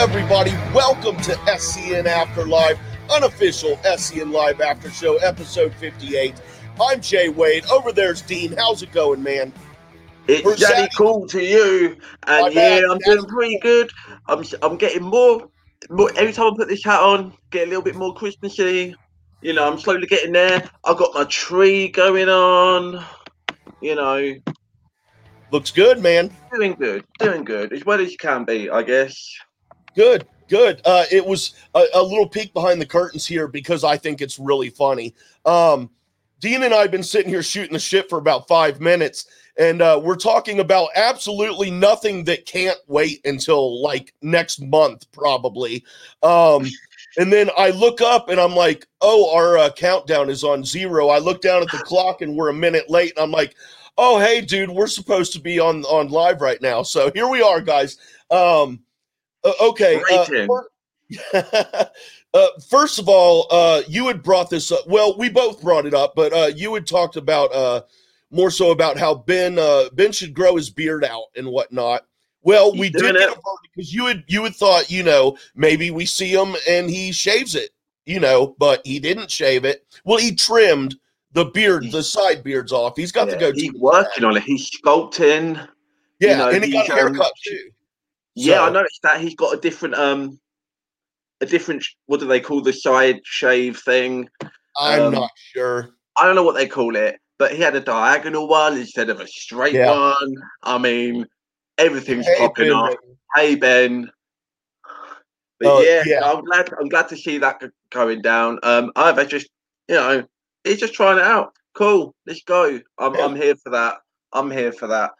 everybody. 0.00 0.52
Welcome 0.74 1.18
to 1.18 1.58
SEN 1.58 2.06
After 2.06 2.46
Live, 2.46 2.78
unofficial 3.10 3.78
SEN 3.98 4.32
Live 4.32 4.62
After 4.62 4.88
Show, 4.88 5.18
episode 5.18 5.74
58. 5.74 6.40
I'm 6.80 7.02
Jay 7.02 7.28
Wade. 7.28 7.66
Over 7.66 7.92
there's 7.92 8.22
Dean. 8.22 8.56
How's 8.56 8.82
it 8.82 8.92
going, 8.92 9.22
man? 9.22 9.52
It's 10.26 10.42
Where's 10.42 10.60
Daddy 10.60 10.88
cool 10.96 11.26
to 11.26 11.44
you, 11.44 11.98
My 12.26 12.46
and 12.46 12.54
bad, 12.54 12.82
yeah, 12.82 12.90
I'm 12.90 12.96
doing 13.00 13.26
pretty 13.26 13.58
good. 13.58 13.90
I'm 14.26 14.42
I'm 14.62 14.78
getting 14.78 15.02
more, 15.02 15.50
more 15.90 16.10
every 16.16 16.32
time 16.32 16.54
I 16.54 16.56
put 16.56 16.68
this 16.68 16.82
hat 16.82 17.00
on, 17.00 17.36
get 17.50 17.66
a 17.66 17.68
little 17.68 17.82
bit 17.82 17.94
more 17.94 18.14
Christmassy. 18.14 18.96
You 19.42 19.52
know, 19.52 19.70
I'm 19.70 19.78
slowly 19.78 20.06
getting 20.06 20.32
there. 20.32 20.66
I've 20.86 20.96
got 20.96 21.12
my 21.12 21.24
tree 21.24 21.88
going 21.88 22.30
on. 22.30 23.04
You 23.82 23.96
know, 23.96 24.34
Looks 25.52 25.70
good, 25.70 25.98
man. 25.98 26.34
doing 26.54 26.72
good, 26.72 27.04
doing 27.18 27.44
good 27.44 27.74
as 27.74 27.84
well 27.84 28.00
as 28.00 28.12
you 28.12 28.16
can 28.16 28.46
be, 28.46 28.70
I 28.70 28.82
guess. 28.82 29.30
Good, 29.94 30.26
good. 30.48 30.80
Uh, 30.84 31.04
it 31.10 31.24
was 31.24 31.54
a, 31.74 31.84
a 31.94 32.02
little 32.02 32.28
peek 32.28 32.52
behind 32.52 32.80
the 32.80 32.86
curtains 32.86 33.26
here 33.26 33.48
because 33.48 33.84
I 33.84 33.96
think 33.96 34.20
it's 34.20 34.38
really 34.38 34.70
funny. 34.70 35.14
Um, 35.44 35.90
Dean 36.40 36.62
and 36.62 36.72
I 36.72 36.82
have 36.82 36.90
been 36.90 37.02
sitting 37.02 37.28
here 37.28 37.42
shooting 37.42 37.74
the 37.74 37.78
shit 37.78 38.08
for 38.08 38.18
about 38.18 38.48
five 38.48 38.80
minutes, 38.80 39.26
and 39.58 39.82
uh, 39.82 40.00
we're 40.02 40.16
talking 40.16 40.60
about 40.60 40.88
absolutely 40.96 41.70
nothing 41.70 42.24
that 42.24 42.46
can't 42.46 42.78
wait 42.86 43.20
until 43.26 43.82
like 43.82 44.14
next 44.22 44.62
month, 44.62 45.10
probably. 45.12 45.84
Um, 46.22 46.66
and 47.18 47.30
then 47.30 47.50
I 47.58 47.70
look 47.70 48.00
up 48.00 48.30
and 48.30 48.40
I'm 48.40 48.54
like, 48.54 48.86
oh, 49.02 49.34
our 49.34 49.58
uh, 49.58 49.70
countdown 49.70 50.30
is 50.30 50.44
on 50.44 50.64
zero. 50.64 51.08
I 51.08 51.18
look 51.18 51.42
down 51.42 51.60
at 51.60 51.70
the 51.70 51.78
clock 51.78 52.22
and 52.22 52.34
we're 52.34 52.48
a 52.48 52.54
minute 52.54 52.88
late, 52.88 53.12
and 53.16 53.24
I'm 53.24 53.32
like, 53.32 53.54
oh, 53.98 54.18
hey, 54.18 54.40
dude, 54.40 54.70
we're 54.70 54.86
supposed 54.86 55.34
to 55.34 55.40
be 55.40 55.58
on 55.58 55.84
on 55.84 56.08
live 56.08 56.40
right 56.40 56.62
now. 56.62 56.82
So 56.82 57.10
here 57.12 57.28
we 57.28 57.42
are, 57.42 57.60
guys. 57.60 57.98
Um, 58.30 58.80
uh, 59.44 59.52
okay. 59.60 60.00
uh, 60.12 60.24
uh, 62.34 62.46
first 62.68 62.98
of 62.98 63.08
all, 63.08 63.46
uh, 63.50 63.82
you 63.88 64.06
had 64.06 64.22
brought 64.22 64.50
this 64.50 64.70
up. 64.70 64.86
Well, 64.86 65.16
we 65.16 65.28
both 65.28 65.60
brought 65.62 65.86
it 65.86 65.94
up, 65.94 66.14
but 66.14 66.32
uh, 66.32 66.50
you 66.54 66.74
had 66.74 66.86
talked 66.86 67.16
about 67.16 67.52
uh, 67.52 67.82
more 68.30 68.50
so 68.50 68.70
about 68.70 68.98
how 68.98 69.14
Ben 69.14 69.58
uh, 69.58 69.84
Ben 69.92 70.12
should 70.12 70.34
grow 70.34 70.56
his 70.56 70.70
beard 70.70 71.04
out 71.04 71.26
and 71.36 71.46
whatnot. 71.48 72.06
Well, 72.42 72.72
He's 72.72 72.80
we 72.80 72.90
did 72.90 73.16
get 73.16 73.30
a 73.30 73.40
because 73.74 73.92
you 73.92 74.06
had 74.06 74.24
you 74.26 74.44
had 74.44 74.54
thought 74.54 74.90
you 74.90 75.02
know 75.02 75.36
maybe 75.54 75.90
we 75.90 76.06
see 76.06 76.32
him 76.32 76.54
and 76.68 76.88
he 76.88 77.12
shaves 77.12 77.54
it, 77.54 77.70
you 78.06 78.20
know, 78.20 78.54
but 78.58 78.84
he 78.86 78.98
didn't 78.98 79.30
shave 79.30 79.64
it. 79.64 79.84
Well, 80.04 80.18
he 80.18 80.34
trimmed 80.34 80.96
the 81.32 81.46
beard, 81.46 81.90
the 81.92 82.02
side 82.02 82.42
beards 82.42 82.72
off. 82.72 82.96
He's 82.96 83.12
got 83.12 83.28
Yeah, 83.28 83.34
to 83.34 83.40
go. 83.40 83.52
he's 83.52 83.72
working 83.74 84.24
on 84.24 84.36
it. 84.36 84.42
He's 84.42 84.70
sculpting. 84.70 85.68
Yeah, 86.18 86.36
know, 86.36 86.50
and 86.50 86.64
he 86.64 86.72
got 86.72 86.88
a 86.88 86.92
um, 86.92 86.98
haircut 86.98 87.32
too. 87.44 87.70
Yeah, 88.46 88.62
I 88.62 88.70
noticed 88.70 89.00
that 89.02 89.20
he's 89.20 89.34
got 89.34 89.54
a 89.54 89.60
different 89.60 89.94
um, 89.94 90.40
a 91.40 91.46
different 91.46 91.84
what 92.06 92.20
do 92.20 92.26
they 92.26 92.40
call 92.40 92.62
the 92.62 92.72
side 92.72 93.20
shave 93.24 93.78
thing? 93.78 94.28
I'm 94.78 95.04
um, 95.04 95.12
not 95.12 95.30
sure. 95.36 95.90
I 96.16 96.24
don't 96.26 96.36
know 96.36 96.42
what 96.42 96.54
they 96.54 96.66
call 96.66 96.96
it, 96.96 97.18
but 97.38 97.52
he 97.52 97.62
had 97.62 97.76
a 97.76 97.80
diagonal 97.80 98.48
one 98.48 98.76
instead 98.76 99.10
of 99.10 99.20
a 99.20 99.26
straight 99.26 99.74
Yeah. 99.74 99.92
one. 99.92 100.34
I 100.62 100.78
mean, 100.78 101.26
everything's 101.78 102.26
Hey, 102.26 102.38
popping 102.38 102.68
Ben, 102.68 102.76
off. 102.76 102.94
Hey 103.34 103.54
Ben. 103.54 104.10
But 105.58 105.68
Oh, 105.68 105.80
yeah, 105.82 106.02
yeah. 106.06 106.24
I'm 106.24 106.42
glad. 106.42 106.70
I'm 106.80 106.88
glad 106.88 107.08
to 107.08 107.16
see 107.16 107.38
that 107.38 107.62
going 107.90 108.22
down. 108.22 108.58
Um, 108.62 108.92
I've 108.96 109.28
just, 109.28 109.48
you 109.88 109.94
know, 109.94 110.24
he's 110.64 110.80
just 110.80 110.94
trying 110.94 111.18
it 111.18 111.24
out. 111.24 111.52
Cool, 111.74 112.14
let's 112.26 112.42
go. 112.42 112.80
I'm, 112.98 113.14
Yeah. 113.14 113.24
I'm 113.24 113.36
here 113.36 113.54
for 113.56 113.70
that. 113.70 113.98
I'm 114.32 114.50
here 114.50 114.72
for 114.72 114.86
that. 114.88 115.12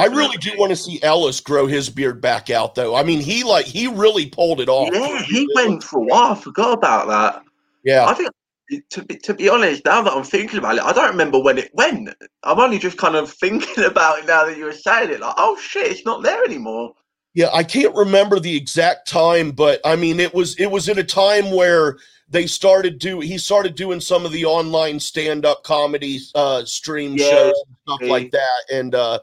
I 0.00 0.06
really 0.06 0.36
do 0.38 0.52
want 0.56 0.70
to 0.70 0.76
see 0.76 1.02
Ellis 1.02 1.40
grow 1.40 1.66
his 1.66 1.88
beard 1.90 2.20
back 2.20 2.50
out, 2.50 2.74
though. 2.74 2.94
I 2.94 3.02
mean, 3.02 3.20
he 3.20 3.44
like 3.44 3.66
he 3.66 3.86
really 3.86 4.26
pulled 4.26 4.60
it 4.60 4.68
off. 4.68 4.90
Yeah, 4.92 5.22
he 5.22 5.48
went 5.54 5.82
for 5.82 6.00
a 6.00 6.02
while. 6.02 6.32
I 6.32 6.34
forgot 6.34 6.72
about 6.78 7.08
that. 7.08 7.42
Yeah, 7.82 8.06
I 8.06 8.14
think 8.14 8.30
to 8.90 9.02
be 9.02 9.16
to 9.18 9.34
be 9.34 9.48
honest, 9.48 9.84
now 9.84 10.02
that 10.02 10.12
I'm 10.12 10.24
thinking 10.24 10.58
about 10.58 10.76
it, 10.76 10.82
I 10.82 10.92
don't 10.92 11.10
remember 11.10 11.38
when 11.38 11.58
it 11.58 11.70
went. 11.74 12.10
I'm 12.42 12.58
only 12.58 12.78
just 12.78 12.98
kind 12.98 13.16
of 13.16 13.30
thinking 13.40 13.84
about 13.84 14.20
it 14.20 14.26
now 14.26 14.44
that 14.44 14.56
you 14.56 14.64
were 14.64 14.72
saying 14.72 15.10
it. 15.10 15.20
Like, 15.20 15.34
oh 15.36 15.56
shit, 15.58 15.90
it's 15.90 16.04
not 16.04 16.22
there 16.22 16.42
anymore. 16.44 16.94
yeah. 17.34 17.50
I 17.52 17.64
can't 17.64 17.94
remember 17.94 18.40
the 18.40 18.56
exact 18.56 19.08
time, 19.08 19.50
but 19.50 19.80
I 19.84 19.96
mean, 19.96 20.20
it 20.20 20.34
was 20.34 20.58
it 20.58 20.70
was 20.70 20.88
at 20.88 20.98
a 20.98 21.04
time 21.04 21.50
where 21.50 21.98
they 22.28 22.46
started 22.46 22.98
do 22.98 23.20
he 23.20 23.38
started 23.38 23.74
doing 23.74 24.00
some 24.00 24.24
of 24.24 24.32
the 24.32 24.44
online 24.44 24.98
stand 24.98 25.44
up 25.44 25.62
comedy 25.62 26.20
uh, 26.34 26.64
stream 26.64 27.14
Yeah, 27.16 27.28
shows 27.28 27.64
and 27.66 27.76
stuff 27.86 28.08
like 28.08 28.30
that, 28.32 28.72
and 28.72 28.94
uh, 28.94 29.18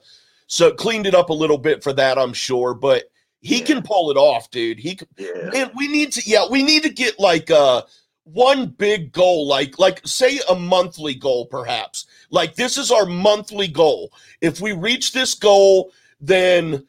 so 0.52 0.70
cleaned 0.70 1.08
it 1.08 1.16
up 1.16 1.30
a 1.30 1.34
little 1.34 1.58
bit 1.58 1.82
for 1.82 1.94
that, 1.94 2.18
I'm 2.18 2.34
sure. 2.34 2.74
But 2.74 3.06
he 3.40 3.60
Yeah. 3.60 3.66
can 3.66 3.82
pull 3.84 4.12
it 4.12 4.18
off, 4.18 4.52
dude. 4.52 4.80
He 4.80 4.96
can, 4.96 5.08
Yeah. 5.18 5.50
Man, 5.54 5.72
we 5.78 5.88
need 5.88 6.12
to 6.12 6.22
yeah, 6.30 6.46
we 6.50 6.62
need 6.62 6.84
to 6.84 6.90
get 6.90 7.18
like 7.20 7.50
uh 7.50 7.84
one 8.26 8.66
big 8.68 9.14
goal, 9.14 9.48
like 9.48 9.80
like 9.80 10.02
say 10.06 10.42
a 10.50 10.56
monthly 10.56 11.16
goal, 11.16 11.46
perhaps. 11.46 12.06
Like 12.32 12.56
this 12.56 12.78
is 12.78 12.92
our 12.92 13.06
monthly 13.06 13.70
goal. 13.70 14.12
If 14.42 14.60
we 14.60 14.74
reach 14.74 15.14
this 15.14 15.36
goal, 15.36 15.94
then 16.20 16.86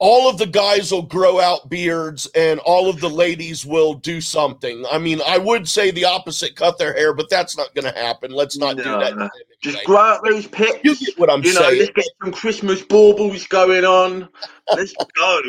all 0.00 0.30
of 0.30 0.38
the 0.38 0.46
guys 0.46 0.90
will 0.90 1.02
grow 1.02 1.38
out 1.40 1.68
beards 1.68 2.26
and 2.34 2.58
all 2.60 2.88
of 2.88 3.00
the 3.00 3.08
ladies 3.08 3.66
will 3.66 3.92
do 3.92 4.18
something. 4.20 4.82
I 4.90 4.96
mean, 4.96 5.20
I 5.26 5.36
would 5.36 5.68
say 5.68 5.90
the 5.90 6.06
opposite, 6.06 6.56
cut 6.56 6.78
their 6.78 6.94
hair, 6.94 7.12
but 7.12 7.28
that's 7.28 7.54
not 7.56 7.74
gonna 7.74 7.92
happen. 7.92 8.32
Let's 8.32 8.56
not 8.56 8.78
do 8.78 8.82
that. 8.84 9.14
No, 9.14 9.24
today. 9.24 9.28
Just 9.62 9.84
grow 9.84 9.98
out 9.98 10.24
those 10.24 10.46
pics. 10.46 10.78
You 10.82 10.96
get 10.96 11.18
what 11.18 11.30
I'm 11.30 11.44
you 11.44 11.52
know, 11.52 11.60
saying. 11.60 11.78
let's 11.80 11.90
get 11.92 12.06
some 12.22 12.32
Christmas 12.32 12.80
baubles 12.82 13.46
going 13.46 13.84
on. 13.84 14.28
Let's 14.74 14.94
go. 15.16 15.40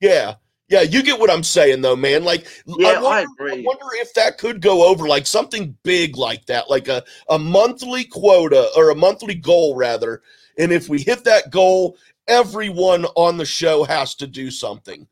Yeah. 0.00 0.34
Yeah, 0.68 0.82
you 0.82 1.02
get 1.02 1.18
what 1.20 1.28
I'm 1.30 1.42
saying 1.42 1.82
though, 1.82 1.96
man. 1.96 2.22
Like 2.24 2.46
Yeah, 2.66 2.90
I 2.90 2.94
I 2.94 3.02
wonder, 3.02 3.28
agree. 3.46 3.62
wonder 3.66 3.84
if 3.96 4.14
that 4.14 4.38
could 4.38 4.62
go 4.62 4.86
over 4.88 5.06
like 5.08 5.26
something 5.26 5.76
big 5.82 6.16
like 6.16 6.46
that, 6.46 6.70
like 6.70 6.86
a, 6.88 7.02
a 7.28 7.38
monthly 7.38 8.04
quota 8.04 8.70
or 8.76 8.90
a 8.90 8.94
monthly 8.94 9.34
goal 9.34 9.74
rather. 9.74 10.22
And 10.58 10.72
if 10.72 10.88
we 10.88 11.00
hit 11.00 11.24
that 11.24 11.50
goal, 11.50 11.96
everyone 12.28 13.04
on 13.16 13.36
the 13.36 13.44
show 13.44 13.84
has 13.84 14.14
to 14.16 14.26
do 14.26 14.50
something. 14.50 15.06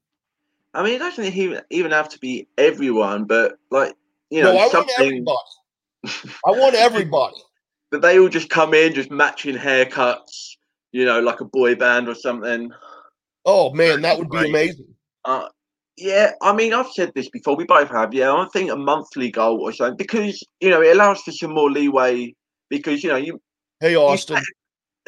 I 0.73 0.83
mean, 0.85 0.95
it 0.95 0.99
doesn't 0.99 1.25
even 1.71 1.91
have 1.91 2.09
to 2.11 2.19
be 2.19 2.47
everyone, 2.57 3.25
but 3.25 3.59
like 3.71 3.95
you 4.31 4.43
know, 4.43 4.53
no, 4.53 4.59
I 4.59 4.61
want 4.61 4.73
something 4.73 4.95
everybody. 4.99 5.39
I 6.47 6.51
want 6.51 6.75
everybody. 6.77 7.37
that 7.91 8.03
they 8.03 8.19
all 8.19 8.29
just 8.29 8.51
come 8.51 8.73
in, 8.75 8.95
just 8.95 9.11
matching 9.11 9.57
haircuts. 9.57 10.57
You 10.93 11.05
know, 11.05 11.21
like 11.21 11.41
a 11.41 11.45
boy 11.45 11.75
band 11.75 12.09
or 12.09 12.15
something. 12.15 12.73
Oh 13.45 13.73
man, 13.73 14.03
that 14.03 14.19
would 14.19 14.31
be 14.31 14.49
amazing. 14.49 14.95
Uh, 15.25 15.49
yeah, 15.97 16.33
I 16.41 16.55
mean, 16.55 16.73
I've 16.73 16.91
said 16.91 17.13
this 17.15 17.29
before. 17.29 17.57
We 17.57 17.65
both 17.65 17.91
have. 17.91 18.15
Yeah, 18.15 18.33
I 18.33 18.47
think 18.53 18.71
a 18.71 18.77
monthly 18.77 19.31
goal 19.31 19.61
or 19.61 19.73
something 19.73 19.97
because 19.97 20.43
you 20.61 20.71
know 20.71 20.83
it 20.83 20.95
allows 20.95 21.23
for 21.23 21.33
some 21.33 21.55
more 21.55 21.71
leeway. 21.71 22.35
Because 22.69 23.03
you 23.03 23.11
know, 23.11 23.17
you 23.17 23.41
Hey 23.81 23.97
Austin. 23.97 24.43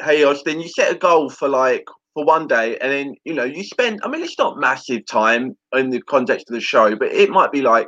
Hey 0.01 0.23
Austin, 0.23 0.59
you 0.59 0.69
set 0.69 0.91
a 0.91 0.97
goal 0.97 1.29
for 1.29 1.47
like 1.47 1.85
for 2.13 2.25
one 2.25 2.47
day, 2.47 2.77
and 2.79 2.91
then 2.91 3.15
you 3.25 3.33
know 3.33 3.43
you 3.43 3.63
spend. 3.63 3.99
I 4.03 4.07
mean, 4.07 4.21
it's 4.23 4.37
not 4.37 4.59
massive 4.59 5.05
time 5.05 5.55
in 5.73 5.89
the 5.89 6.01
context 6.01 6.49
of 6.49 6.53
the 6.53 6.61
show, 6.61 6.95
but 6.95 7.11
it 7.11 7.29
might 7.29 7.51
be 7.51 7.61
like 7.61 7.87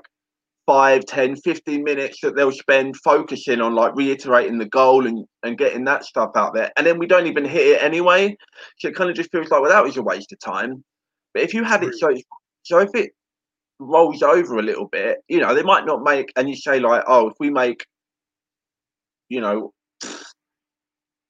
5, 0.68 1.06
10, 1.06 1.36
15 1.38 1.84
minutes 1.84 2.20
that 2.22 2.36
they'll 2.36 2.52
spend 2.52 2.96
focusing 2.98 3.62
on 3.62 3.76
like 3.76 3.96
reiterating 3.96 4.58
the 4.58 4.66
goal 4.70 5.06
and 5.06 5.26
and 5.44 5.58
getting 5.58 5.86
that 5.86 6.06
stuff 6.06 6.32
out 6.36 6.54
there, 6.54 6.72
and 6.78 6.86
then 6.86 6.98
we 6.98 7.08
don't 7.08 7.28
even 7.28 7.46
hit 7.46 7.68
it 7.68 7.84
anyway. 7.84 8.36
So 8.80 8.90
it 8.90 8.96
kind 8.96 9.10
of 9.10 9.16
just 9.16 9.32
feels 9.32 9.50
like 9.50 9.62
well, 9.62 9.72
that 9.72 9.84
was 9.84 9.98
a 9.98 10.04
waste 10.04 10.32
of 10.32 10.40
time. 10.40 10.84
But 11.34 11.44
if 11.44 11.54
you 11.54 11.64
had 11.64 11.84
it 11.84 11.96
so 11.96 12.14
so 12.64 12.80
if 12.80 12.90
it 12.96 13.12
rolls 13.80 14.24
over 14.24 14.56
a 14.58 14.64
little 14.64 14.88
bit, 14.88 15.20
you 15.28 15.40
know, 15.40 15.54
they 15.54 15.64
might 15.64 15.86
not 15.86 16.04
make, 16.04 16.32
and 16.36 16.50
you 16.50 16.56
say 16.56 16.80
like, 16.80 17.04
oh, 17.08 17.28
if 17.28 17.34
we 17.40 17.50
make, 17.50 17.86
you 19.30 19.42
know, 19.42 19.74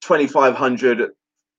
twenty 0.05 0.27
five 0.27 0.55
hundred 0.55 1.11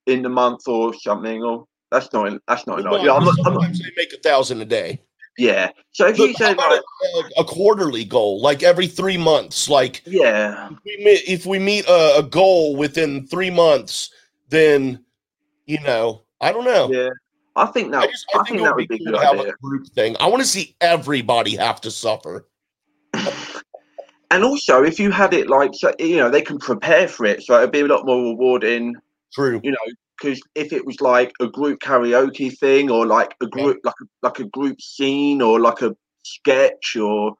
in 0.07 0.23
the 0.23 0.29
month 0.29 0.69
or 0.69 0.95
something, 0.95 1.43
or 1.43 1.67
that's 1.91 2.13
not 2.13 2.41
that's 2.47 2.67
not 2.67 2.81
enough. 2.81 3.03
Yeah, 3.03 3.15
I'm 3.15 3.25
not, 3.25 3.35
I'm 3.45 3.55
not, 3.55 3.63
sometimes 3.63 3.79
they 3.81 3.91
make 3.97 4.13
a 4.13 4.19
thousand 4.19 4.61
a 4.61 4.65
day. 4.65 5.03
yeah. 5.37 5.71
So 5.93 6.07
if 6.07 6.19
you 6.19 6.29
Look, 6.29 6.39
how 6.39 6.47
say 6.49 6.55
like, 6.55 6.81
a, 7.37 7.41
a 7.41 7.45
quarterly 7.45 8.05
goal, 8.05 8.41
like 8.41 8.63
every 8.63 8.87
three 8.87 9.17
months, 9.17 9.69
like 9.69 10.03
yeah, 10.07 10.71
if 10.71 10.79
we 10.85 11.05
meet, 11.05 11.23
if 11.29 11.47
we 11.47 11.59
meet 11.59 11.87
a, 11.89 12.19
a 12.19 12.23
goal 12.23 12.77
within 12.77 13.27
three 13.27 13.51
months, 13.51 14.11
then 14.49 15.05
you 15.67 15.81
know, 15.81 16.23
I 16.41 16.53
don't 16.53 16.65
know. 16.65 16.89
yeah, 16.91 17.09
I 17.57 17.67
think 17.67 17.91
that 17.91 18.03
I 18.03 18.05
I, 18.05 18.07
just 18.07 18.27
I, 18.33 18.39
think, 18.39 18.49
think 18.49 18.63
that 18.63 18.77
would 18.77 18.89
be 18.89 18.97
be 18.99 19.05
a 19.05 19.07
good 19.11 19.17
idea. 19.17 19.53
a 19.53 19.57
group 19.63 19.87
thing. 19.89 20.17
I 20.21 20.29
want 20.29 20.43
to 20.43 20.49
see 20.49 20.77
everybody 20.81 21.57
have 21.57 21.81
to 21.81 21.91
suffer. 21.91 22.47
And 24.31 24.45
also, 24.45 24.83
if 24.83 24.99
you 24.99 25.11
had 25.11 25.35
it 25.35 25.49
like, 25.49 25.71
so, 25.75 25.93
you 25.99 26.17
know, 26.17 26.31
they 26.31 26.43
can 26.43 26.59
prepare 26.59 27.09
for 27.09 27.27
it, 27.27 27.43
so 27.43 27.57
it'd 27.57 27.73
be 27.73 27.81
a 27.81 27.87
lot 27.87 28.07
more 28.07 28.23
rewarding 28.23 28.95
True. 29.33 29.61
you 29.63 29.71
know, 29.71 29.95
because 30.21 30.41
if 30.55 30.73
it 30.73 30.85
was 30.87 31.01
like 31.01 31.33
a 31.41 31.47
group 31.47 31.81
karaoke 31.81 32.57
thing 32.57 32.91
or 32.91 33.07
like 33.07 33.35
a 33.43 33.47
group 33.47 33.79
like 33.85 33.95
a, 34.01 34.05
like 34.23 34.39
a 34.39 34.45
group 34.45 34.81
scene 34.81 35.43
or 35.43 35.61
like 35.61 35.83
a 35.83 35.95
sketch 36.25 36.97
or 36.97 37.35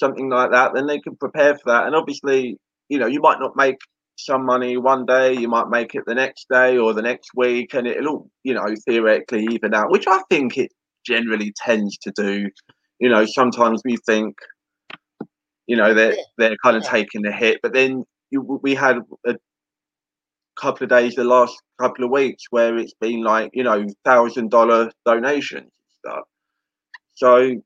something 0.00 0.30
like 0.30 0.50
that, 0.50 0.72
then 0.74 0.86
they 0.86 0.98
can 0.98 1.14
prepare 1.16 1.54
for 1.54 1.64
that. 1.66 1.86
And 1.86 1.94
obviously, 1.94 2.58
you 2.88 2.98
know, 2.98 3.06
you 3.06 3.20
might 3.20 3.38
not 3.38 3.54
make 3.56 3.76
some 4.16 4.44
money 4.44 4.76
one 4.76 5.04
day, 5.06 5.34
you 5.34 5.48
might 5.48 5.68
make 5.68 5.94
it 5.94 6.04
the 6.06 6.14
next 6.14 6.46
day 6.48 6.78
or 6.78 6.94
the 6.94 7.02
next 7.02 7.30
week, 7.34 7.74
and 7.74 7.86
it'll 7.86 8.08
all, 8.08 8.30
you 8.44 8.54
know, 8.54 8.66
theoretically 8.86 9.46
even 9.50 9.74
out. 9.74 9.90
Which 9.90 10.06
I 10.06 10.20
think 10.30 10.56
it 10.58 10.72
generally 11.06 11.52
tends 11.56 11.98
to 11.98 12.12
do. 12.12 12.48
You 12.98 13.08
know, 13.08 13.26
sometimes 13.26 13.82
we 13.84 13.96
think, 14.06 14.36
you 15.66 15.76
know, 15.76 15.94
they're 15.94 16.16
they're 16.38 16.56
kind 16.62 16.76
of 16.76 16.82
Yeah. 16.84 16.90
taking 16.90 17.22
the 17.22 17.32
hit, 17.32 17.60
but 17.62 17.72
then 17.72 18.04
you, 18.30 18.40
we 18.62 18.74
had 18.74 18.98
a 19.26 19.36
couple 20.56 20.84
of 20.84 20.90
days, 20.90 21.14
the 21.14 21.24
last 21.24 21.56
couple 21.80 22.04
of 22.04 22.10
weeks, 22.10 22.44
where 22.50 22.76
it's 22.76 22.94
been 23.00 23.22
like 23.22 23.50
you 23.54 23.62
know 23.62 23.86
thousand 24.04 24.50
dollar 24.50 24.90
donations 25.04 25.62
and 25.62 26.12
stuff. 26.12 26.24
So 27.14 27.60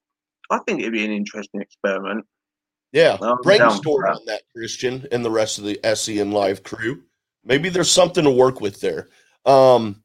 I 0.51 0.59
think 0.67 0.81
it'd 0.81 0.93
be 0.93 1.05
an 1.05 1.11
interesting 1.13 1.61
experiment. 1.61 2.25
Yeah, 2.93 3.15
I'm 3.21 3.21
down 3.21 3.43
brainstorm 3.43 4.03
that. 4.03 4.17
on 4.17 4.25
that, 4.27 4.43
Christian, 4.55 5.07
and 5.13 5.25
the 5.25 5.31
rest 5.31 5.59
of 5.59 5.65
the 5.65 5.79
SEN 5.95 6.31
Live 6.31 6.63
crew. 6.63 7.03
Maybe 7.45 7.69
there's 7.69 7.91
something 7.91 8.25
to 8.25 8.31
work 8.31 8.61
with 8.61 8.81
there. 8.81 9.09
Um, 9.45 10.03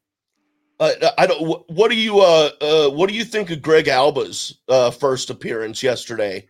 I, 0.78 1.12
I 1.18 1.26
don't. 1.26 1.70
What 1.70 1.90
do 1.90 1.96
you 1.96 2.20
uh, 2.20 2.50
uh 2.60 2.90
What 2.90 3.08
do 3.08 3.14
you 3.14 3.24
think 3.24 3.50
of 3.50 3.62
Greg 3.62 3.88
Alba's 3.88 4.58
uh 4.68 4.90
first 4.90 5.30
appearance 5.30 5.82
yesterday 5.82 6.48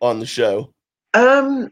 on 0.00 0.18
the 0.20 0.26
show? 0.26 0.72
Um, 1.14 1.70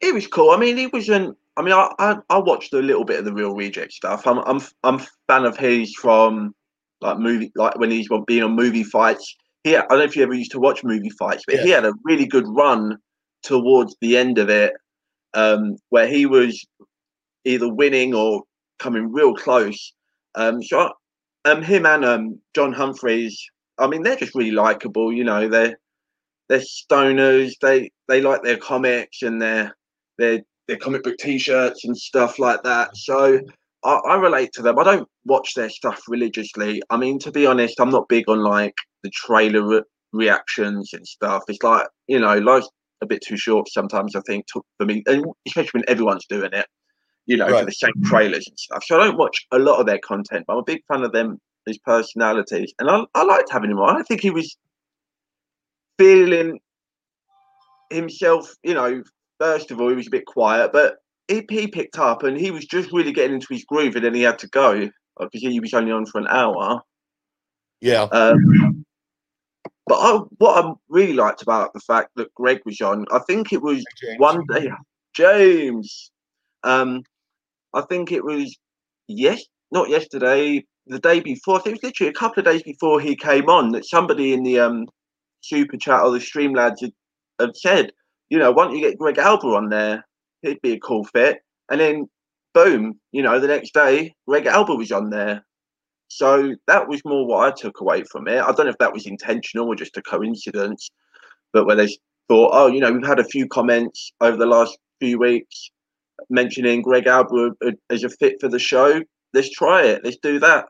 it 0.00 0.14
was 0.14 0.26
cool. 0.26 0.50
I 0.50 0.56
mean, 0.58 0.76
he 0.76 0.86
wasn't. 0.86 1.36
I 1.56 1.62
mean, 1.62 1.72
I, 1.72 1.90
I 1.98 2.16
I 2.30 2.38
watched 2.38 2.72
a 2.72 2.78
little 2.78 3.04
bit 3.04 3.18
of 3.20 3.24
the 3.24 3.32
Reel 3.32 3.54
Reject 3.54 3.92
stuff. 3.92 4.26
I'm 4.26 4.38
I'm 4.40 4.60
I'm 4.82 5.00
fan 5.28 5.44
of 5.44 5.56
his 5.56 5.94
from 5.94 6.54
like 7.00 7.18
movie 7.18 7.52
like 7.54 7.78
when 7.78 7.90
he's 7.90 8.08
being 8.26 8.42
on 8.42 8.56
movie 8.56 8.84
fights. 8.84 9.36
He 9.62 9.76
I 9.76 9.80
don't 9.82 9.98
know 9.98 10.04
if 10.04 10.16
you 10.16 10.22
ever 10.22 10.34
used 10.34 10.52
to 10.52 10.60
watch 10.60 10.84
movie 10.84 11.10
fights, 11.10 11.44
but 11.46 11.56
he 11.64 11.70
had 11.70 11.84
a 11.84 11.94
really 12.04 12.26
good 12.26 12.44
run 12.48 12.98
towards 13.42 13.96
the 14.00 14.16
end 14.16 14.38
of 14.38 14.50
it, 14.50 14.72
um, 15.34 15.76
where 15.90 16.06
he 16.08 16.26
was 16.26 16.64
either 17.44 17.72
winning 17.72 18.14
or 18.14 18.42
coming 18.78 19.12
real 19.12 19.34
close. 19.34 19.92
Um, 20.34 20.62
so 20.62 20.80
I- 20.80 20.90
um, 21.46 21.62
him 21.62 21.84
and 21.86 22.04
um 22.04 22.40
John 22.54 22.72
Humphreys. 22.72 23.38
I 23.78 23.86
mean, 23.86 24.02
they're 24.02 24.16
just 24.16 24.34
really 24.34 24.50
likable. 24.50 25.12
You 25.12 25.24
know, 25.24 25.48
they're 25.48 25.78
they're 26.48 26.60
stoners. 26.60 27.52
They 27.60 27.90
they 28.08 28.20
like 28.20 28.42
their 28.42 28.56
comics 28.56 29.22
and 29.22 29.40
their 29.40 29.76
their 30.18 30.42
their 30.68 30.76
comic 30.76 31.02
book 31.02 31.16
T-shirts 31.18 31.84
and 31.84 31.96
stuff 31.96 32.38
like 32.38 32.62
that. 32.62 32.90
Mm. 32.90 32.96
So 32.96 33.40
I, 33.84 33.94
I 33.94 34.16
relate 34.16 34.52
to 34.54 34.62
them. 34.62 34.78
I 34.78 34.84
don't 34.84 35.08
watch 35.24 35.54
their 35.54 35.70
stuff 35.70 36.02
religiously. 36.08 36.82
I 36.90 36.96
mean, 36.96 37.18
to 37.20 37.30
be 37.30 37.46
honest, 37.46 37.80
I'm 37.80 37.90
not 37.90 38.08
big 38.08 38.28
on 38.28 38.40
like 38.40 38.74
the 39.02 39.10
trailer 39.10 39.66
re- 39.66 39.82
reactions 40.12 40.90
and 40.92 41.06
stuff. 41.06 41.42
It's 41.48 41.62
like 41.62 41.86
you 42.06 42.18
know, 42.18 42.38
life's 42.38 42.68
a 43.02 43.06
bit 43.06 43.22
too 43.26 43.36
short 43.36 43.68
sometimes. 43.68 44.14
I 44.14 44.20
think 44.26 44.46
to, 44.48 44.62
for 44.78 44.86
me, 44.86 45.02
and 45.06 45.24
especially 45.46 45.80
when 45.80 45.88
everyone's 45.88 46.26
doing 46.26 46.50
it. 46.52 46.66
You 47.26 47.38
know, 47.38 47.48
for 47.48 47.64
the 47.64 47.72
same 47.72 47.94
trailers 48.04 48.46
and 48.46 48.58
stuff. 48.58 48.84
So 48.84 49.00
I 49.00 49.06
don't 49.06 49.16
watch 49.16 49.46
a 49.50 49.58
lot 49.58 49.80
of 49.80 49.86
their 49.86 49.98
content, 49.98 50.44
but 50.46 50.52
I'm 50.52 50.58
a 50.58 50.64
big 50.64 50.82
fan 50.92 51.04
of 51.04 51.12
them, 51.12 51.38
his 51.64 51.78
personalities, 51.78 52.74
and 52.78 52.90
I, 52.90 53.02
I 53.14 53.24
liked 53.24 53.50
having 53.50 53.70
him 53.70 53.78
on. 53.78 53.96
I 53.96 54.02
think 54.02 54.20
he 54.20 54.28
was 54.28 54.54
feeling 55.98 56.58
himself, 57.90 58.52
you 58.62 58.74
know, 58.74 59.02
first 59.38 59.70
of 59.70 59.80
all, 59.80 59.88
he 59.88 59.96
was 59.96 60.06
a 60.06 60.10
bit 60.10 60.26
quiet, 60.26 60.72
but 60.72 60.96
he, 61.28 61.44
he 61.48 61.66
picked 61.66 61.98
up 61.98 62.22
and 62.22 62.38
he 62.38 62.50
was 62.50 62.66
just 62.66 62.92
really 62.92 63.12
getting 63.12 63.34
into 63.34 63.52
his 63.52 63.64
groove 63.64 63.96
and 63.96 64.04
then 64.04 64.14
he 64.14 64.22
had 64.22 64.38
to 64.40 64.48
go 64.48 64.88
because 65.18 65.40
he 65.40 65.60
was 65.60 65.74
only 65.74 65.92
on 65.92 66.06
for 66.06 66.18
an 66.18 66.26
hour. 66.28 66.80
Yeah, 67.80 68.08
Um, 68.10 68.84
but 69.86 69.96
I, 69.96 70.18
what 70.38 70.64
I 70.64 70.72
really 70.88 71.12
liked 71.12 71.42
about 71.42 71.72
the 71.72 71.80
fact 71.80 72.10
that 72.16 72.32
Greg 72.34 72.60
was 72.64 72.80
on, 72.80 73.04
I 73.12 73.18
think 73.20 73.52
it 73.52 73.62
was 73.62 73.84
James. 74.00 74.18
one 74.18 74.46
day, 74.46 74.70
James. 75.14 76.10
Um, 76.62 77.02
I 77.74 77.82
think 77.82 78.10
it 78.10 78.24
was 78.24 78.56
yes, 79.08 79.44
not 79.70 79.90
yesterday, 79.90 80.64
the 80.86 80.98
day 80.98 81.20
before. 81.20 81.56
I 81.56 81.62
think 81.62 81.76
it 81.76 81.82
was 81.82 81.90
literally 81.90 82.10
a 82.10 82.14
couple 82.14 82.40
of 82.40 82.46
days 82.46 82.62
before 82.62 83.00
he 83.00 83.14
came 83.14 83.50
on 83.50 83.72
that 83.72 83.84
somebody 83.84 84.32
in 84.32 84.42
the 84.42 84.60
um 84.60 84.86
super 85.44 85.76
chat 85.76 86.02
or 86.02 86.10
the 86.10 86.18
Streamlabs 86.18 86.80
had, 86.80 86.92
had 87.40 87.56
said, 87.56 87.92
you 88.28 88.38
know, 88.38 88.52
why 88.52 88.64
don't 88.64 88.76
you 88.76 88.80
get 88.80 88.98
Greg 88.98 89.18
Alba 89.18 89.46
on 89.48 89.68
there? 89.68 90.04
He'd 90.42 90.60
be 90.62 90.72
a 90.72 90.80
cool 90.80 91.04
fit. 91.04 91.38
And 91.70 91.80
then, 91.80 92.08
boom, 92.52 93.00
you 93.12 93.22
know, 93.22 93.38
the 93.38 93.48
next 93.48 93.74
day, 93.74 94.14
Greg 94.26 94.46
Alba 94.46 94.74
was 94.74 94.92
on 94.92 95.10
there. 95.10 95.44
So 96.08 96.54
that 96.66 96.88
was 96.88 97.02
more 97.04 97.26
what 97.26 97.48
I 97.48 97.50
took 97.50 97.80
away 97.80 98.04
from 98.04 98.28
it. 98.28 98.40
I 98.40 98.52
don't 98.52 98.66
know 98.66 98.72
if 98.72 98.78
that 98.78 98.92
was 98.92 99.06
intentional 99.06 99.68
or 99.68 99.74
just 99.74 99.96
a 99.96 100.02
coincidence, 100.02 100.90
but 101.52 101.66
where 101.66 101.76
they 101.76 101.88
thought, 102.28 102.50
oh, 102.52 102.66
you 102.66 102.80
know, 102.80 102.92
we've 102.92 103.06
had 103.06 103.18
a 103.18 103.24
few 103.24 103.48
comments 103.48 104.12
over 104.20 104.36
the 104.36 104.46
last 104.46 104.78
few 105.00 105.18
weeks 105.18 105.70
mentioning 106.30 106.82
Greg 106.82 107.06
Alba 107.06 107.50
as 107.90 108.04
a 108.04 108.08
fit 108.08 108.36
for 108.40 108.48
the 108.48 108.58
show. 108.58 109.02
Let's 109.32 109.50
try 109.50 109.84
it. 109.84 110.02
Let's 110.04 110.18
do 110.18 110.38
that. 110.40 110.66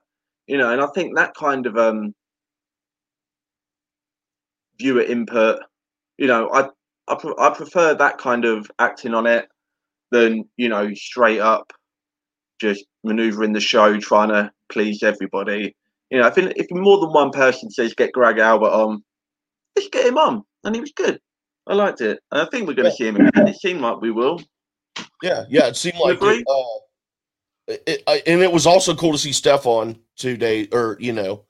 You 0.46 0.58
know, 0.58 0.72
and 0.72 0.80
I 0.80 0.86
think 0.94 1.16
that 1.16 1.34
kind 1.34 1.66
of 1.66 1.76
um 1.76 2.14
viewer 4.78 5.02
input, 5.02 5.60
you 6.18 6.26
know, 6.26 6.50
I 6.52 6.68
I, 7.08 7.16
pre- 7.16 7.34
I 7.38 7.50
prefer 7.50 7.94
that 7.94 8.18
kind 8.18 8.44
of 8.44 8.70
acting 8.78 9.14
on 9.14 9.26
it 9.26 9.48
than 10.10 10.48
you 10.56 10.68
know 10.68 10.92
straight 10.94 11.40
up 11.40 11.72
just 12.60 12.84
maneuvering 13.02 13.52
the 13.52 13.60
show 13.60 13.98
trying 13.98 14.28
to 14.28 14.50
please 14.70 15.02
everybody. 15.02 15.74
You 16.10 16.20
know, 16.20 16.26
if 16.28 16.38
if 16.38 16.66
more 16.70 16.98
than 17.00 17.12
one 17.12 17.30
person 17.30 17.70
says 17.70 17.94
get 17.94 18.12
Greg 18.12 18.38
Alba 18.38 18.66
on, 18.66 19.02
let's 19.76 19.88
get 19.88 20.06
him 20.06 20.18
on, 20.18 20.42
and 20.64 20.74
he 20.74 20.80
was 20.80 20.92
good. 20.92 21.20
I 21.66 21.74
liked 21.74 22.00
it, 22.00 22.20
and 22.30 22.40
I 22.42 22.44
think 22.46 22.68
we're 22.68 22.74
going 22.74 22.90
to 22.90 22.96
see 22.96 23.06
him 23.08 23.16
again. 23.16 23.48
It 23.48 23.56
seemed 23.56 23.80
like 23.80 24.00
we 24.00 24.10
will. 24.10 24.40
yeah, 25.22 25.44
yeah. 25.48 25.66
It 25.66 25.76
seemed 25.76 25.98
like 25.98 26.18
it, 26.20 26.44
uh, 26.48 27.74
it- 27.86 28.02
I, 28.06 28.22
and 28.26 28.42
it 28.42 28.52
was 28.52 28.66
also 28.66 28.94
cool 28.94 29.12
to 29.12 29.18
see 29.18 29.32
Steph 29.32 29.66
on 29.66 29.98
two 30.16 30.36
days, 30.36 30.68
or 30.72 30.96
you 31.00 31.12
know, 31.12 31.44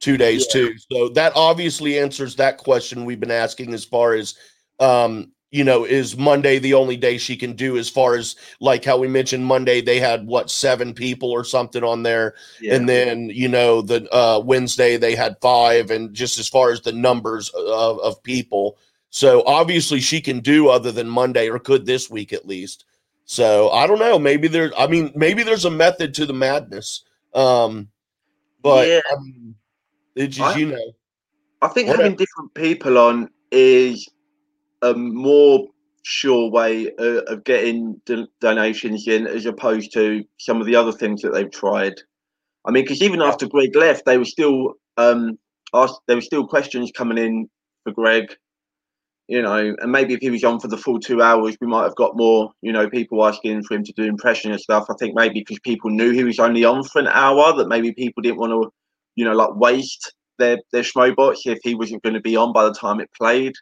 two 0.00 0.16
days 0.16 0.46
too. 0.46 0.74
So 0.90 1.08
that 1.10 1.32
obviously 1.34 1.98
answers 1.98 2.36
that 2.36 2.58
question 2.58 3.04
we've 3.04 3.20
been 3.20 3.30
asking 3.30 3.72
as 3.74 3.84
far 3.84 4.14
as, 4.14 4.34
um, 4.80 5.30
you 5.50 5.62
know, 5.62 5.84
is 5.84 6.16
Monday 6.16 6.58
the 6.58 6.74
only 6.74 6.96
day 6.96 7.16
she 7.16 7.36
can 7.36 7.52
do? 7.54 7.76
As 7.78 7.88
far 7.88 8.16
as 8.16 8.34
like 8.60 8.84
how 8.84 8.98
we 8.98 9.06
mentioned 9.06 9.46
Monday, 9.46 9.80
they 9.80 10.00
had 10.00 10.26
what 10.26 10.50
seven 10.50 10.92
people 10.92 11.30
or 11.30 11.44
something 11.44 11.84
on 11.84 12.02
there, 12.02 12.34
Yeah. 12.60 12.74
and 12.74 12.88
then 12.88 13.30
you 13.32 13.48
know 13.48 13.80
the 13.80 14.12
uh, 14.12 14.40
Wednesday 14.40 14.96
they 14.96 15.14
had 15.14 15.36
five, 15.40 15.92
and 15.92 16.12
just 16.12 16.38
as 16.38 16.48
far 16.48 16.72
as 16.72 16.80
the 16.80 16.92
numbers 16.92 17.50
of, 17.50 18.00
of 18.00 18.20
people. 18.24 18.78
So 19.10 19.44
obviously 19.46 20.00
she 20.00 20.20
can 20.20 20.40
do 20.40 20.68
other 20.70 20.90
than 20.90 21.08
Monday, 21.08 21.48
or 21.48 21.60
could 21.60 21.86
this 21.86 22.10
week 22.10 22.32
at 22.32 22.48
least. 22.48 22.84
So 23.24 23.70
I 23.70 23.86
don't 23.86 24.00
know. 24.00 24.18
Maybe 24.18 24.48
there. 24.48 24.72
I 24.76 24.88
mean, 24.88 25.12
maybe 25.14 25.44
there's 25.44 25.66
a 25.66 25.70
method 25.70 26.14
to 26.14 26.26
the 26.26 26.32
madness. 26.34 27.02
Um, 27.32 27.88
but 28.60 28.88
Yeah. 28.88 29.00
I 29.08 29.22
mean, 29.22 29.54
it's 30.16 30.36
just 30.36 30.56
I- 30.56 30.58
you 30.58 30.66
know, 30.66 30.92
I 31.62 31.68
think 31.68 31.88
Whatever. 31.88 32.02
having 32.02 32.16
different 32.18 32.54
people 32.54 32.98
on 32.98 33.30
is 33.50 34.06
a 34.82 34.92
more 34.94 35.66
sure 36.02 36.50
way 36.50 36.88
of, 36.98 37.16
of 37.26 37.44
getting 37.44 38.00
do- 38.04 38.28
donations 38.40 39.08
in 39.08 39.26
as 39.26 39.46
opposed 39.46 39.92
to 39.94 40.22
some 40.38 40.60
of 40.60 40.66
the 40.66 40.76
other 40.76 40.92
things 40.92 41.22
that 41.22 41.32
they've 41.32 41.50
tried. 41.50 41.94
I 42.66 42.70
mean, 42.70 42.84
because 42.84 43.02
even 43.02 43.22
after 43.22 43.46
Greg 43.46 43.74
left, 43.74 44.04
they 44.04 44.18
were 44.18 44.24
still 44.24 44.74
um, 44.98 45.38
asked. 45.72 46.00
There 46.06 46.16
were 46.16 46.22
still 46.22 46.46
questions 46.46 46.92
coming 46.94 47.18
in 47.18 47.48
for 47.84 47.92
Greg. 47.92 48.34
You 49.26 49.40
know, 49.40 49.74
and 49.80 49.90
maybe 49.90 50.12
if 50.12 50.20
he 50.20 50.30
was 50.30 50.44
on 50.44 50.60
for 50.60 50.68
the 50.68 50.76
full 50.76 51.00
two 51.00 51.22
hours, 51.22 51.56
we 51.58 51.66
might 51.66 51.84
have 51.84 51.96
got 51.96 52.14
more. 52.16 52.52
You 52.60 52.72
know, 52.72 52.90
people 52.90 53.24
asking 53.26 53.62
for 53.64 53.74
him 53.74 53.84
to 53.84 53.92
do 53.94 54.02
impression 54.04 54.52
and 54.52 54.60
stuff. 54.60 54.84
I 54.90 54.94
think 54.98 55.14
maybe 55.14 55.40
because 55.40 55.58
people 55.60 55.88
knew 55.88 56.10
he 56.10 56.24
was 56.24 56.38
only 56.38 56.64
on 56.64 56.84
for 56.84 56.98
an 56.98 57.08
hour, 57.08 57.56
that 57.56 57.68
maybe 57.68 57.92
people 57.92 58.22
didn't 58.22 58.38
want 58.38 58.52
to, 58.52 58.70
you 59.16 59.24
know, 59.24 59.34
like 59.34 59.54
waste 59.56 60.12
their 60.38 60.58
their 60.72 60.82
schmobots 60.82 61.40
if 61.46 61.58
he 61.62 61.74
wasn't 61.74 62.02
going 62.02 62.14
to 62.14 62.20
be 62.20 62.36
on 62.36 62.52
by 62.52 62.64
the 62.64 62.74
time 62.74 63.00
it 63.00 63.10
played. 63.16 63.52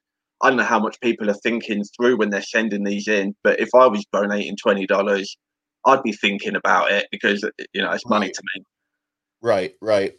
I 0.43 0.49
don't 0.49 0.57
know 0.59 0.65
how 0.65 0.81
much 0.81 0.99
people 1.01 1.31
are 1.31 1.35
thinking 1.35 1.85
through 1.97 2.17
when 2.19 2.31
they're 2.31 2.43
sending 2.43 2.85
these 2.85 3.07
in, 3.09 3.35
but 3.45 3.61
if 3.61 3.69
I 3.75 3.87
was 3.87 4.05
donating 4.13 4.57
twenty 4.57 4.87
dollars, 4.87 5.37
I'd 5.87 6.03
be 6.03 6.13
thinking 6.13 6.57
about 6.57 6.91
it 6.91 7.07
because 7.11 7.45
you 7.73 7.83
know 7.83 7.91
it's 7.93 8.07
money 8.07 8.27
Right. 8.27 8.35
to 8.35 8.43
me. 8.57 8.65
right, 9.41 9.75
right. 9.81 10.15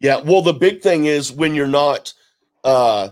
Yeah. 0.00 0.20
Well, 0.20 0.42
the 0.42 0.52
big 0.52 0.80
thing 0.80 1.06
is 1.06 1.32
when 1.32 1.54
you're 1.54 1.66
not, 1.66 2.14
uh, 2.62 3.10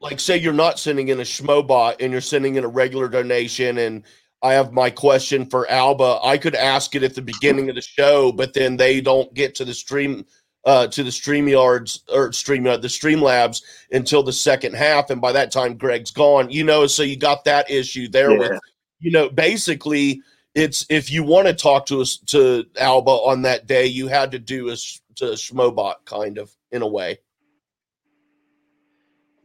like 0.00 0.18
say 0.18 0.36
you're 0.38 0.52
not 0.52 0.78
sending 0.78 1.08
in 1.08 1.20
a 1.20 1.24
schmobot 1.24 1.96
and 2.00 2.10
you're 2.10 2.20
sending 2.20 2.56
in 2.56 2.64
a 2.64 2.68
regular 2.68 3.08
donation 3.08 3.78
and 3.78 4.02
I 4.42 4.54
have 4.54 4.72
my 4.72 4.88
question 4.90 5.44
for 5.44 5.70
Alba. 5.70 6.18
I 6.22 6.38
could 6.38 6.54
ask 6.54 6.94
it 6.94 7.02
at 7.02 7.14
the 7.14 7.22
beginning 7.22 7.68
of 7.68 7.74
the 7.76 7.82
show, 7.82 8.32
but 8.32 8.54
then 8.54 8.76
they 8.78 9.00
don't 9.00 9.32
get 9.34 9.54
to 9.56 9.64
the 9.66 9.74
stream 9.74 10.24
uh 10.64 10.86
to 10.86 11.02
the 11.02 11.12
stream 11.12 11.48
yards 11.48 12.04
or 12.12 12.32
stream 12.32 12.66
uh, 12.66 12.76
the 12.76 12.88
stream 12.88 13.20
labs 13.20 13.62
until 13.92 14.22
the 14.22 14.32
second 14.32 14.74
half 14.74 15.10
and 15.10 15.20
by 15.20 15.32
that 15.32 15.50
time 15.50 15.76
Greg's 15.76 16.10
gone 16.10 16.50
you 16.50 16.64
know 16.64 16.86
so 16.86 17.02
you 17.02 17.16
got 17.16 17.44
that 17.44 17.70
issue 17.70 18.08
there 18.08 18.36
with 18.36 18.60
you 18.98 19.10
know 19.10 19.28
basically 19.30 20.20
it's 20.54 20.84
if 20.90 21.10
you 21.10 21.22
want 21.22 21.46
to 21.46 21.54
talk 21.54 21.86
to 21.86 22.00
us 22.00 22.18
to 22.26 22.66
Alba 22.78 23.10
on 23.10 23.42
that 23.42 23.66
day 23.66 23.86
you 23.86 24.08
had 24.08 24.30
to 24.32 24.38
do 24.38 24.70
a 24.70 24.76
to 25.20 25.26
Schmobot 25.26 25.96
kind 26.04 26.38
of 26.38 26.50
in 26.72 26.82
a 26.82 26.86
way. 26.86 27.18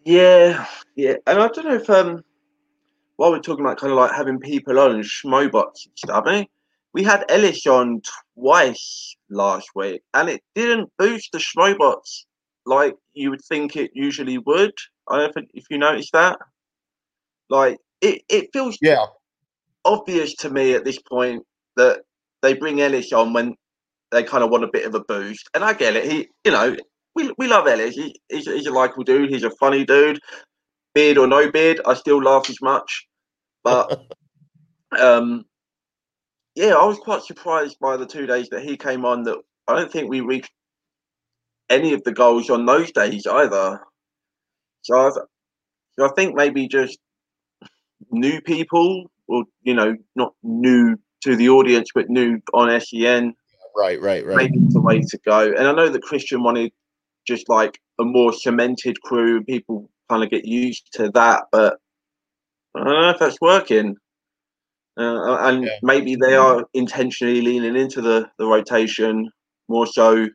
Yeah, 0.03 0.65
yeah, 0.95 1.15
and 1.27 1.39
I 1.39 1.48
don't 1.48 1.65
know 1.65 1.75
if 1.75 1.89
um, 1.89 2.24
while 3.17 3.31
we're 3.31 3.39
talking 3.39 3.65
about 3.65 3.77
kind 3.77 3.91
of 3.91 3.98
like 3.98 4.12
having 4.12 4.39
people 4.39 4.79
on 4.79 4.91
and 4.91 5.03
schmobots 5.03 5.86
and 5.86 5.95
stuff, 5.95 6.24
I 6.25 6.31
mean, 6.31 6.48
we 6.96 7.04
had 7.04 7.25
Ellis 7.28 7.68
on 7.68 8.02
twice 8.36 9.18
last 9.30 9.68
week, 9.75 10.02
and 10.14 10.30
it 10.30 10.42
didn't 10.56 10.90
boost 10.98 11.34
the 11.34 11.40
schmobots 11.40 12.24
like 12.66 12.96
you 13.14 13.30
would 13.30 13.44
think 13.50 13.75
it 13.75 13.92
usually 13.94 14.38
would. 14.38 14.72
I 15.10 15.18
don't 15.18 15.36
know 15.36 15.44
if, 15.54 15.66
you 15.70 15.78
noticed 15.78 16.14
that. 16.14 16.40
Like 17.50 17.78
it, 18.00 18.22
it 18.30 18.48
feels 18.54 18.78
yeah 18.82 19.06
obvious 19.84 20.36
to 20.36 20.50
me 20.50 20.74
at 20.74 20.86
this 20.86 20.98
point 21.00 21.44
that 21.75 22.00
they 22.42 22.54
bring 22.54 22.80
Ellis 22.80 23.12
on 23.12 23.34
when 23.34 23.56
they 24.12 24.24
kind 24.24 24.44
of 24.44 24.50
want 24.50 24.64
a 24.64 24.72
bit 24.72 24.86
of 24.86 24.96
a 24.96 25.02
boost, 25.02 25.50
and 25.54 25.66
I 25.66 25.74
get 25.74 25.98
it. 25.98 26.10
He, 26.10 26.30
you 26.46 26.52
know, 26.52 26.78
we 27.14 27.30
we 27.38 27.48
love 27.48 27.68
Ellis. 27.68 27.96
He, 27.96 28.16
he's, 28.30 28.46
he's 28.46 28.68
a 28.68 28.72
likable 28.72 29.04
dude. 29.04 29.32
He's 29.32 29.44
a 29.44 29.52
funny 29.60 29.84
dude. 29.84 30.20
Beard 30.94 31.18
or 31.18 31.28
no 31.28 31.52
beard, 31.52 31.82
I 31.86 31.94
still 31.94 32.24
laugh 32.24 32.50
as 32.50 32.62
much. 32.62 33.06
But 33.66 34.00
um, 34.98 35.44
yeah, 36.56 36.74
I 36.74 36.86
was 36.86 36.98
quite 36.98 37.24
surprised 37.24 37.78
by 37.80 37.98
the 37.98 38.06
two 38.06 38.26
days 38.26 38.50
that 38.50 38.64
he 38.64 38.78
came 38.78 39.06
on. 39.06 39.24
That 39.24 39.38
I 39.68 39.76
don't 39.76 39.92
think 39.92 40.10
we 40.10 40.22
reached 40.22 40.52
any 41.70 41.94
of 41.94 42.04
the 42.04 42.14
goals 42.14 42.50
on 42.50 42.66
those 42.66 42.92
days 42.92 43.28
either. 43.28 43.82
So 44.82 44.98
I, 44.98 45.10
so 46.00 46.06
I 46.06 46.10
think 46.16 46.36
maybe 46.36 46.68
just 46.68 46.98
new 48.12 48.40
people, 48.42 49.12
or 49.28 49.44
you 49.64 49.74
know, 49.74 49.96
not 50.16 50.34
new 50.44 50.98
to 51.22 51.36
the 51.36 51.50
audience, 51.50 51.90
but 51.94 52.10
new 52.10 52.40
on 52.54 52.80
SEN. 52.80 53.34
Right, 53.76 54.00
right, 54.00 54.26
right. 54.26 54.38
Maybe 54.38 54.60
the 54.70 54.80
way 54.80 55.02
to 55.02 55.20
go. 55.26 55.52
And 55.52 55.68
I 55.68 55.74
know 55.74 55.90
that 55.90 56.02
Christian 56.02 56.44
wanted 56.44 56.72
just 57.28 57.50
like 57.50 57.80
a 58.00 58.06
more 58.06 58.32
cemented 58.32 59.02
crew. 59.02 59.44
People 59.44 59.90
kind 60.10 60.24
of 60.24 60.30
get 60.30 60.46
used 60.46 60.88
to 60.94 61.10
that, 61.12 61.46
but 61.52 61.80
I 62.76 62.84
don't 62.84 63.02
know 63.02 63.10
if 63.10 63.20
that's 63.20 63.42
working. 63.42 63.98
Uh, 64.98 65.38
and 65.42 65.66
yeah. 65.66 65.78
maybe 65.82 66.16
they 66.16 66.36
are 66.36 66.66
intentionally 66.74 67.42
leaning 67.42 67.75
into 67.75 68.02
the, 68.02 68.30
the 68.38 68.46
rotation 68.46 69.30
more 69.68 69.86
so 69.86 70.28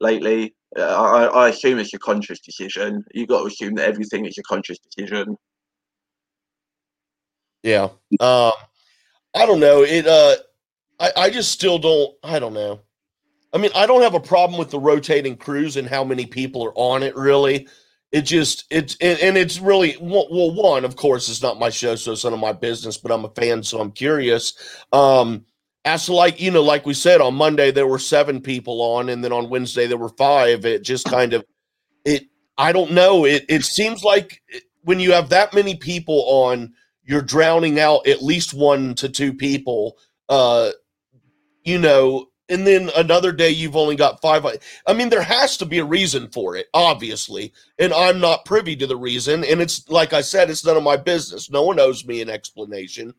lately. 0.00 0.54
Uh, 0.76 0.82
I, 0.82 1.24
I 1.24 1.48
assume 1.48 1.78
it's 1.78 1.94
a 1.94 1.98
conscious 1.98 2.40
decision. 2.40 3.04
You've 3.12 3.28
got 3.28 3.40
to 3.40 3.46
assume 3.46 3.74
that 3.76 3.88
everything 3.88 4.26
is 4.26 4.38
a 4.38 4.42
conscious 4.42 4.78
decision. 4.78 5.36
Yeah. 7.62 7.88
Um, 8.20 8.52
I 9.34 9.46
don't 9.46 9.60
know. 9.60 9.82
It. 9.82 10.06
Uh, 10.06 10.36
I, 10.98 11.12
I 11.16 11.30
just 11.30 11.52
still 11.52 11.78
don't. 11.78 12.12
I 12.22 12.38
don't 12.38 12.54
know. 12.54 12.80
I 13.54 13.58
mean, 13.58 13.70
I 13.74 13.86
don't 13.86 14.02
have 14.02 14.14
a 14.14 14.20
problem 14.20 14.58
with 14.58 14.70
the 14.70 14.80
rotating 14.80 15.36
crews 15.36 15.76
and 15.76 15.86
how 15.86 16.04
many 16.04 16.26
people 16.26 16.64
are 16.64 16.74
on 16.74 17.02
it. 17.02 17.14
Really, 17.16 17.68
it 18.12 18.22
just 18.22 18.66
it's 18.70 18.96
and, 19.00 19.18
and 19.20 19.36
it's 19.38 19.58
really 19.58 19.96
well. 20.00 20.54
One, 20.54 20.84
of 20.84 20.96
course, 20.96 21.28
it's 21.30 21.42
not 21.42 21.58
my 21.58 21.70
show, 21.70 21.96
so 21.96 22.12
it's 22.12 22.24
none 22.24 22.34
of 22.34 22.38
my 22.38 22.52
business. 22.52 22.98
But 22.98 23.10
I'm 23.10 23.24
a 23.24 23.30
fan, 23.30 23.62
so 23.62 23.80
I'm 23.80 23.90
curious. 23.90 24.52
Um, 24.92 25.46
as 25.86 26.08
like 26.10 26.38
you 26.38 26.50
know, 26.50 26.62
like 26.62 26.84
we 26.84 26.92
said 26.94 27.22
on 27.22 27.34
Monday, 27.34 27.70
there 27.70 27.86
were 27.86 27.98
seven 27.98 28.42
people 28.42 28.82
on, 28.82 29.08
and 29.08 29.24
then 29.24 29.32
on 29.32 29.48
Wednesday 29.48 29.86
there 29.86 29.96
were 29.96 30.10
five. 30.10 30.66
It 30.66 30.82
just 30.84 31.06
kind 31.06 31.32
of 31.32 31.42
it. 32.04 32.24
I 32.58 32.72
don't 32.72 32.92
know. 32.92 33.24
It 33.24 33.46
it 33.48 33.64
seems 33.64 34.04
like 34.04 34.42
when 34.82 35.00
you 35.00 35.12
have 35.12 35.30
that 35.30 35.54
many 35.54 35.74
people 35.74 36.22
on, 36.26 36.74
you're 37.04 37.22
drowning 37.22 37.80
out 37.80 38.06
at 38.06 38.22
least 38.22 38.52
one 38.52 38.94
to 38.96 39.08
two 39.08 39.32
people. 39.32 39.96
Uh, 40.28 40.70
you 41.64 41.78
know, 41.78 42.26
and 42.52 42.66
then 42.66 42.90
another 42.96 43.32
day 43.32 43.48
you've 43.50 43.76
only 43.76 43.96
got 43.96 44.20
five. 44.20 44.44
I 44.86 44.92
mean, 44.92 45.08
there 45.08 45.22
has 45.22 45.56
to 45.56 45.66
be 45.66 45.78
a 45.78 45.84
reason 45.84 46.28
for 46.28 46.54
it, 46.54 46.66
obviously, 46.74 47.52
and 47.78 47.92
I'm 47.92 48.20
not 48.20 48.44
privy 48.44 48.76
to 48.76 48.86
the 48.86 48.96
reason. 48.96 49.42
And 49.44 49.60
it's 49.60 49.88
like 49.88 50.12
I 50.12 50.20
said, 50.20 50.50
it's 50.50 50.64
none 50.64 50.76
of 50.76 50.82
my 50.82 50.96
business. 50.96 51.50
No 51.50 51.62
one 51.62 51.80
owes 51.80 52.04
me 52.04 52.20
an 52.20 52.30
explanation. 52.30 53.14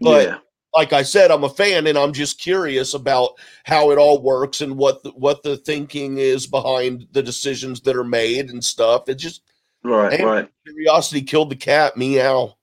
But 0.00 0.28
yeah. 0.28 0.38
like 0.74 0.92
I 0.92 1.02
said, 1.02 1.30
I'm 1.30 1.44
a 1.44 1.48
fan, 1.48 1.86
and 1.86 1.98
I'm 1.98 2.12
just 2.12 2.40
curious 2.40 2.94
about 2.94 3.32
how 3.64 3.90
it 3.90 3.98
all 3.98 4.22
works 4.22 4.60
and 4.60 4.76
what 4.76 5.02
the, 5.02 5.10
what 5.10 5.42
the 5.42 5.56
thinking 5.56 6.18
is 6.18 6.46
behind 6.46 7.08
the 7.12 7.22
decisions 7.22 7.80
that 7.82 7.96
are 7.96 8.04
made 8.04 8.50
and 8.50 8.64
stuff. 8.64 9.08
It 9.08 9.16
just 9.16 9.42
right, 9.82 10.22
right. 10.22 10.48
Curiosity 10.64 11.22
killed 11.22 11.50
the 11.50 11.56
cat. 11.56 11.96
Meow. 11.96 12.55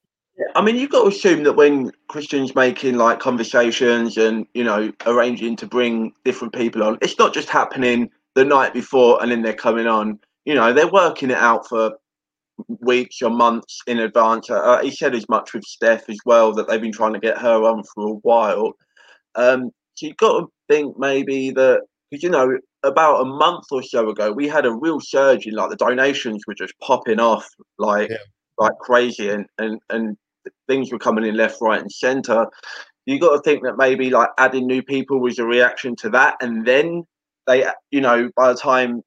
I 0.56 0.62
mean, 0.62 0.76
you've 0.76 0.90
got 0.90 1.04
to 1.04 1.10
assume 1.10 1.44
that 1.44 1.54
when 1.54 1.92
Christian's 2.08 2.56
making 2.56 2.98
like 2.98 3.20
conversations 3.20 4.18
and 4.18 4.46
you 4.54 4.64
know 4.64 4.92
arranging 5.06 5.56
to 5.58 5.68
bring 5.68 6.14
different 6.26 6.54
people 6.54 6.84
on, 6.84 6.98
it's 7.02 7.20
not 7.20 7.34
just 7.34 7.50
happening 7.50 8.10
the 8.36 8.46
night 8.46 8.74
before 8.74 9.22
and 9.22 9.32
then 9.32 9.42
they're 9.42 9.54
coming 9.54 9.88
on. 9.88 10.20
You 10.46 10.56
know, 10.56 10.74
they're 10.74 10.92
working 10.92 11.30
it 11.30 11.38
out 11.38 11.68
for 11.68 11.98
weeks 12.68 13.22
or 13.22 13.30
months 13.30 13.80
in 13.88 14.00
advance. 14.00 14.50
Uh, 14.50 14.80
he 14.82 14.92
said 14.92 15.16
as 15.16 15.28
much 15.30 15.54
with 15.54 15.64
Steph 15.64 16.10
as 16.10 16.18
well 16.26 16.54
that 16.54 16.68
they've 16.68 16.82
been 16.82 16.92
trying 16.92 17.14
to 17.14 17.20
get 17.20 17.38
her 17.38 17.64
on 17.64 17.84
for 17.84 18.10
a 18.10 18.16
while. 18.22 18.74
Um, 19.36 19.72
so 19.96 20.08
you've 20.08 20.18
got 20.18 20.40
to 20.40 20.48
think 20.70 20.98
maybe 20.98 21.52
that 21.52 21.82
because 22.10 22.24
you 22.24 22.30
know 22.30 22.58
about 22.84 23.22
a 23.22 23.26
month 23.26 23.66
or 23.72 23.82
so 23.82 24.10
ago 24.10 24.32
we 24.32 24.48
had 24.48 24.66
a 24.66 24.74
real 24.74 25.00
surge 25.00 25.48
in 25.48 25.56
like 25.56 25.70
the 25.70 25.76
donations 25.76 26.44
were 26.48 26.54
just 26.54 26.74
popping 26.80 27.20
off 27.20 27.48
like 27.80 28.10
yeah. 28.10 28.18
like 28.58 28.74
crazy 28.80 29.30
and 29.30 29.46
and 29.58 29.80
and 29.90 30.18
things 30.68 30.92
were 30.92 31.00
coming 31.00 31.26
in 31.26 31.36
left, 31.36 31.62
right, 31.62 31.82
and 31.82 31.92
centre. 31.92 32.48
You 33.06 33.20
got 33.20 33.36
to 33.36 33.42
think 33.42 33.64
that 33.64 33.78
maybe 33.78 34.10
like 34.10 34.30
adding 34.38 34.68
new 34.68 34.82
people 34.82 35.20
was 35.20 35.40
a 35.40 35.46
reaction 35.46 35.96
to 35.98 36.10
that, 36.12 36.38
and 36.42 36.66
then 36.66 37.04
they, 37.48 37.66
you 37.92 38.02
know, 38.02 38.30
by 38.36 38.54
the 38.54 38.60
time 38.60 39.02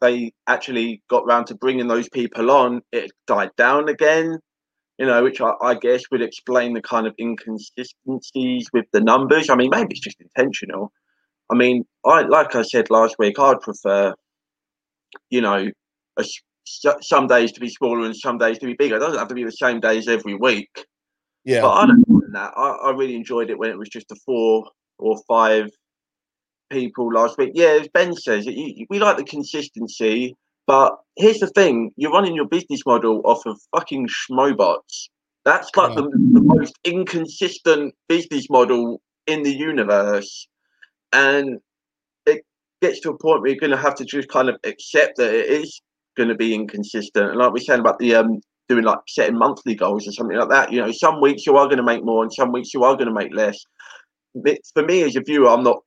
they 0.00 0.32
actually 0.46 1.02
got 1.08 1.26
round 1.26 1.46
to 1.46 1.54
bringing 1.54 1.88
those 1.88 2.08
people 2.08 2.50
on, 2.50 2.82
it 2.92 3.10
died 3.26 3.50
down 3.56 3.88
again. 3.88 4.38
You 4.98 5.06
know, 5.06 5.22
which 5.22 5.40
I, 5.40 5.52
I 5.62 5.74
guess 5.74 6.02
would 6.10 6.22
explain 6.22 6.74
the 6.74 6.82
kind 6.82 7.06
of 7.06 7.14
inconsistencies 7.18 8.68
with 8.72 8.84
the 8.92 9.00
numbers. 9.00 9.48
I 9.48 9.56
mean, 9.56 9.70
maybe 9.70 9.88
it's 9.92 10.00
just 10.00 10.20
intentional. 10.20 10.92
I 11.50 11.54
mean, 11.54 11.84
I 12.04 12.22
like 12.22 12.54
I 12.54 12.62
said 12.62 12.90
last 12.90 13.16
week, 13.18 13.38
I'd 13.38 13.60
prefer, 13.60 14.14
you 15.30 15.40
know, 15.40 15.68
a 16.18 16.24
some 16.64 17.26
days 17.26 17.52
to 17.52 17.60
be 17.60 17.68
smaller 17.68 18.04
and 18.04 18.16
some 18.16 18.38
days 18.38 18.58
to 18.58 18.66
be 18.66 18.74
bigger. 18.74 18.96
It 18.96 19.00
doesn't 19.00 19.18
have 19.18 19.28
to 19.28 19.34
be 19.34 19.44
the 19.44 19.52
same 19.52 19.80
days 19.80 20.08
every 20.08 20.34
week. 20.34 20.86
Yeah. 21.44 21.62
But 21.62 21.70
I 21.72 21.86
don't 21.86 22.08
mind 22.08 22.34
that. 22.34 22.52
I, 22.56 22.68
I 22.68 22.90
really 22.90 23.16
enjoyed 23.16 23.50
it 23.50 23.58
when 23.58 23.70
it 23.70 23.78
was 23.78 23.88
just 23.88 24.12
a 24.12 24.16
four 24.24 24.68
or 24.98 25.20
five 25.26 25.70
people 26.70 27.12
last 27.12 27.36
week. 27.38 27.52
Yeah, 27.54 27.78
as 27.80 27.88
Ben 27.88 28.14
says, 28.14 28.46
you, 28.46 28.86
we 28.88 28.98
like 28.98 29.16
the 29.16 29.24
consistency. 29.24 30.36
But 30.66 30.96
here's 31.16 31.40
the 31.40 31.48
thing: 31.48 31.92
you're 31.96 32.12
running 32.12 32.34
your 32.34 32.46
business 32.46 32.80
model 32.86 33.20
off 33.24 33.44
of 33.46 33.60
fucking 33.74 34.08
schmobots. 34.08 35.08
That's 35.44 35.70
like 35.76 35.90
yeah. 35.90 35.96
the, 35.96 36.10
the 36.32 36.40
most 36.40 36.74
inconsistent 36.84 37.94
business 38.08 38.48
model 38.48 39.00
in 39.26 39.42
the 39.42 39.52
universe, 39.52 40.46
and 41.12 41.58
it 42.26 42.44
gets 42.80 43.00
to 43.00 43.10
a 43.10 43.18
point 43.18 43.40
where 43.40 43.50
you're 43.50 43.60
going 43.60 43.70
to 43.70 43.76
have 43.76 43.96
to 43.96 44.04
just 44.04 44.28
kind 44.28 44.48
of 44.48 44.56
accept 44.64 45.16
that 45.16 45.34
it 45.34 45.46
is 45.46 45.80
going 46.16 46.28
to 46.28 46.34
be 46.34 46.54
inconsistent. 46.54 47.30
And 47.30 47.38
like 47.38 47.52
we 47.52 47.60
said 47.60 47.80
about 47.80 47.98
the 47.98 48.14
um, 48.14 48.40
doing 48.68 48.84
like 48.84 48.98
setting 49.08 49.38
monthly 49.38 49.74
goals 49.74 50.06
or 50.06 50.12
something 50.12 50.36
like 50.36 50.48
that, 50.50 50.72
you 50.72 50.80
know, 50.80 50.92
some 50.92 51.20
weeks 51.20 51.46
you 51.46 51.56
are 51.56 51.66
going 51.66 51.78
to 51.78 51.82
make 51.82 52.04
more 52.04 52.22
and 52.22 52.32
some 52.32 52.52
weeks 52.52 52.72
you 52.74 52.84
are 52.84 52.94
going 52.94 53.08
to 53.08 53.14
make 53.14 53.34
less. 53.34 53.58
It's, 54.34 54.70
for 54.72 54.84
me 54.84 55.02
as 55.02 55.16
a 55.16 55.20
viewer, 55.20 55.48
I'm 55.48 55.62
not 55.62 55.80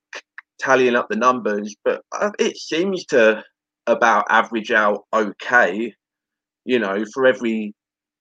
tallying 0.60 0.96
up 0.96 1.08
the 1.10 1.16
numbers, 1.16 1.76
but 1.84 2.02
uh, 2.12 2.32
it 2.40 2.58
seems 2.58 3.06
to 3.06 3.44
about 3.88 4.26
average 4.30 4.72
out 4.72 5.04
okay. 5.14 5.94
You 6.66 6.80
know, 6.80 7.06
for 7.14 7.26
every 7.26 7.74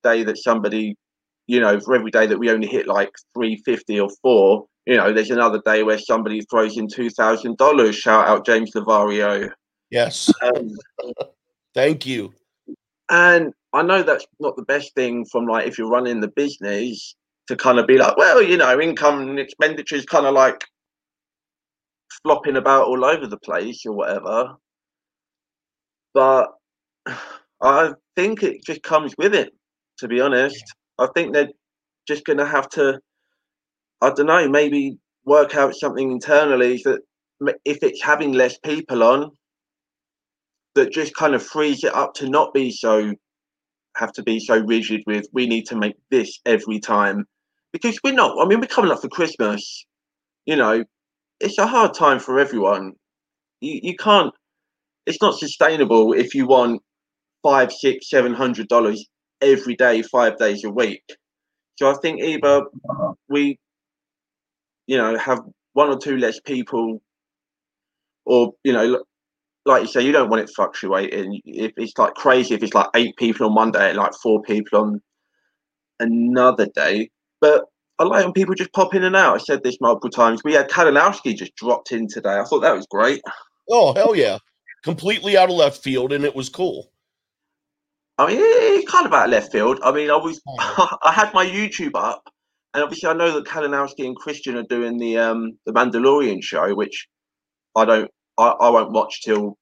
day 0.03 0.23
that 0.25 0.39
somebody, 0.39 0.97
you 1.47 1.61
know, 1.61 1.81
for 1.81 1.95
every 1.95 2.11
day 2.11 2.27
that 2.27 2.39
we 2.39 2.51
only 2.51 2.67
hit 2.67 2.87
like 2.87 3.11
350 3.35 4.01
or 4.01 4.09
four, 4.23 4.67
you 4.87 4.97
know, 4.97 5.13
there's 5.13 5.31
another 5.31 5.63
day 5.65 5.83
where 5.83 5.99
somebody 5.99 6.43
throws 6.43 6.77
in 6.77 6.87
$2,000. 6.89 7.95
Shout 7.95 8.29
out 8.29 8.45
James 8.45 8.73
Lavario. 8.73 9.51
Yes. 9.91 10.31
Um, 10.43 10.71
Thank 11.75 12.07
you. 12.07 12.33
And 13.11 13.53
I 13.73 13.83
know 13.83 14.03
that's 14.03 14.27
not 14.41 14.57
the 14.57 14.63
best 14.63 14.95
thing 14.95 15.25
from 15.25 15.47
like 15.47 15.67
if 15.67 15.77
you're 15.77 15.91
running 15.91 16.21
the 16.21 16.29
business 16.29 17.15
to 17.49 17.57
kind 17.57 17.79
of 17.79 17.87
be 17.87 17.99
like, 17.99 18.17
well, 18.17 18.41
you 18.41 18.57
know, 18.57 18.81
income 18.81 19.29
and 19.29 19.39
expenditure 19.39 19.97
is 19.97 20.07
kind 20.07 20.27
of 20.27 20.35
like 20.35 20.65
flopping 22.23 22.57
about 22.57 22.87
all 22.87 23.05
over 23.05 23.27
the 23.27 23.39
place 23.39 23.85
or 23.85 23.93
whatever. 23.93 24.55
But 26.15 26.51
I 27.61 27.93
think 28.17 28.43
it 28.43 28.65
just 28.65 28.83
comes 28.83 29.15
with 29.19 29.35
it, 29.35 29.53
to 29.99 30.09
be 30.09 30.21
honest. 30.21 30.63
I 30.99 31.09
think 31.15 31.33
they're 31.33 31.51
just 32.07 32.25
going 32.25 32.39
to 32.39 32.47
have 32.47 32.69
to, 32.71 33.01
I 34.01 34.11
don't 34.11 34.27
know, 34.27 34.49
maybe 34.49 34.99
work 35.25 35.55
out 35.57 35.75
something 35.75 36.13
internally 36.13 36.81
that 36.85 37.01
if 37.65 37.83
it's 37.83 38.03
having 38.03 38.33
less 38.33 38.59
people 38.59 39.03
on, 39.03 39.31
that 40.75 40.93
just 40.93 41.15
kind 41.15 41.35
of 41.35 41.43
frees 41.43 41.85
it 41.85 41.95
up 41.95 42.15
to 42.15 42.29
not 42.29 42.53
be 42.55 42.71
so 42.71 43.15
have 43.97 44.13
to 44.13 44.23
be 44.23 44.41
so 44.41 44.59
rigid 44.59 45.03
with 45.07 45.27
we 45.33 45.47
need 45.47 45.67
to 45.67 45.77
make 45.77 45.95
this 46.11 46.41
every 46.47 46.81
time. 46.81 47.27
Because 47.73 47.99
we're 48.05 48.15
not 48.15 48.39
i 48.41 48.47
mean 48.47 48.61
we're 48.61 48.67
coming 48.67 48.91
up 48.93 49.01
for 49.01 49.09
christmas 49.09 49.85
you 50.47 50.57
know 50.57 50.85
it's 51.41 51.59
a 51.59 51.67
hard 51.67 51.95
time 51.95 52.19
for 52.21 52.39
everyone. 52.39 52.93
You, 53.61 53.81
you 53.83 53.97
can't 53.97 54.33
it's 55.07 55.21
not 55.21 55.39
sustainable 55.39 56.13
if 56.15 56.35
you 56.35 56.47
want 56.47 56.81
five 57.43 57.73
six 57.73 58.09
seven 58.09 58.33
hundred 58.33 58.69
dollars 58.69 59.07
every 59.41 59.77
day 59.77 60.03
five 60.03 60.39
days 60.39 60.65
a 60.65 60.71
week. 60.71 61.05
So 61.77 61.91
i 61.91 61.95
think 62.01 62.21
either 62.21 62.63
we 63.29 63.59
you 64.87 64.97
know 64.97 65.19
have 65.19 65.41
one 65.73 65.89
or 65.89 65.99
two 65.99 66.17
less 66.17 66.41
people 66.41 67.03
or 68.25 68.53
you 68.65 68.73
know 68.73 69.03
like 69.67 69.83
you 69.83 69.89
say, 69.89 70.03
you 70.03 70.13
don't 70.13 70.29
want 70.29 70.43
it 70.43 70.51
fluctuating. 70.55 71.41
If 71.45 71.73
it's 71.77 71.97
like 71.99 72.15
crazy, 72.15 72.55
if 72.55 72.63
it's 72.63 72.75
like 72.75 72.89
eight 72.95 73.17
people 73.17 73.47
on 73.47 73.55
one 73.55 73.71
day 73.71 73.89
and 73.91 73.99
like 73.99 74.13
four 74.23 74.43
people 74.43 74.81
on 74.81 75.03
another 76.01 76.67
day. 76.67 77.11
But 77.41 77.65
I 77.99 78.05
like 78.05 78.25
when 78.25 78.33
people 78.33 78.55
just 78.55 78.73
pop 78.73 78.95
in 78.95 79.05
and 79.05 79.17
out. 79.17 79.35
I 79.35 79.39
said 79.39 79.63
this 79.63 79.81
multiple 79.81 80.11
times. 80.11 80.43
We 80.45 80.55
had 80.55 80.69
Kalinowski 80.69 81.37
just 81.37 81.55
dropped 81.57 81.93
in 81.93 82.09
today. 82.09 82.39
I 82.39 82.45
thought 82.45 82.61
that 82.61 82.77
was 82.77 82.87
great. 82.87 83.23
Oh 83.71 83.95
hell 83.95 84.15
yeah! 84.15 84.39
Completely 84.83 85.37
out 85.37 85.49
of 85.49 85.57
left 85.57 85.83
field, 85.83 86.13
and 86.13 86.25
it 86.25 86.35
was 86.35 86.49
cool. 86.49 86.91
I 88.19 88.27
mean, 88.29 88.39
it's 88.41 88.91
kind 88.91 89.07
of 89.07 89.13
out 89.13 89.27
of 89.27 89.31
left 89.31 89.51
field. 89.51 89.81
I 89.83 89.93
mean, 89.93 90.11
I 90.11 90.17
was 90.17 90.41
oh. 90.47 90.97
I 91.03 91.13
had 91.13 91.33
my 91.33 91.47
YouTube 91.47 91.95
up, 91.95 92.29
and 92.75 92.83
obviously 92.83 93.09
I 93.09 93.15
know 93.15 93.33
that 93.33 93.47
Kalinowski 93.47 94.07
and 94.07 94.17
Christian 94.17 94.57
are 94.57 94.65
doing 94.65 94.99
the 94.99 95.17
um 95.19 95.59
the 95.65 95.73
Mandalorian 95.73 96.43
show, 96.43 96.75
which 96.75 97.09
I 97.77 97.85
don't 97.85 98.11
I, 98.39 98.49
I 98.49 98.71
won't 98.71 98.93
watch 98.93 99.23
till 99.23 99.59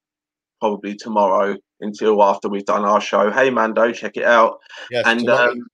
probably 0.60 0.94
tomorrow 0.94 1.56
until 1.80 2.22
after 2.22 2.48
we've 2.48 2.64
done 2.64 2.84
our 2.84 3.00
show. 3.00 3.30
Hey 3.30 3.50
Mando, 3.50 3.92
check 3.92 4.16
it 4.16 4.24
out. 4.24 4.60
Yes, 4.90 5.04
and 5.06 5.28
um, 5.28 5.66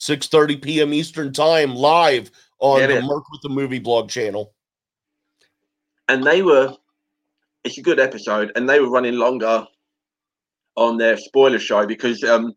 6:30 0.00 0.62
p.m. 0.62 0.94
Eastern 0.94 1.32
Time, 1.32 1.74
live 1.74 2.30
on 2.58 2.80
the 2.88 3.02
Merc 3.02 3.24
with 3.30 3.42
the 3.42 3.48
Movie 3.48 3.78
blog 3.78 4.08
channel. 4.08 4.54
And 6.08 6.24
they 6.24 6.42
were, 6.42 6.74
it's 7.64 7.78
a 7.78 7.82
good 7.82 8.00
episode, 8.00 8.52
and 8.56 8.68
they 8.68 8.80
were 8.80 8.90
running 8.90 9.14
longer 9.14 9.66
on 10.76 10.96
their 10.96 11.16
spoiler 11.16 11.58
show 11.58 11.86
because 11.86 12.24
um, 12.24 12.52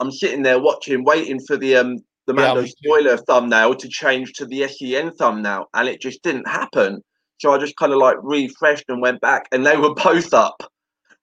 I'm 0.00 0.10
sitting 0.10 0.42
there 0.42 0.60
watching, 0.60 1.04
waiting 1.04 1.40
for 1.40 1.56
the 1.56 1.76
um 1.76 1.98
the 2.26 2.34
Mando 2.34 2.60
yeah, 2.62 2.66
spoiler 2.68 3.16
thumbnail 3.18 3.74
to 3.74 3.88
change 3.88 4.32
to 4.34 4.46
the 4.46 4.66
SEN 4.68 5.12
thumbnail, 5.12 5.66
and 5.74 5.88
it 5.88 6.00
just 6.00 6.22
didn't 6.22 6.48
happen. 6.48 7.02
So 7.38 7.52
I 7.52 7.58
just 7.58 7.76
kind 7.76 7.92
of 7.92 7.98
like 7.98 8.16
refreshed 8.22 8.84
and 8.88 9.02
went 9.02 9.20
back, 9.20 9.48
and 9.52 9.66
they 9.66 9.76
were 9.76 9.94
both 10.04 10.32
up. 10.32 10.62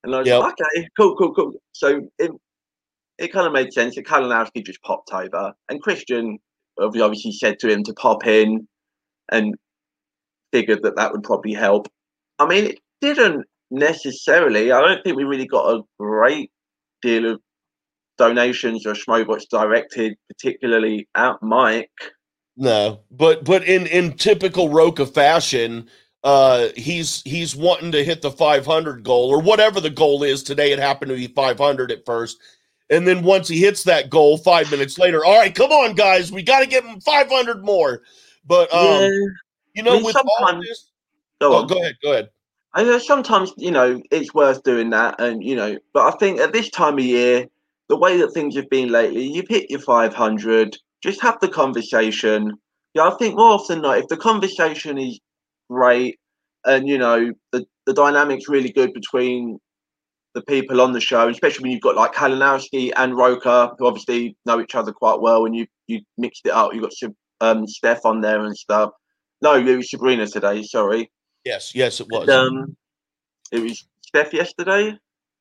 And 0.04 0.16
I 0.16 0.20
was 0.20 0.28
yep. 0.28 0.42
like, 0.42 0.54
okay, 0.54 0.88
cool, 0.98 1.16
cool, 1.16 1.34
cool. 1.34 1.54
So 1.74 2.02
it, 2.18 2.32
it 3.18 3.32
kind 3.32 3.46
of 3.46 3.54
made 3.54 3.72
sense 3.72 3.96
that 3.96 4.06
Kalinowski 4.06 4.66
just 4.66 4.82
popped 4.82 5.14
over, 5.14 5.54
and 5.70 5.82
Christian 5.82 6.40
obviously 6.80 7.32
said 7.32 7.60
to 7.60 7.70
him 7.70 7.84
to 7.84 7.94
pop 7.94 8.26
in, 8.26 8.68
and 9.32 9.56
figured 10.52 10.84
that 10.84 10.96
that 10.98 11.12
would 11.12 11.24
probably 11.24 11.54
help. 11.54 11.88
I 12.40 12.48
mean, 12.48 12.66
it 12.66 12.80
didn't 13.00 13.46
necessarily. 13.70 14.72
I 14.72 14.82
don't 14.82 15.04
think 15.04 15.16
we 15.16 15.24
really 15.24 15.48
got 15.48 15.74
a 15.74 15.82
great 16.00 16.52
deal 17.02 17.32
of 17.32 17.42
donations 18.18 18.86
or 18.86 18.94
Schmobots 18.94 19.50
directed, 19.50 20.16
particularly 20.28 21.08
at 21.16 21.42
Mike. 21.42 21.90
No, 22.58 23.00
but 23.10 23.44
but 23.44 23.64
in 23.64 23.88
in 23.88 24.14
typical 24.14 24.70
Rocha 24.70 25.06
fashion, 25.06 25.90
uh, 26.24 26.70
he's 26.76 27.22
he's 27.24 27.56
wanting 27.56 27.92
to 27.92 28.04
hit 28.04 28.22
the 28.22 28.32
500 28.32 29.04
goal 29.04 29.30
or 29.30 29.42
whatever 29.42 29.80
the 29.80 29.90
goal 29.90 30.24
is 30.24 30.44
today. 30.44 30.72
It 30.72 30.80
happened 30.80 31.10
to 31.10 31.16
be 31.16 31.28
500 31.28 31.92
at 31.92 32.06
first, 32.06 32.40
and 32.90 33.08
then 33.08 33.24
once 33.24 33.48
he 33.48 33.60
hits 33.60 33.84
that 33.86 34.10
goal, 34.10 34.38
five 34.38 34.70
minutes 34.70 35.00
later, 35.00 35.26
all 35.26 35.40
right, 35.40 35.54
come 35.54 35.72
on, 35.72 35.96
guys, 35.96 36.32
we 36.32 36.44
got 36.44 36.60
to 36.60 36.68
get 36.68 36.84
him 36.84 37.00
500 37.02 37.64
more. 37.66 38.04
But 38.46 38.72
um, 38.74 39.02
yeah. 39.02 39.10
you 39.74 39.84
know, 39.84 39.94
I 39.94 39.96
mean, 39.96 40.04
with 40.04 40.16
all 40.16 40.62
this, 40.62 40.92
go, 41.40 41.58
oh, 41.58 41.66
go 41.66 41.80
ahead, 41.80 41.96
go 42.04 42.12
ahead. 42.12 42.30
I 42.74 42.84
know 42.84 43.00
sometimes 43.00 43.52
you 43.58 43.72
know 43.72 44.02
it's 44.12 44.34
worth 44.34 44.64
doing 44.64 44.92
that, 44.92 45.20
and 45.20 45.44
you 45.44 45.56
know, 45.56 45.78
but 45.94 46.14
I 46.14 46.18
think 46.18 46.40
at 46.40 46.54
this 46.54 46.70
time 46.70 47.00
of 47.00 47.04
year, 47.04 47.48
the 47.90 47.98
way 47.98 48.18
that 48.18 48.34
things 48.34 48.56
have 48.56 48.70
been 48.70 48.90
lately, 48.90 49.24
you've 49.24 49.50
hit 49.50 49.72
your 49.72 49.80
500. 49.80 50.78
Just 51.02 51.22
have 51.22 51.40
the 51.40 51.48
conversation. 51.48 52.54
Yeah, 52.94 53.08
I 53.08 53.16
think 53.16 53.36
more 53.36 53.54
often 53.54 53.78
than 53.78 53.84
not, 53.84 53.98
if 53.98 54.08
the 54.08 54.18
conversation 54.18 55.00
is 55.00 55.20
great 55.72 56.20
and 56.66 56.88
you 56.88 56.98
know 56.98 57.32
the 57.52 57.66
the 57.86 57.94
dynamic's 57.94 58.50
really 58.50 58.72
good 58.72 58.94
between 58.94 59.58
the 60.34 60.42
people 60.44 60.80
on 60.80 60.94
the 60.94 61.02
show, 61.02 61.28
especially 61.28 61.64
when 61.64 61.72
you've 61.72 61.82
got 61.82 61.96
like 61.96 62.14
Kalinowski 62.14 62.92
and 62.96 63.18
Rocha, 63.18 63.74
who 63.78 63.86
obviously 63.86 64.38
know 64.46 64.62
each 64.62 64.76
other 64.76 64.94
quite 64.94 65.20
well, 65.20 65.46
and 65.46 65.56
you 65.56 65.68
you 65.88 66.02
mixed 66.18 66.46
it 66.46 66.52
up. 66.52 66.74
You 66.74 66.82
got 66.82 66.92
um, 67.42 67.68
Steph 67.68 68.06
on 68.06 68.22
there 68.22 68.46
and 68.46 68.58
stuff. 68.58 68.92
No, 69.42 69.56
it 69.56 69.76
was 69.76 69.90
Sabrina 69.90 70.28
today. 70.28 70.64
Sorry. 70.64 71.12
Yes, 71.44 71.74
yes, 71.74 72.00
it 72.00 72.08
was. 72.10 72.30
um, 72.30 72.78
it 73.52 73.60
was 73.60 73.86
Steph 74.02 74.34
yesterday. 74.34 74.98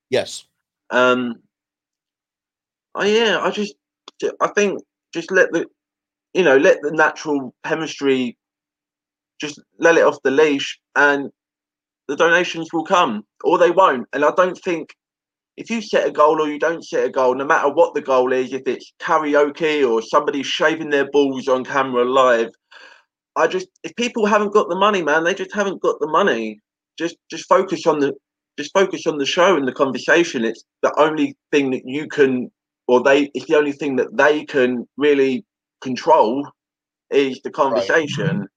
Yes. 0.09 0.45
Um. 0.91 1.37
Oh 2.95 3.05
yeah, 3.05 3.39
I 3.41 3.51
just, 3.51 3.75
I 4.41 4.49
think, 4.49 4.83
just 5.15 5.31
let 5.31 5.53
the, 5.53 5.67
you 6.35 6.43
know, 6.43 6.57
let 6.57 6.79
the 6.83 6.91
natural 6.91 7.55
chemistry, 7.65 8.37
just 9.41 9.61
let 9.79 9.97
it 9.97 10.05
off 10.05 10.19
the 10.23 10.31
leash, 10.31 10.79
and 10.97 11.31
the 12.09 12.17
donations 12.17 12.73
will 12.73 12.85
come 12.85 13.25
or 13.45 13.57
they 13.57 13.71
won't. 13.71 14.07
And 14.13 14.25
I 14.25 14.33
don't 14.37 14.59
think 14.59 14.95
if 15.57 15.71
you 15.71 15.81
set 15.81 16.07
a 16.07 16.11
goal 16.11 16.41
or 16.41 16.49
you 16.49 16.59
don't 16.59 16.85
set 16.85 17.05
a 17.05 17.11
goal, 17.11 17.35
no 17.35 17.45
matter 17.45 17.69
what 17.69 17.95
the 17.95 18.01
goal 18.01 18.33
is, 18.33 18.53
if 18.53 18.63
it's 18.67 18.93
karaoke 19.01 19.89
or 19.89 20.03
somebody 20.03 20.43
shaving 20.43 20.91
their 20.91 21.09
balls 21.11 21.49
on 21.49 21.65
camera 21.65 22.05
live, 22.05 22.51
I 23.37 23.47
just 23.47 23.69
if 23.85 23.95
people 23.97 24.27
haven't 24.27 24.53
got 24.53 24.69
the 24.69 24.77
money, 24.77 25.03
man, 25.03 25.25
they 25.25 25.35
just 25.35 25.55
haven't 25.55 25.81
got 25.81 26.01
the 26.01 26.09
money. 26.09 26.61
Just 26.99 27.17
just 27.31 27.49
focus 27.49 27.87
on 27.87 28.01
the 28.01 28.13
just 28.59 28.73
focus 28.73 29.07
on 29.07 29.19
the 29.19 29.27
show 29.27 29.57
and 29.57 29.69
the 29.69 29.73
conversation. 29.73 30.45
It's 30.45 30.65
the 30.83 30.93
only 30.99 31.37
thing 31.53 31.71
that 31.71 31.83
you 31.85 32.09
can 32.09 32.51
or 32.89 33.03
they 33.03 33.31
it's 33.35 33.47
the 33.47 33.57
only 33.57 33.73
thing 33.73 33.97
that 33.97 34.17
they 34.17 34.45
can 34.45 34.87
really 34.97 35.45
control 35.81 36.49
is 37.11 37.41
the 37.45 37.51
conversation. 37.51 38.41
Right 38.41 38.49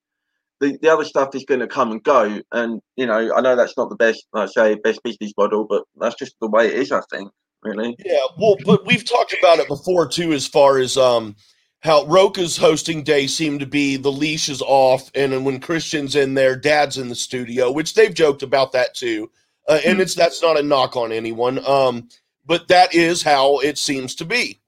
the, 0.63 0.77
the 0.81 0.91
other 0.91 1.03
stuff 1.03 1.35
is 1.35 1.43
going 1.43 1.59
to 1.59 1.67
come 1.67 1.91
and 1.91 2.01
go. 2.03 2.39
And, 2.53 2.81
you 2.95 3.05
know, 3.05 3.35
I 3.35 3.41
know 3.41 3.55
that's 3.55 3.75
not 3.77 3.89
the 3.89 3.95
best, 3.95 4.25
like 4.31 4.49
I 4.49 4.51
say, 4.51 4.75
best 4.75 5.03
business 5.03 5.33
model, 5.37 5.65
but 5.65 5.83
that's 5.97 6.15
just 6.15 6.35
the 6.39 6.47
way 6.47 6.67
it 6.67 6.73
is, 6.75 6.91
I 6.91 7.01
think, 7.11 7.29
really. 7.61 7.95
Yeah. 8.03 8.25
Well, 8.37 8.55
but 8.65 8.85
we've 8.85 9.07
talked 9.07 9.35
about 9.37 9.59
it 9.59 9.67
before, 9.67 10.07
too, 10.07 10.31
as 10.31 10.47
far 10.47 10.77
as 10.77 10.97
um, 10.97 11.35
how 11.81 12.05
Rocha's 12.05 12.55
hosting 12.55 13.03
day 13.03 13.27
seemed 13.27 13.59
to 13.59 13.65
be 13.65 13.97
the 13.97 14.11
leash 14.11 14.47
is 14.47 14.61
off. 14.61 15.11
And 15.13 15.45
when 15.45 15.59
Christian's 15.59 16.15
in 16.15 16.33
there, 16.33 16.55
dad's 16.55 16.97
in 16.97 17.09
the 17.09 17.15
studio, 17.15 17.69
which 17.69 17.93
they've 17.93 18.13
joked 18.13 18.41
about 18.41 18.71
that, 18.71 18.95
too. 18.95 19.29
Uh, 19.67 19.79
and 19.85 19.99
it's 19.99 20.15
that's 20.15 20.41
not 20.41 20.59
a 20.59 20.63
knock 20.63 20.95
on 20.95 21.11
anyone. 21.11 21.59
Um, 21.67 22.07
but 22.45 22.69
that 22.69 22.95
is 22.95 23.21
how 23.21 23.59
it 23.59 23.77
seems 23.77 24.15
to 24.15 24.25
be. 24.25 24.61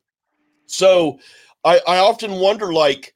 So 0.65 1.19
I, 1.63 1.79
I 1.87 1.97
often 1.99 2.33
wonder, 2.33 2.73
like, 2.73 3.14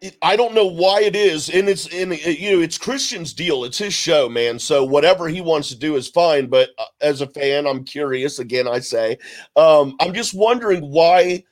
it, 0.00 0.16
I 0.22 0.36
don't 0.36 0.54
know 0.54 0.66
why 0.66 1.02
it 1.02 1.16
is, 1.16 1.48
and 1.48 1.68
it's 1.68 1.86
in 1.88 2.12
you 2.12 2.56
know 2.56 2.62
it's 2.62 2.78
Christian's 2.78 3.32
deal. 3.32 3.64
It's 3.64 3.78
his 3.78 3.94
show, 3.94 4.28
man. 4.28 4.58
So 4.58 4.84
whatever 4.84 5.28
he 5.28 5.40
wants 5.40 5.68
to 5.68 5.76
do 5.76 5.96
is 5.96 6.08
fine. 6.08 6.46
But 6.46 6.70
uh, 6.78 6.84
as 7.00 7.20
a 7.20 7.26
fan, 7.26 7.66
I'm 7.66 7.84
curious. 7.84 8.38
Again, 8.38 8.68
I 8.68 8.80
say, 8.80 9.18
um, 9.56 9.96
I'm 10.00 10.14
just 10.14 10.34
wondering 10.34 10.82
why, 10.90 11.44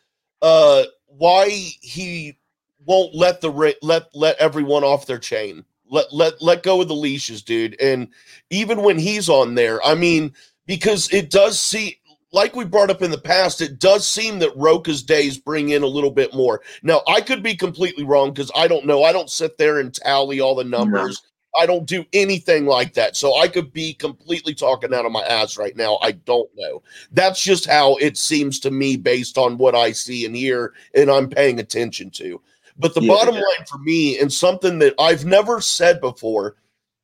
uh, 0.43 0.85
why 1.07 1.49
he 1.49 2.39
won't 2.85 3.15
let 3.15 3.41
the 3.41 3.75
let 3.83 4.15
let 4.15 4.37
everyone 4.39 4.85
off 4.85 5.07
their 5.07 5.19
chain. 5.19 5.65
Let 5.89 6.13
let 6.13 6.41
let 6.41 6.63
go 6.63 6.81
of 6.81 6.89
the 6.89 6.95
leashes, 6.95 7.43
dude. 7.43 7.81
And 7.81 8.09
even 8.51 8.83
when 8.83 8.99
he's 8.99 9.29
on 9.29 9.55
there, 9.55 9.85
I 9.85 9.95
mean, 9.95 10.33
because 10.67 11.13
it 11.13 11.31
does 11.31 11.59
see 11.59 11.99
like 12.37 12.55
we 12.55 12.67
brought 12.67 12.91
up 12.91 13.01
in 13.01 13.11
the 13.11 13.19
past, 13.19 13.63
it 13.63 13.79
does 13.79 14.07
seem 14.07 14.39
that 14.41 14.55
Rocha's 14.55 15.03
days 15.03 15.39
bring 15.39 15.71
in 15.71 15.83
a 15.83 15.87
little 15.87 16.11
bit 16.11 16.35
more. 16.35 16.61
Now, 16.83 17.01
I 17.09 17.23
could 17.23 17.43
be 17.43 17.57
completely 17.57 18.05
wrong 18.05 18.31
because 18.31 18.51
I 18.55 18.69
don't 18.69 18.85
know. 18.85 19.05
I 19.05 19.13
don't 19.13 19.31
sit 19.31 19.57
there 19.57 19.81
and 19.81 19.93
tally 19.93 20.39
all 20.39 20.55
the 20.55 20.63
numbers. 20.63 21.23
No. 21.23 21.63
I 21.63 21.65
don't 21.65 21.87
do 21.87 22.05
anything 22.13 22.67
like 22.67 22.93
that. 22.93 23.17
So 23.17 23.39
I 23.39 23.49
could 23.49 23.73
be 23.73 23.95
completely 23.95 24.55
talking 24.55 24.93
out 24.93 25.07
of 25.07 25.13
my 25.13 25.23
ass 25.23 25.57
right 25.57 25.75
now. 25.75 25.99
I 26.03 26.13
don't 26.13 26.51
know. 26.57 26.83
That's 27.11 27.43
just 27.43 27.65
how 27.65 27.97
it 27.97 28.19
seems 28.19 28.61
to 28.61 28.71
me 28.71 28.99
based 28.99 29.39
on 29.39 29.57
what 29.57 29.75
I 29.75 29.93
see 29.93 30.27
and 30.27 30.37
hear 30.37 30.75
and 30.95 31.11
I'm 31.11 31.31
paying 31.31 31.59
attention 31.59 32.11
to. 32.11 32.43
But 32.79 32.95
the 32.95 33.01
yeah, 33.01 33.15
bottom 33.15 33.37
yeah. 33.37 33.41
line 33.41 33.67
for 33.67 33.79
me, 33.79 34.19
and 34.19 34.31
something 34.31 34.79
that 34.81 34.95
I've 34.99 35.25
never 35.25 35.63
said 35.63 36.03
before, 36.03 36.57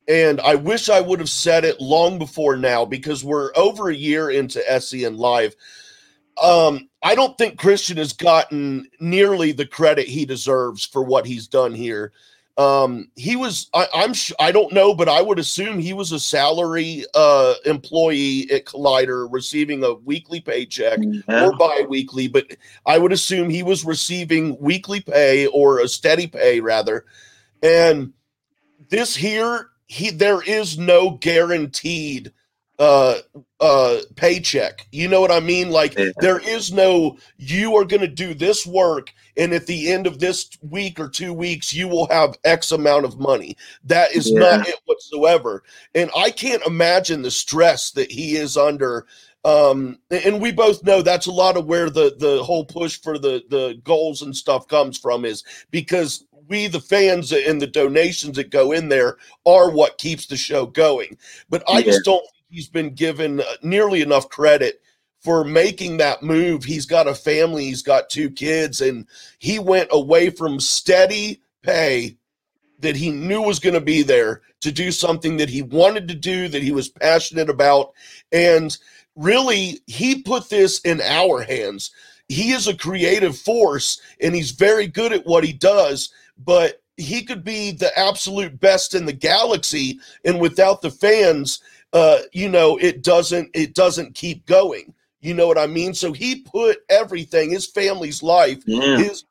and 0.07 0.41
I 0.41 0.55
wish 0.55 0.89
I 0.89 1.01
would 1.01 1.19
have 1.19 1.29
said 1.29 1.63
it 1.63 1.79
long 1.79 2.19
before 2.19 2.57
now 2.57 2.85
because 2.85 3.23
we're 3.23 3.51
over 3.55 3.89
a 3.89 3.95
year 3.95 4.29
into 4.29 4.61
SEN 4.79 5.17
Live. 5.17 5.55
Um, 6.41 6.89
I 7.01 7.15
don't 7.15 7.37
think 7.37 7.59
Christian 7.59 7.97
has 7.97 8.13
gotten 8.13 8.89
nearly 8.99 9.51
the 9.51 9.65
credit 9.65 10.07
he 10.07 10.25
deserves 10.25 10.85
for 10.85 11.03
what 11.03 11.25
he's 11.25 11.47
done 11.47 11.73
here. 11.73 12.11
Um, 12.55 13.09
he 13.15 13.35
was, 13.35 13.67
I, 13.73 13.87
am 13.95 14.13
sh- 14.13 14.31
I 14.39 14.51
don't 14.51 14.73
know, 14.73 14.93
but 14.93 15.09
I 15.09 15.21
would 15.21 15.39
assume 15.39 15.79
he 15.79 15.93
was 15.93 16.11
a 16.11 16.19
salary 16.19 17.03
uh, 17.15 17.55
employee 17.65 18.47
at 18.51 18.65
Collider 18.65 19.27
receiving 19.31 19.83
a 19.83 19.95
weekly 19.95 20.39
paycheck 20.39 20.99
yeah. 21.01 21.45
or 21.45 21.53
bi 21.57 21.85
weekly, 21.89 22.27
but 22.27 22.45
I 22.85 22.99
would 22.99 23.11
assume 23.11 23.49
he 23.49 23.63
was 23.63 23.85
receiving 23.85 24.57
weekly 24.59 25.01
pay 25.01 25.47
or 25.47 25.79
a 25.79 25.87
steady 25.87 26.27
pay 26.27 26.59
rather. 26.59 27.05
And 27.63 28.13
this 28.89 29.15
here 29.15 29.71
he 29.93 30.09
there 30.09 30.41
is 30.41 30.79
no 30.79 31.11
guaranteed 31.11 32.33
uh 32.79 33.19
uh 33.59 33.97
paycheck 34.15 34.87
you 34.91 35.07
know 35.07 35.21
what 35.21 35.31
i 35.31 35.39
mean 35.39 35.69
like 35.69 35.95
yeah. 35.95 36.09
there 36.17 36.39
is 36.39 36.73
no 36.73 37.15
you 37.37 37.75
are 37.75 37.85
going 37.85 38.01
to 38.01 38.07
do 38.07 38.33
this 38.33 38.65
work 38.65 39.13
and 39.37 39.53
at 39.53 39.67
the 39.67 39.91
end 39.91 40.07
of 40.07 40.17
this 40.19 40.49
week 40.63 40.99
or 40.99 41.07
two 41.07 41.31
weeks 41.31 41.71
you 41.71 41.87
will 41.87 42.07
have 42.07 42.35
x 42.43 42.71
amount 42.71 43.05
of 43.05 43.19
money 43.19 43.55
that 43.83 44.11
is 44.15 44.31
yeah. 44.31 44.39
not 44.39 44.67
it 44.67 44.79
whatsoever 44.85 45.61
and 45.93 46.09
i 46.17 46.31
can't 46.31 46.65
imagine 46.65 47.21
the 47.21 47.29
stress 47.29 47.91
that 47.91 48.11
he 48.11 48.35
is 48.35 48.57
under 48.57 49.05
um 49.45 49.99
and 50.09 50.41
we 50.41 50.51
both 50.51 50.83
know 50.83 51.03
that's 51.03 51.27
a 51.27 51.31
lot 51.31 51.55
of 51.55 51.67
where 51.67 51.91
the 51.91 52.15
the 52.17 52.43
whole 52.43 52.65
push 52.65 52.99
for 52.99 53.19
the 53.19 53.43
the 53.49 53.79
goals 53.83 54.23
and 54.23 54.35
stuff 54.35 54.67
comes 54.67 54.97
from 54.97 55.23
is 55.23 55.43
because 55.69 56.25
we 56.47 56.67
the 56.67 56.79
fans 56.79 57.31
and 57.31 57.61
the 57.61 57.67
donations 57.67 58.35
that 58.35 58.49
go 58.49 58.71
in 58.71 58.89
there 58.89 59.17
are 59.45 59.71
what 59.71 59.97
keeps 59.97 60.25
the 60.25 60.37
show 60.37 60.65
going 60.65 61.17
but 61.49 61.63
i 61.69 61.81
just 61.81 62.03
don't 62.05 62.21
think 62.21 62.45
he's 62.49 62.69
been 62.69 62.93
given 62.93 63.39
uh, 63.39 63.43
nearly 63.61 64.01
enough 64.01 64.29
credit 64.29 64.81
for 65.23 65.45
making 65.45 65.97
that 65.97 66.21
move. 66.21 66.65
He's 66.65 66.85
got 66.85 67.07
a 67.07 67.15
family, 67.15 67.65
he's 67.65 67.81
got 67.81 68.09
two 68.09 68.29
kids, 68.29 68.81
and 68.81 69.07
he 69.39 69.57
went 69.57 69.87
away 69.91 70.29
from 70.29 70.59
steady 70.59 71.41
pay 71.61 72.17
that 72.79 72.97
he 72.97 73.09
knew 73.09 73.41
was 73.41 73.59
going 73.59 73.73
to 73.73 73.81
be 73.81 74.03
there 74.03 74.41
to 74.59 74.71
do 74.71 74.91
something 74.91 75.37
that 75.37 75.49
he 75.49 75.61
wanted 75.61 76.09
to 76.09 76.13
do, 76.13 76.49
that 76.49 76.61
he 76.61 76.73
was 76.73 76.89
passionate 76.89 77.49
about. 77.49 77.93
And 78.33 78.77
really, 79.15 79.79
he 79.87 80.21
put 80.21 80.49
this 80.49 80.79
in 80.81 80.99
our 80.99 81.41
hands. 81.41 81.91
He 82.27 82.51
is 82.51 82.67
a 82.67 82.75
creative 82.75 83.37
force 83.37 84.01
and 84.19 84.35
he's 84.35 84.51
very 84.51 84.87
good 84.87 85.13
at 85.13 85.25
what 85.25 85.45
he 85.45 85.53
does, 85.53 86.11
but 86.37 86.81
he 86.97 87.23
could 87.23 87.43
be 87.43 87.71
the 87.71 87.97
absolute 87.97 88.59
best 88.59 88.93
in 88.93 89.05
the 89.05 89.13
galaxy. 89.13 89.99
And 90.25 90.39
without 90.39 90.81
the 90.81 90.91
fans, 90.91 91.61
uh, 91.91 92.19
you 92.31 92.49
know, 92.49 92.77
it 92.77 93.03
doesn't 93.03 93.49
it 93.53 93.73
doesn't 93.73 94.15
keep 94.15 94.45
going. 94.45 94.93
You 95.21 95.33
know 95.33 95.47
what 95.47 95.57
I 95.57 95.67
mean? 95.67 95.93
So 95.93 96.11
he 96.11 96.41
put 96.41 96.79
everything, 96.89 97.51
his 97.51 97.65
family's 97.65 98.21
life, 98.21 98.61
yeah. 98.65 98.97
his 98.97 99.23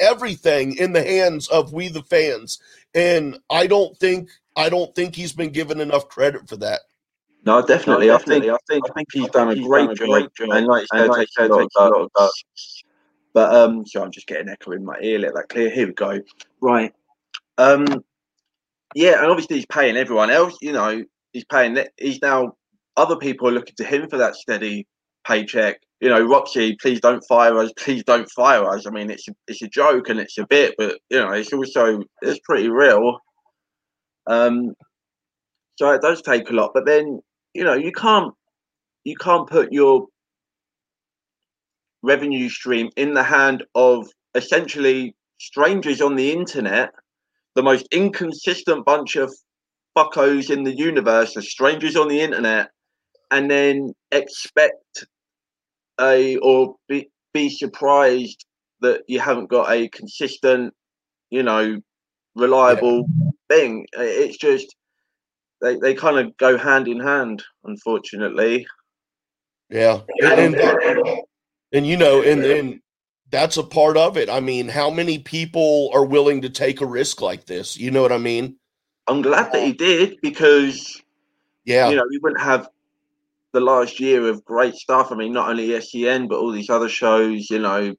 everything 0.00 0.76
in 0.76 0.92
the 0.92 1.02
hands 1.02 1.48
of 1.48 1.72
we 1.72 1.88
the 1.88 2.02
fans. 2.02 2.58
And 2.94 3.38
I 3.50 3.66
don't 3.66 3.96
think 3.98 4.30
I 4.56 4.68
don't 4.68 4.94
think 4.94 5.14
he's 5.14 5.32
been 5.32 5.50
given 5.50 5.80
enough 5.80 6.08
credit 6.08 6.48
for 6.48 6.56
that. 6.56 6.80
No, 7.44 7.64
definitely. 7.64 8.08
No, 8.08 8.18
definitely. 8.18 8.50
I 8.50 8.56
think 8.66 8.84
I 8.90 8.90
think 8.90 8.90
I 8.90 8.92
think 8.94 9.08
he's 9.12 9.30
done 9.30 9.50
a 9.50 9.54
great, 9.54 9.86
done 9.86 9.90
a 9.90 9.94
great 9.94 10.34
job. 10.34 10.50
And 10.50 10.66
like 10.66 10.86
you 10.92 10.98
said, 10.98 11.08
like 11.08 11.28
takes, 11.28 11.36
a 11.38 11.46
lot, 11.46 11.70
a 11.76 11.80
lot 11.80 12.00
of 12.02 12.12
guts. 12.14 12.44
But 13.36 13.54
um, 13.54 13.84
so 13.84 14.02
I'm 14.02 14.10
just 14.10 14.26
getting 14.26 14.48
echo 14.48 14.72
in 14.72 14.82
my 14.82 14.96
ear. 15.02 15.18
Let 15.18 15.34
that 15.34 15.50
clear. 15.50 15.68
Here 15.68 15.86
we 15.86 15.92
go. 15.92 16.20
Right. 16.62 16.94
Um, 17.58 17.84
yeah, 18.94 19.18
and 19.18 19.26
obviously 19.26 19.56
he's 19.56 19.66
paying 19.66 19.98
everyone 19.98 20.30
else. 20.30 20.56
You 20.62 20.72
know, 20.72 21.04
he's 21.34 21.44
paying. 21.44 21.76
He's 21.98 22.22
now 22.22 22.54
other 22.96 23.16
people 23.16 23.46
are 23.46 23.52
looking 23.52 23.74
to 23.76 23.84
him 23.84 24.08
for 24.08 24.16
that 24.16 24.36
steady 24.36 24.86
paycheck. 25.26 25.82
You 26.00 26.08
know, 26.08 26.22
Roxy, 26.22 26.76
please 26.80 26.98
don't 26.98 27.22
fire 27.28 27.58
us. 27.58 27.70
Please 27.76 28.02
don't 28.04 28.30
fire 28.30 28.66
us. 28.70 28.86
I 28.86 28.90
mean, 28.90 29.10
it's 29.10 29.28
a, 29.28 29.32
it's 29.48 29.60
a 29.60 29.68
joke 29.68 30.08
and 30.08 30.18
it's 30.18 30.38
a 30.38 30.46
bit, 30.46 30.74
but 30.78 30.98
you 31.10 31.18
know, 31.18 31.32
it's 31.32 31.52
also 31.52 32.00
it's 32.22 32.40
pretty 32.42 32.70
real. 32.70 33.18
Um, 34.26 34.72
so 35.74 35.90
it 35.90 36.00
does 36.00 36.22
take 36.22 36.48
a 36.48 36.54
lot. 36.54 36.70
But 36.72 36.86
then 36.86 37.20
you 37.52 37.64
know, 37.64 37.74
you 37.74 37.92
can't 37.92 38.32
you 39.04 39.14
can't 39.14 39.46
put 39.46 39.74
your 39.74 40.06
revenue 42.06 42.48
stream 42.48 42.88
in 42.96 43.14
the 43.14 43.22
hand 43.22 43.64
of 43.74 44.08
essentially 44.34 45.14
strangers 45.38 46.00
on 46.00 46.14
the 46.14 46.32
internet, 46.32 46.92
the 47.54 47.62
most 47.62 47.86
inconsistent 47.90 48.84
bunch 48.86 49.16
of 49.16 49.34
fuckos 49.96 50.50
in 50.50 50.62
the 50.62 50.76
universe, 50.76 51.34
the 51.34 51.42
strangers 51.42 51.96
on 51.96 52.08
the 52.08 52.20
internet, 52.20 52.70
and 53.30 53.50
then 53.50 53.92
expect 54.12 55.04
a 56.00 56.36
or 56.36 56.76
be, 56.88 57.10
be 57.34 57.48
surprised 57.48 58.44
that 58.82 59.02
you 59.08 59.18
haven't 59.18 59.48
got 59.48 59.70
a 59.70 59.88
consistent, 59.88 60.72
you 61.30 61.42
know, 61.42 61.80
reliable 62.36 63.06
yeah. 63.18 63.30
thing. 63.48 63.86
It's 63.94 64.36
just 64.36 64.76
they, 65.60 65.76
they 65.76 65.94
kind 65.94 66.18
of 66.18 66.36
go 66.36 66.56
hand 66.56 66.86
in 66.86 67.00
hand, 67.00 67.42
unfortunately. 67.64 68.66
Yeah. 69.70 70.02
And, 70.20 70.54
and, 70.54 71.22
and 71.72 71.86
you 71.86 71.96
know, 71.96 72.22
and, 72.22 72.44
and 72.44 72.80
that's 73.30 73.56
a 73.56 73.62
part 73.62 73.96
of 73.96 74.16
it. 74.16 74.28
I 74.30 74.40
mean, 74.40 74.68
how 74.68 74.90
many 74.90 75.18
people 75.18 75.90
are 75.92 76.04
willing 76.04 76.42
to 76.42 76.50
take 76.50 76.80
a 76.80 76.86
risk 76.86 77.20
like 77.20 77.46
this? 77.46 77.76
You 77.76 77.90
know 77.90 78.02
what 78.02 78.12
I 78.12 78.18
mean? 78.18 78.56
I'm 79.06 79.22
glad 79.22 79.52
that 79.52 79.62
he 79.62 79.70
uh, 79.70 79.74
did 79.78 80.18
because, 80.20 81.02
yeah, 81.64 81.88
you 81.88 81.96
know, 81.96 82.06
we 82.08 82.18
wouldn't 82.18 82.42
have 82.42 82.68
the 83.52 83.60
last 83.60 84.00
year 84.00 84.28
of 84.28 84.44
great 84.44 84.74
stuff. 84.74 85.10
I 85.10 85.14
mean, 85.14 85.32
not 85.32 85.48
only 85.48 85.80
SEN 85.80 86.28
but 86.28 86.38
all 86.38 86.52
these 86.52 86.70
other 86.70 86.88
shows. 86.88 87.50
You 87.50 87.58
know, 87.58 87.94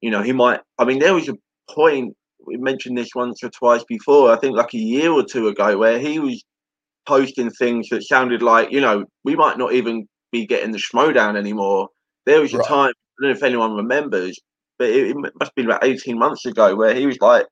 you 0.00 0.10
know, 0.10 0.22
he 0.22 0.32
might. 0.32 0.60
I 0.78 0.84
mean, 0.84 0.98
there 0.98 1.14
was 1.14 1.28
a 1.28 1.36
point 1.68 2.16
we 2.46 2.56
mentioned 2.56 2.96
this 2.96 3.14
once 3.14 3.42
or 3.42 3.50
twice 3.50 3.84
before. 3.84 4.32
I 4.32 4.36
think 4.36 4.56
like 4.56 4.74
a 4.74 4.78
year 4.78 5.10
or 5.10 5.24
two 5.24 5.48
ago, 5.48 5.78
where 5.78 5.98
he 5.98 6.18
was 6.18 6.44
posting 7.06 7.50
things 7.50 7.88
that 7.88 8.04
sounded 8.04 8.42
like, 8.42 8.70
you 8.70 8.80
know, 8.80 9.04
we 9.24 9.36
might 9.36 9.58
not 9.58 9.72
even 9.72 10.06
be 10.32 10.46
getting 10.46 10.72
the 10.72 10.78
Schmoedown 10.78 11.36
anymore. 11.36 11.88
There 12.30 12.40
was 12.40 12.54
a 12.54 12.58
right. 12.58 12.66
time. 12.68 12.90
I 12.90 13.22
don't 13.22 13.30
know 13.30 13.36
if 13.36 13.42
anyone 13.42 13.74
remembers, 13.74 14.38
but 14.78 14.88
it, 14.88 15.08
it 15.08 15.16
must 15.16 15.34
have 15.40 15.54
been 15.56 15.66
about 15.66 15.84
18 15.84 16.16
months 16.16 16.46
ago 16.46 16.76
where 16.76 16.94
he 16.94 17.06
was 17.06 17.20
like, 17.20 17.46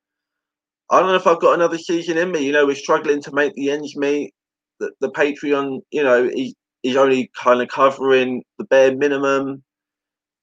I 0.90 1.00
don't 1.00 1.08
know 1.08 1.16
if 1.16 1.26
I've 1.26 1.40
got 1.40 1.54
another 1.54 1.78
season 1.78 2.16
in 2.16 2.30
me. 2.30 2.46
You 2.46 2.52
know, 2.52 2.64
we're 2.64 2.76
struggling 2.76 3.20
to 3.22 3.34
make 3.34 3.54
the 3.54 3.70
ends 3.70 3.96
meet. 3.96 4.32
The, 4.78 4.92
the 5.00 5.10
Patreon, 5.10 5.80
you 5.90 6.04
know, 6.04 6.30
he, 6.32 6.54
he's 6.82 6.96
only 6.96 7.28
kind 7.36 7.60
of 7.60 7.68
covering 7.68 8.44
the 8.58 8.64
bare 8.64 8.94
minimum, 8.96 9.64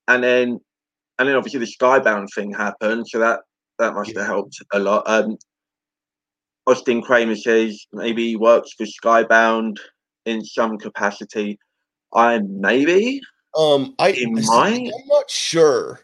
and 0.08 0.24
then 0.24 0.60
and 1.18 1.30
then 1.30 1.38
obviously 1.38 1.62
the 1.62 1.66
Skybound 1.66 2.28
thing 2.36 2.54
happened, 2.54 3.08
so 3.08 3.20
that 3.20 3.40
that 3.80 3.94
must 3.94 4.14
yeah. 4.14 4.20
have 4.20 4.28
helped 4.28 4.58
a 4.74 4.80
lot. 4.80 5.04
Um, 5.08 5.38
Austin 6.68 7.02
Kramer 7.02 7.36
says 7.38 7.86
maybe 7.94 8.28
he 8.28 8.36
works 8.36 8.74
for 8.74 8.86
Skybound 8.86 9.78
in 10.26 10.44
some 10.44 10.78
capacity. 10.78 11.58
I 12.14 12.40
maybe. 12.40 13.22
Um, 13.56 13.96
I 14.00 14.12
he 14.12 14.26
might. 14.26 14.92
I'm 14.94 15.08
not 15.08 15.30
sure. 15.30 16.02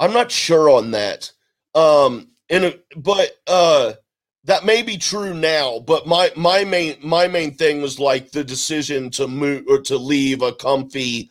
I'm 0.00 0.12
not 0.12 0.30
sure 0.30 0.70
on 0.70 0.92
that. 0.92 1.30
Um, 1.74 2.28
and 2.50 2.78
but 2.96 3.30
uh 3.46 3.92
that 4.44 4.64
may 4.64 4.82
be 4.82 4.96
true 4.96 5.34
now 5.34 5.78
but 5.80 6.06
my 6.06 6.30
my 6.36 6.64
main 6.64 6.96
my 7.02 7.26
main 7.26 7.54
thing 7.54 7.80
was 7.80 7.98
like 7.98 8.30
the 8.30 8.44
decision 8.44 9.10
to 9.10 9.26
move 9.26 9.64
or 9.68 9.80
to 9.80 9.96
leave 9.96 10.42
a 10.42 10.52
comfy 10.52 11.30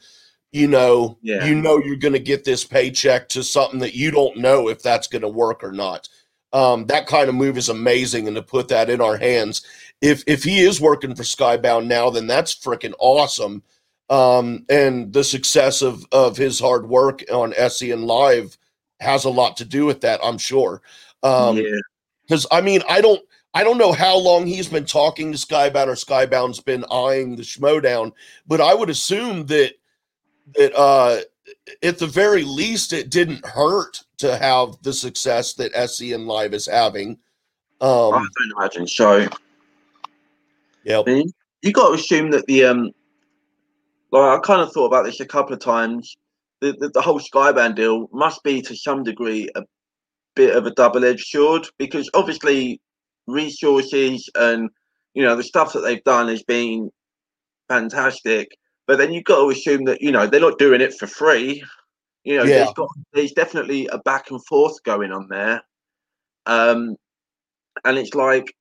you 0.51 0.67
know 0.67 1.17
yeah. 1.21 1.45
you 1.45 1.55
know 1.55 1.77
you're 1.77 1.95
going 1.95 2.13
to 2.13 2.19
get 2.19 2.43
this 2.43 2.63
paycheck 2.63 3.29
to 3.29 3.43
something 3.43 3.79
that 3.79 3.95
you 3.95 4.11
don't 4.11 4.37
know 4.37 4.67
if 4.67 4.81
that's 4.81 5.07
going 5.07 5.21
to 5.21 5.27
work 5.27 5.63
or 5.63 5.71
not 5.71 6.09
um, 6.51 6.85
that 6.85 7.07
kind 7.07 7.29
of 7.29 7.35
move 7.35 7.57
is 7.57 7.69
amazing 7.69 8.27
and 8.27 8.35
to 8.35 8.43
put 8.43 8.67
that 8.67 8.89
in 8.89 9.01
our 9.01 9.17
hands 9.17 9.65
if 10.01 10.23
if 10.27 10.43
he 10.43 10.59
is 10.59 10.81
working 10.81 11.15
for 11.15 11.23
skybound 11.23 11.85
now 11.85 12.09
then 12.09 12.27
that's 12.27 12.55
freaking 12.55 12.93
awesome 12.99 13.63
um, 14.13 14.65
and 14.69 15.11
the 15.13 15.23
success 15.23 15.81
of 15.81 16.05
of 16.11 16.37
his 16.37 16.59
hard 16.59 16.87
work 16.87 17.23
on 17.31 17.53
SEN 17.69 18.03
Live 18.03 18.57
has 18.99 19.25
a 19.25 19.29
lot 19.29 19.57
to 19.57 19.65
do 19.65 19.85
with 19.85 20.01
that 20.01 20.19
i'm 20.23 20.37
sure 20.37 20.81
um, 21.23 21.57
yeah. 21.57 21.79
Because 22.23 22.45
I 22.51 22.61
mean, 22.61 22.81
I 22.89 23.01
don't, 23.01 23.21
I 23.53 23.63
don't 23.63 23.77
know 23.77 23.91
how 23.91 24.17
long 24.17 24.45
he's 24.45 24.67
been 24.67 24.85
talking 24.85 25.31
to 25.31 25.37
Skybound 25.37 25.87
or 25.87 25.93
Skybound's 25.93 26.59
been 26.59 26.85
eyeing 26.91 27.35
the 27.35 27.43
Schmoedown, 27.43 28.11
but 28.47 28.61
I 28.61 28.73
would 28.73 28.89
assume 28.89 29.45
that 29.47 29.73
that 30.55 30.75
uh, 30.75 31.21
at 31.81 31.97
the 31.97 32.07
very 32.07 32.43
least 32.43 32.93
it 32.93 33.09
didn't 33.09 33.45
hurt 33.45 34.03
to 34.17 34.37
have 34.37 34.81
the 34.81 34.93
success 34.93 35.53
that 35.55 35.89
SEN 35.89 36.25
Live 36.25 36.53
is 36.53 36.65
having. 36.65 37.17
Um, 37.81 38.13
I 38.13 38.27
don't 38.37 38.53
imagine 38.57 38.87
so. 38.87 39.27
Yeah, 40.83 41.01
I 41.01 41.03
mean, 41.03 41.31
you 41.61 41.71
got 41.71 41.89
to 41.89 41.95
assume 41.95 42.31
that 42.31 42.45
the 42.47 42.65
um, 42.65 42.91
like 44.13 44.39
I 44.39 44.41
kind 44.41 44.61
of 44.61 44.71
thought 44.71 44.85
about 44.85 45.05
this 45.05 45.19
a 45.19 45.25
couple 45.25 45.53
of 45.53 45.59
times. 45.59 46.15
The, 46.61 46.73
the, 46.73 46.89
the 46.89 47.01
whole 47.01 47.19
Skybound 47.19 47.75
deal 47.75 48.07
must 48.13 48.41
be 48.43 48.61
to 48.61 48.75
some 48.75 49.03
degree 49.03 49.49
a 49.55 49.63
bit 50.35 50.55
of 50.55 50.65
a 50.65 50.71
double-edged 50.71 51.25
sword 51.27 51.67
because 51.77 52.09
obviously 52.13 52.79
resources 53.27 54.29
and 54.35 54.69
you 55.13 55.23
know 55.23 55.35
the 55.35 55.43
stuff 55.43 55.73
that 55.73 55.81
they've 55.81 56.03
done 56.03 56.27
has 56.27 56.43
been 56.43 56.89
fantastic 57.69 58.49
but 58.87 58.97
then 58.97 59.13
you've 59.13 59.23
got 59.23 59.41
to 59.41 59.49
assume 59.49 59.85
that 59.85 60.01
you 60.01 60.11
know 60.11 60.27
they're 60.27 60.41
not 60.41 60.57
doing 60.57 60.81
it 60.81 60.93
for 60.93 61.07
free 61.07 61.63
you 62.23 62.37
know 62.37 62.43
yeah. 62.43 62.57
there's 62.57 62.73
got 62.73 62.89
there's 63.13 63.31
definitely 63.31 63.87
a 63.87 63.97
back 63.99 64.31
and 64.31 64.43
forth 64.45 64.75
going 64.83 65.11
on 65.11 65.27
there 65.29 65.61
um 66.47 66.95
and 67.85 67.97
it's 67.97 68.13
like 68.13 68.53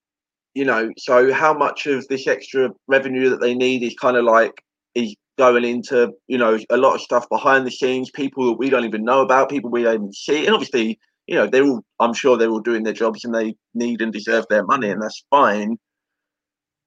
you 0.55 0.65
know 0.65 0.93
so 0.97 1.33
how 1.33 1.53
much 1.53 1.87
of 1.87 2.07
this 2.09 2.29
extra 2.29 2.71
revenue 2.87 3.31
that 3.31 3.41
they 3.41 3.55
need 3.55 3.83
is 3.83 3.95
kind 3.95 4.17
of 4.17 4.25
like 4.25 4.63
is 4.95 5.17
going 5.51 5.65
into 5.65 6.13
you 6.29 6.39
know 6.39 6.59
a 6.71 6.77
lot 6.77 6.95
of 6.95 7.01
stuff 7.01 7.29
behind 7.29 7.67
the 7.67 7.71
scenes 7.71 8.11
people 8.11 8.47
that 8.47 8.59
we 8.59 8.71
don't 8.71 8.85
even 8.85 9.05
know 9.05 9.21
about 9.21 9.51
people 9.51 9.71
we 9.71 9.83
don't 9.83 9.95
even 9.95 10.13
see 10.13 10.47
and 10.47 10.55
obviously 10.55 10.99
you 11.27 11.37
know, 11.37 11.47
they're 11.47 11.65
all, 11.65 11.85
I'm 12.01 12.15
sure 12.15 12.37
they're 12.37 12.51
all 12.51 12.61
doing 12.61 12.83
their 12.83 12.93
jobs 12.93 13.25
and 13.25 13.35
they 13.35 13.55
need 13.75 14.03
and 14.03 14.13
deserve 14.13 14.45
their 14.49 14.65
money, 14.65 14.91
and 14.91 15.01
that's 15.01 15.25
fine. 15.31 15.79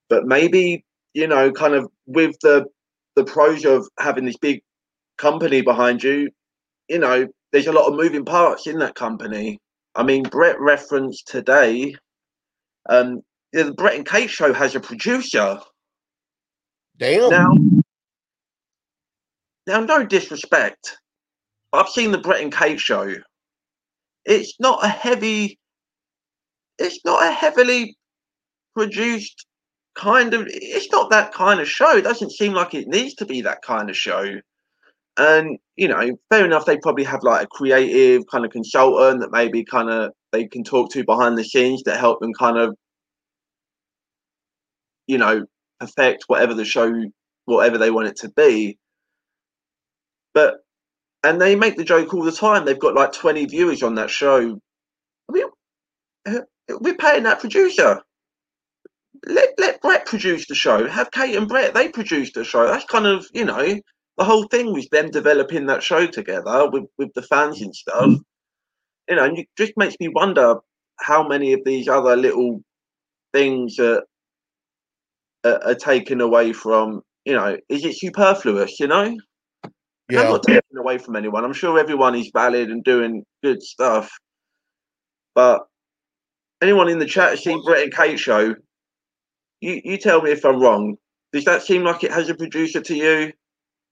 But 0.10 0.26
maybe 0.26 0.84
you 1.14 1.28
know, 1.28 1.52
kind 1.52 1.74
of 1.74 1.90
with 2.06 2.36
the 2.42 2.66
the 3.16 3.24
pros 3.24 3.66
of 3.66 3.88
having 4.00 4.26
this 4.26 4.38
big 4.38 4.62
company 5.18 5.62
behind 5.62 6.04
you, 6.04 6.30
you 6.90 7.00
know, 7.00 7.28
there's 7.52 7.68
a 7.68 7.72
lot 7.72 7.88
of 7.88 7.96
moving 7.96 8.26
parts 8.26 8.68
in 8.68 8.80
that 8.80 8.96
company. 8.96 9.58
I 9.96 10.04
mean, 10.04 10.24
Brett 10.24 10.60
referenced 10.60 11.28
today, 11.28 11.96
um, 12.90 13.22
the 13.54 13.74
Brett 13.74 13.96
and 13.96 14.06
Kate 14.06 14.30
show 14.30 14.52
has 14.54 14.76
a 14.76 14.82
producer. 14.82 15.60
Damn. 16.98 17.30
Now, 17.30 17.54
now, 19.68 19.80
no 19.80 20.06
disrespect. 20.06 20.98
I've 21.74 21.90
seen 21.90 22.12
the 22.12 22.18
Brett 22.18 22.42
and 22.42 22.54
Kate 22.54 22.80
show. 22.80 23.14
It's 24.26 24.60
not 24.60 24.84
a 24.84 24.88
heavy. 24.88 25.60
It's 26.78 27.00
not 27.06 27.24
a 27.24 27.32
heavily 27.32 27.96
produced 28.76 29.46
kind 29.96 30.34
of. 30.34 30.46
It's 30.48 30.92
not 30.92 31.10
that 31.12 31.34
kind 31.34 31.60
of 31.60 31.70
show. 31.70 31.98
It 31.98 32.04
doesn't 32.04 32.32
seem 32.32 32.54
like 32.54 32.74
it 32.74 32.88
needs 32.88 33.16
to 33.16 33.26
be 33.26 33.42
that 33.42 33.62
kind 33.62 33.90
of 33.90 33.98
show. 33.98 34.40
And 35.18 35.58
you 35.76 35.88
know, 35.88 36.18
fair 36.30 36.46
enough. 36.46 36.66
They 36.66 36.78
probably 36.78 37.04
have 37.06 37.24
like 37.24 37.44
a 37.44 37.48
creative 37.48 38.24
kind 38.32 38.46
of 38.46 38.52
consultant 38.52 39.22
that 39.22 39.32
maybe 39.32 39.64
kind 39.64 39.90
of 39.90 40.12
they 40.32 40.48
can 40.48 40.64
talk 40.64 40.92
to 40.92 41.04
behind 41.04 41.38
the 41.38 41.44
scenes 41.44 41.84
that 41.84 42.00
help 42.00 42.20
them 42.20 42.34
kind 42.34 42.58
of, 42.58 42.76
you 45.08 45.18
know, 45.18 45.46
perfect 45.80 46.26
whatever 46.28 46.54
the 46.54 46.66
show, 46.66 46.94
whatever 47.46 47.78
they 47.78 47.92
want 47.92 48.08
it 48.08 48.18
to 48.18 48.30
be. 48.30 48.78
But 50.36 50.58
and 51.24 51.42
they 51.42 51.56
make 51.56 51.78
the 51.78 51.84
joke 51.84 52.14
all 52.14 52.24
the 52.24 52.32
time. 52.32 52.66
They've 52.66 52.78
got 52.78 52.94
like 52.94 53.14
20 53.14 53.48
viewers 53.48 53.82
on 53.82 53.96
that 53.96 54.12
show. 54.12 54.60
I 55.30 55.32
mean, 55.32 55.46
uh, 56.28 56.42
we're 56.70 56.98
paying 56.98 57.24
that 57.24 57.40
producer. 57.40 58.02
Let 59.26 59.50
let 59.58 59.82
Brett 59.82 60.06
produce 60.06 60.46
the 60.46 60.54
show. 60.54 60.88
Have 60.88 61.10
Kate 61.10 61.36
and 61.36 61.48
Brett 61.48 61.74
they 61.74 61.88
produce 61.88 62.32
the 62.34 62.44
show. 62.44 62.68
That's 62.68 62.86
kind 62.86 63.08
of 63.08 63.26
you 63.34 63.46
know 63.46 63.80
the 64.18 64.24
whole 64.24 64.44
thing 64.48 64.72
was 64.72 64.88
them 64.90 65.10
developing 65.10 65.66
that 65.66 65.82
show 65.82 66.06
together 66.06 66.70
with 66.70 66.84
with 67.00 67.10
the 67.16 67.24
fans 67.24 67.62
and 67.62 67.74
stuff. 67.74 68.12
You 69.10 69.16
know, 69.16 69.24
and 69.24 69.40
it 69.40 69.48
just 69.58 69.74
makes 69.78 69.96
me 70.00 70.10
wonder 70.10 70.58
how 71.00 71.28
many 71.28 71.54
of 71.54 71.62
these 71.66 71.88
other 71.88 72.16
little 72.16 72.62
things 73.34 73.80
are, 73.80 74.04
are, 75.44 75.64
are 75.64 75.76
taken 75.76 76.22
away 76.22 76.54
from. 76.54 77.02
You 77.24 77.34
know, 77.34 77.58
is 77.70 77.84
it 77.86 77.98
superfluous? 77.98 78.80
You 78.80 78.88
know. 78.88 79.18
Yeah. 80.10 80.22
I'm 80.22 80.32
not 80.32 80.44
taking 80.44 80.78
away 80.78 80.98
from 80.98 81.16
anyone. 81.16 81.44
I'm 81.44 81.54
sure 81.54 81.80
everyone 81.80 82.16
is 82.16 82.30
valid 82.34 82.70
and 82.70 82.84
doing 82.84 83.24
good 83.44 83.62
stuff. 83.64 84.12
But 85.34 85.66
anyone 86.62 86.90
in 86.90 87.00
the 87.00 87.06
chat 87.06 87.32
has 87.32 87.44
seen 87.44 87.64
Brett 87.64 87.84
and 87.84 87.94
Kate 87.94 88.20
show. 88.20 88.56
You 89.62 89.82
you 89.84 89.98
tell 89.98 90.22
me 90.22 90.32
if 90.32 90.46
I'm 90.46 90.62
wrong. 90.62 90.96
Does 91.34 91.46
that 91.46 91.64
seem 91.64 91.84
like 91.84 92.04
it 92.04 92.12
has 92.12 92.30
a 92.30 92.36
producer 92.36 92.82
to 92.82 92.96
you? 92.96 93.34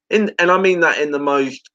In 0.10 0.32
and 0.40 0.52
I 0.52 0.60
mean 0.60 0.82
that 0.82 1.00
in 1.00 1.12
the 1.12 1.20
most 1.20 1.70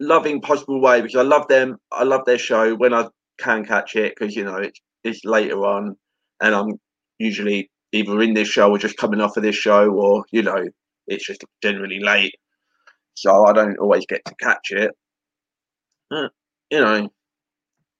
loving 0.00 0.40
possible 0.40 0.80
way 0.80 1.00
because 1.00 1.16
I 1.16 1.22
love 1.22 1.48
them. 1.48 1.78
I 1.90 2.04
love 2.04 2.22
their 2.26 2.38
show 2.38 2.74
when 2.74 2.92
I 2.92 3.08
can 3.38 3.64
catch 3.64 3.96
it 3.96 4.14
because 4.16 4.36
you 4.36 4.44
know 4.44 4.56
it's 4.56 4.80
it's 5.02 5.24
later 5.24 5.64
on, 5.64 5.96
and 6.40 6.54
I'm 6.54 6.78
usually 7.18 7.70
either 7.92 8.20
in 8.22 8.34
this 8.34 8.48
show 8.48 8.70
or 8.70 8.78
just 8.78 8.96
coming 8.96 9.20
off 9.20 9.36
of 9.36 9.42
this 9.42 9.56
show, 9.56 9.90
or 9.90 10.24
you 10.30 10.42
know 10.42 10.64
it's 11.06 11.26
just 11.26 11.44
generally 11.62 12.00
late 12.00 12.34
so 13.14 13.46
I 13.46 13.52
don't 13.52 13.78
always 13.78 14.06
get 14.06 14.24
to 14.24 14.34
catch 14.40 14.70
it. 14.70 14.92
Uh, 16.10 16.28
you 16.70 16.80
know, 16.80 17.08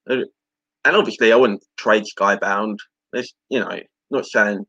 and 0.06 0.26
obviously 0.84 1.32
I 1.32 1.36
wouldn't 1.36 1.64
trade 1.76 2.04
Skybound. 2.04 2.78
It's 3.12 3.32
you 3.48 3.60
know, 3.60 3.78
not 4.10 4.26
saying 4.26 4.64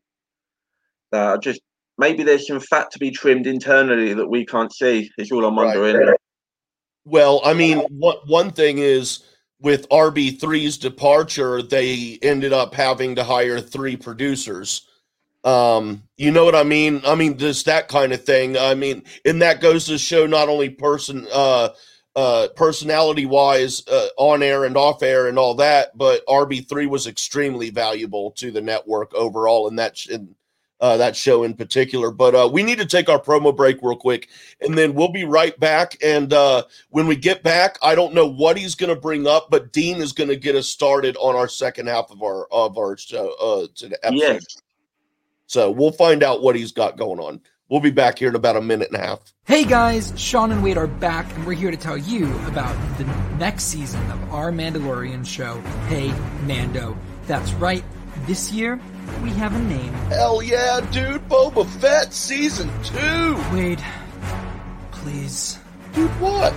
that. 1.11 1.27
I 1.33 1.37
just 1.37 1.61
maybe 1.97 2.23
there's 2.23 2.47
some 2.47 2.59
fat 2.59 2.91
to 2.91 2.99
be 2.99 3.11
trimmed 3.11 3.47
internally 3.47 4.13
that 4.13 4.27
we 4.27 4.45
can't 4.45 4.73
see. 4.73 5.09
Is 5.17 5.31
all 5.31 5.45
I'm 5.45 5.57
Right. 5.57 5.77
wondering. 5.77 6.15
Well, 7.05 7.41
I 7.43 7.53
mean, 7.53 7.79
one 7.89 8.17
one 8.25 8.51
thing 8.51 8.77
is 8.77 9.23
with 9.59 9.87
RB3's 9.89 10.77
departure, 10.77 11.61
they 11.61 12.19
ended 12.21 12.53
up 12.53 12.73
having 12.73 13.15
to 13.15 13.23
hire 13.23 13.59
three 13.59 13.95
producers. 13.95 14.87
Um, 15.43 16.03
you 16.17 16.31
know 16.31 16.45
what 16.45 16.55
I 16.55 16.63
mean? 16.63 17.01
I 17.05 17.15
mean, 17.15 17.37
just 17.37 17.65
that 17.65 17.87
kind 17.89 18.13
of 18.13 18.23
thing. 18.23 18.57
I 18.57 18.75
mean, 18.75 19.03
and 19.25 19.41
that 19.41 19.61
goes 19.61 19.85
to 19.85 19.97
show 19.97 20.25
not 20.25 20.49
only 20.49 20.69
person 20.69 21.27
uh 21.33 21.69
uh 22.15 22.47
personality 22.55 23.25
wise 23.25 23.85
uh, 23.87 24.07
on 24.17 24.43
air 24.43 24.65
and 24.65 24.77
off 24.77 25.03
air 25.03 25.27
and 25.27 25.37
all 25.37 25.55
that, 25.55 25.97
but 25.97 26.25
RB3 26.27 26.87
was 26.87 27.07
extremely 27.07 27.71
valuable 27.71 28.31
to 28.31 28.51
the 28.51 28.61
network 28.61 29.13
overall 29.15 29.67
in 29.67 29.75
that 29.75 30.05
in, 30.05 30.33
uh, 30.83 30.97
that 30.97 31.15
show 31.15 31.43
in 31.43 31.53
particular. 31.53 32.11
But 32.11 32.35
uh, 32.35 32.49
we 32.51 32.61
need 32.61 32.77
to 32.77 32.85
take 32.85 33.09
our 33.09 33.19
promo 33.19 33.55
break 33.55 33.81
real 33.81 33.95
quick, 33.95 34.29
and 34.61 34.77
then 34.77 34.93
we'll 34.93 35.11
be 35.11 35.23
right 35.23 35.57
back. 35.59 35.97
And 36.03 36.31
uh, 36.33 36.63
when 36.89 37.07
we 37.07 37.15
get 37.15 37.41
back, 37.41 37.77
I 37.81 37.95
don't 37.95 38.13
know 38.13 38.27
what 38.27 38.57
he's 38.57 38.75
going 38.75 38.93
to 38.93 38.99
bring 38.99 39.25
up, 39.25 39.49
but 39.49 39.71
Dean 39.71 39.97
is 39.97 40.11
going 40.11 40.29
to 40.29 40.35
get 40.35 40.55
us 40.55 40.67
started 40.67 41.15
on 41.17 41.35
our 41.35 41.47
second 41.47 41.87
half 41.87 42.11
of 42.11 42.21
our 42.21 42.47
of 42.51 42.77
our 42.77 42.97
show 42.97 43.33
uh, 43.41 43.67
to 43.75 43.87
the 43.89 44.05
episode. 44.05 44.19
Yes. 44.19 44.62
So 45.53 45.69
we'll 45.69 45.91
find 45.91 46.23
out 46.23 46.41
what 46.41 46.55
he's 46.55 46.71
got 46.71 46.97
going 46.97 47.19
on. 47.19 47.39
We'll 47.69 47.79
be 47.79 47.91
back 47.91 48.17
here 48.17 48.29
in 48.29 48.35
about 48.35 48.55
a 48.55 48.61
minute 48.61 48.87
and 48.91 48.99
a 48.99 49.05
half. 49.05 49.19
Hey 49.45 49.65
guys, 49.65 50.11
Sean 50.15 50.51
and 50.51 50.63
Wade 50.63 50.79
are 50.79 50.87
back, 50.87 51.31
and 51.35 51.45
we're 51.45 51.53
here 51.53 51.69
to 51.69 51.77
tell 51.77 51.95
you 51.95 52.25
about 52.47 52.75
the 52.97 53.03
next 53.37 53.65
season 53.65 54.01
of 54.09 54.33
our 54.33 54.51
Mandalorian 54.51 55.23
show, 55.23 55.59
Hey 55.87 56.11
Mando. 56.47 56.97
That's 57.27 57.53
right, 57.53 57.83
this 58.25 58.51
year 58.51 58.81
we 59.21 59.29
have 59.31 59.55
a 59.55 59.59
name. 59.59 59.93
Hell 60.09 60.41
yeah, 60.41 60.79
dude! 60.91 61.29
Boba 61.29 61.69
Fett 61.79 62.13
season 62.13 62.71
two. 62.81 63.39
Wade, 63.53 63.83
please. 64.89 65.59
Dude, 65.93 66.09
what? 66.19 66.51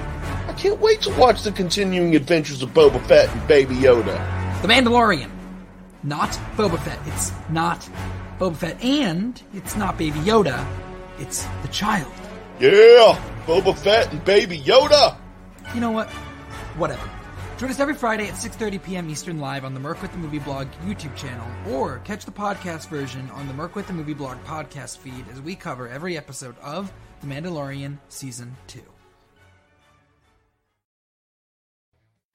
I 0.48 0.54
can't 0.56 0.80
wait 0.80 1.02
to 1.02 1.10
watch 1.18 1.42
the 1.42 1.52
continuing 1.52 2.16
adventures 2.16 2.62
of 2.62 2.70
Boba 2.70 3.04
Fett 3.06 3.28
and 3.28 3.46
Baby 3.46 3.74
Yoda. 3.74 4.62
The 4.62 4.68
Mandalorian. 4.68 5.30
Not 6.02 6.30
Boba 6.56 6.78
Fett. 6.78 6.98
It's 7.06 7.32
not 7.50 7.86
Boba 8.38 8.56
Fett, 8.56 8.84
and 8.84 9.40
it's 9.54 9.76
not 9.76 9.96
Baby 9.96 10.18
Yoda. 10.20 10.66
It's 11.18 11.46
the 11.62 11.68
child. 11.68 12.12
Yeah, 12.60 13.18
Boba 13.46 13.76
Fett 13.76 14.12
and 14.12 14.22
Baby 14.24 14.58
Yoda. 14.58 15.16
You 15.74 15.80
know 15.80 15.90
what? 15.90 16.10
Whatever. 16.76 17.08
Join 17.56 17.70
us 17.70 17.80
every 17.80 17.94
Friday 17.94 18.28
at 18.28 18.34
6.30 18.34 18.82
p.m. 18.82 19.08
Eastern 19.08 19.40
live 19.40 19.64
on 19.64 19.72
the 19.72 19.80
Merc 19.80 20.02
with 20.02 20.12
the 20.12 20.18
Movie 20.18 20.38
Blog 20.38 20.68
YouTube 20.84 21.16
channel, 21.16 21.46
or 21.70 21.98
catch 22.00 22.26
the 22.26 22.30
podcast 22.30 22.88
version 22.88 23.30
on 23.30 23.48
the 23.48 23.54
Merc 23.54 23.74
with 23.74 23.86
the 23.86 23.94
Movie 23.94 24.12
Blog 24.12 24.36
podcast 24.44 24.98
feed 24.98 25.24
as 25.32 25.40
we 25.40 25.54
cover 25.54 25.88
every 25.88 26.18
episode 26.18 26.58
of 26.58 26.92
The 27.22 27.26
Mandalorian 27.26 27.96
Season 28.10 28.54
2. 28.66 28.82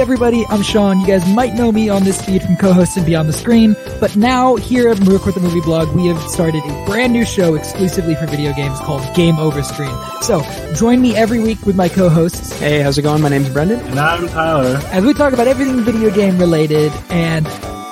Hey 0.00 0.04
everybody, 0.04 0.46
I'm 0.48 0.62
Sean. 0.62 0.98
You 0.98 1.06
guys 1.06 1.28
might 1.28 1.52
know 1.52 1.70
me 1.70 1.90
on 1.90 2.04
this 2.04 2.22
feed 2.22 2.42
from 2.42 2.56
co-hosts 2.56 2.96
and 2.96 3.04
Beyond 3.04 3.28
the 3.28 3.34
Screen, 3.34 3.76
but 4.00 4.16
now 4.16 4.56
here 4.56 4.88
at 4.88 4.98
Merc 5.00 5.26
with 5.26 5.34
the 5.34 5.42
Movie 5.42 5.60
Blog, 5.60 5.94
we 5.94 6.06
have 6.06 6.18
started 6.22 6.64
a 6.64 6.84
brand 6.86 7.12
new 7.12 7.26
show 7.26 7.54
exclusively 7.54 8.14
for 8.14 8.24
video 8.24 8.54
games 8.54 8.78
called 8.78 9.02
Game 9.14 9.38
Over 9.38 9.62
Screen. 9.62 9.94
So 10.22 10.40
join 10.74 11.02
me 11.02 11.14
every 11.14 11.38
week 11.38 11.66
with 11.66 11.76
my 11.76 11.90
co-hosts 11.90 12.58
Hey, 12.58 12.80
how's 12.80 12.96
it 12.96 13.02
going? 13.02 13.20
My 13.20 13.28
name's 13.28 13.50
Brendan. 13.50 13.80
And 13.80 14.00
I'm 14.00 14.26
Tyler. 14.28 14.80
as 14.84 15.04
we 15.04 15.12
talk 15.12 15.34
about 15.34 15.46
everything 15.46 15.82
video 15.82 16.08
game 16.10 16.38
related 16.38 16.92
and 17.10 17.46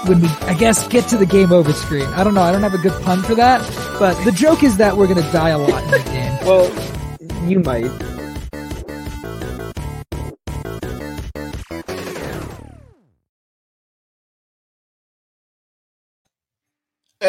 when 0.08 0.22
we, 0.22 0.28
I 0.46 0.54
guess, 0.54 0.88
get 0.88 1.06
to 1.08 1.18
the 1.18 1.26
game 1.26 1.52
over 1.52 1.74
screen. 1.74 2.06
I 2.14 2.24
don't 2.24 2.32
know, 2.32 2.40
I 2.40 2.52
don't 2.52 2.62
have 2.62 2.72
a 2.72 2.78
good 2.78 2.98
pun 3.02 3.22
for 3.22 3.34
that, 3.34 3.60
but 3.98 4.14
the 4.24 4.32
joke 4.32 4.62
is 4.62 4.78
that 4.78 4.96
we're 4.96 5.08
gonna 5.08 5.30
die 5.30 5.50
a 5.50 5.58
lot 5.58 5.84
in 5.84 5.90
the 5.90 5.98
game. 5.98 6.46
Well, 6.46 7.46
you 7.46 7.60
might. 7.60 8.07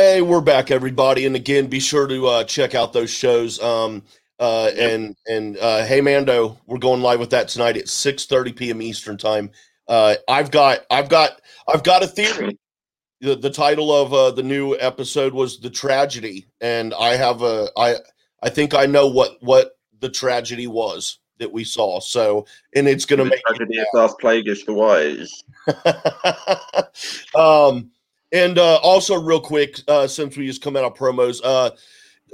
Hey, 0.02 0.22
we're 0.22 0.40
back, 0.40 0.72
everybody, 0.72 1.26
and 1.26 1.36
again, 1.36 1.68
be 1.68 1.82
sure 1.82 2.08
to 2.08 2.26
uh, 2.26 2.44
check 2.46 2.74
out 2.74 2.94
those 2.94 3.10
shows. 3.10 3.62
Um, 3.62 4.04
uh, 4.40 4.72
and 4.78 5.14
and 5.28 5.58
uh, 5.58 5.84
hey, 5.84 6.00
Mando, 6.00 6.58
we're 6.68 6.78
going 6.78 7.02
live 7.02 7.20
with 7.20 7.32
that 7.32 7.50
tonight 7.50 7.76
at 7.76 7.90
six 7.90 8.26
thirty 8.26 8.54
p.m. 8.54 8.82
Eastern 8.82 9.18
time. 9.18 9.52
Uh, 9.90 10.16
I've 10.26 10.52
got, 10.52 10.86
I've 10.90 11.10
got, 11.10 11.42
I've 11.68 11.84
got 11.84 12.02
a 12.02 12.08
theory. 12.08 12.58
The, 13.20 13.36
the 13.36 13.50
title 13.50 13.92
of 13.94 14.14
uh, 14.14 14.32
the 14.32 14.42
new 14.42 14.78
episode 14.80 15.34
was 15.34 15.60
the 15.60 15.70
tragedy, 15.70 16.48
and 16.62 16.94
I 16.94 17.18
have 17.18 17.42
a, 17.42 17.68
I, 17.76 17.96
I 18.42 18.50
think 18.50 18.74
I 18.74 18.86
know 18.86 19.06
what 19.06 19.36
what 19.42 19.78
the 20.00 20.10
tragedy 20.10 20.68
was 20.68 21.20
that 21.40 21.52
we 21.52 21.66
saw. 21.66 22.00
So, 22.00 22.46
and 22.74 22.88
it's 22.88 23.04
going 23.04 23.20
to 23.20 23.26
make 23.26 23.42
tragedy 23.46 23.80
of 23.80 23.88
Darth 23.94 24.18
Plagueis 24.18 24.66
the 24.66 24.74
Wise. 24.74 25.44
um, 27.36 27.92
and 28.32 28.58
uh, 28.58 28.78
also, 28.78 29.22
real 29.22 29.40
quick, 29.40 29.80
uh, 29.88 30.08
since 30.08 30.38
we 30.38 30.46
just 30.46 30.62
come 30.62 30.76
out 30.76 30.84
of 30.84 30.94
promos, 30.94 31.42
uh, 31.44 31.72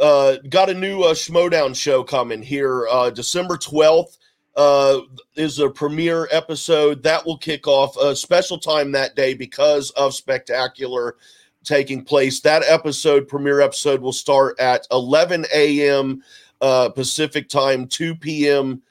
uh, 0.01 0.37
got 0.49 0.69
a 0.69 0.73
new 0.73 1.01
uh, 1.01 1.13
Schmoedown 1.13 1.75
show 1.75 2.03
coming 2.03 2.41
here. 2.41 2.87
Uh, 2.87 3.09
December 3.09 3.55
12th 3.55 4.17
uh, 4.57 4.99
is 5.35 5.59
a 5.59 5.69
premiere 5.69 6.27
episode 6.31 7.01
that 7.03 7.25
will 7.25 7.37
kick 7.37 7.67
off 7.67 7.95
a 7.97 8.15
special 8.15 8.57
time 8.57 8.91
that 8.91 9.15
day 9.15 9.33
because 9.33 9.91
of 9.91 10.13
Spectacular 10.13 11.15
taking 11.63 12.03
place. 12.03 12.41
That 12.41 12.63
episode, 12.67 13.27
premiere 13.27 13.61
episode, 13.61 14.01
will 14.01 14.13
start 14.13 14.59
at 14.59 14.85
11 14.91 15.45
a.m. 15.53 16.23
Uh, 16.61 16.89
Pacific 16.89 17.47
time, 17.47 17.87
2 17.87 18.15
p.m 18.15 18.81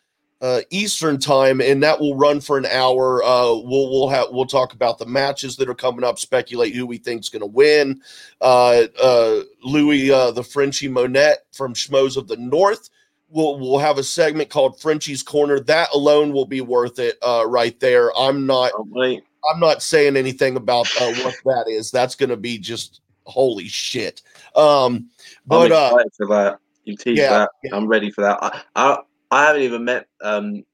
uh, 0.41 0.61
Eastern 0.71 1.19
time, 1.19 1.61
and 1.61 1.83
that 1.83 1.99
will 1.99 2.17
run 2.17 2.41
for 2.41 2.59
an 2.59 2.67
hour. 2.67 3.23
Uh, 3.25 3.55
we'll 3.55 3.91
we'll 3.91 4.09
have 4.09 4.27
we'll 4.31 4.47
talk 4.47 4.75
about 4.75 4.99
the 4.99 5.07
matches 5.07 5.57
that 5.57 5.69
are 5.69 5.75
coming 5.75 6.05
up, 6.05 6.19
speculate 6.19 6.75
who 6.75 6.87
we 6.87 6.99
think's 6.99 7.29
going 7.29 7.41
to 7.41 7.47
win. 7.47 8.03
Uh, 8.41 8.85
uh, 9.03 9.41
Louis, 9.63 10.11
uh, 10.11 10.33
the 10.33 10.45
Frenchie 10.45 10.89
Monette 10.89 11.47
from 11.53 11.75
Schmoes 11.75 12.17
of 12.17 12.29
the 12.29 12.37
North. 12.37 12.91
We'll, 13.31 13.59
we'll 13.59 13.79
have 13.79 13.99
a 13.99 14.05
segment 14.05 14.49
called 14.51 14.81
Frenchie's 14.81 15.23
Corner. 15.23 15.59
That 15.59 15.89
alone 15.93 16.33
will 16.33 16.47
be 16.47 16.61
worth 16.61 16.99
it 17.01 17.17
uh, 17.23 17.45
right 17.49 17.79
there. 17.81 18.17
I'm 18.17 18.47
not 18.47 18.71
Oh. 18.75 19.21
I'm 19.53 19.61
not 19.61 19.83
saying 19.83 20.17
anything 20.17 20.57
about 20.57 20.89
uh, 21.01 21.13
what 21.23 21.35
that 21.45 21.65
is. 21.69 21.91
That's 21.91 22.15
going 22.15 22.31
to 22.31 22.37
be 22.37 22.59
just 22.59 23.01
holy 23.25 23.69
shit. 23.69 24.23
Um, 24.55 25.11
but 25.47 25.73
I'm 25.73 25.95
uh, 25.95 26.03
for 26.17 26.27
that. 26.29 26.59
You 26.85 26.97
teased 26.97 27.19
yeah, 27.19 27.31
that. 27.31 27.51
yeah. 27.63 27.75
I'm 27.75 27.87
ready 27.87 28.11
for 28.11 28.21
that. 28.23 28.39
I, 28.43 28.63
I 28.77 28.99
I 29.31 29.47
haven't 29.47 29.63
even 29.63 29.85
met 29.85 30.07
um 30.23 30.65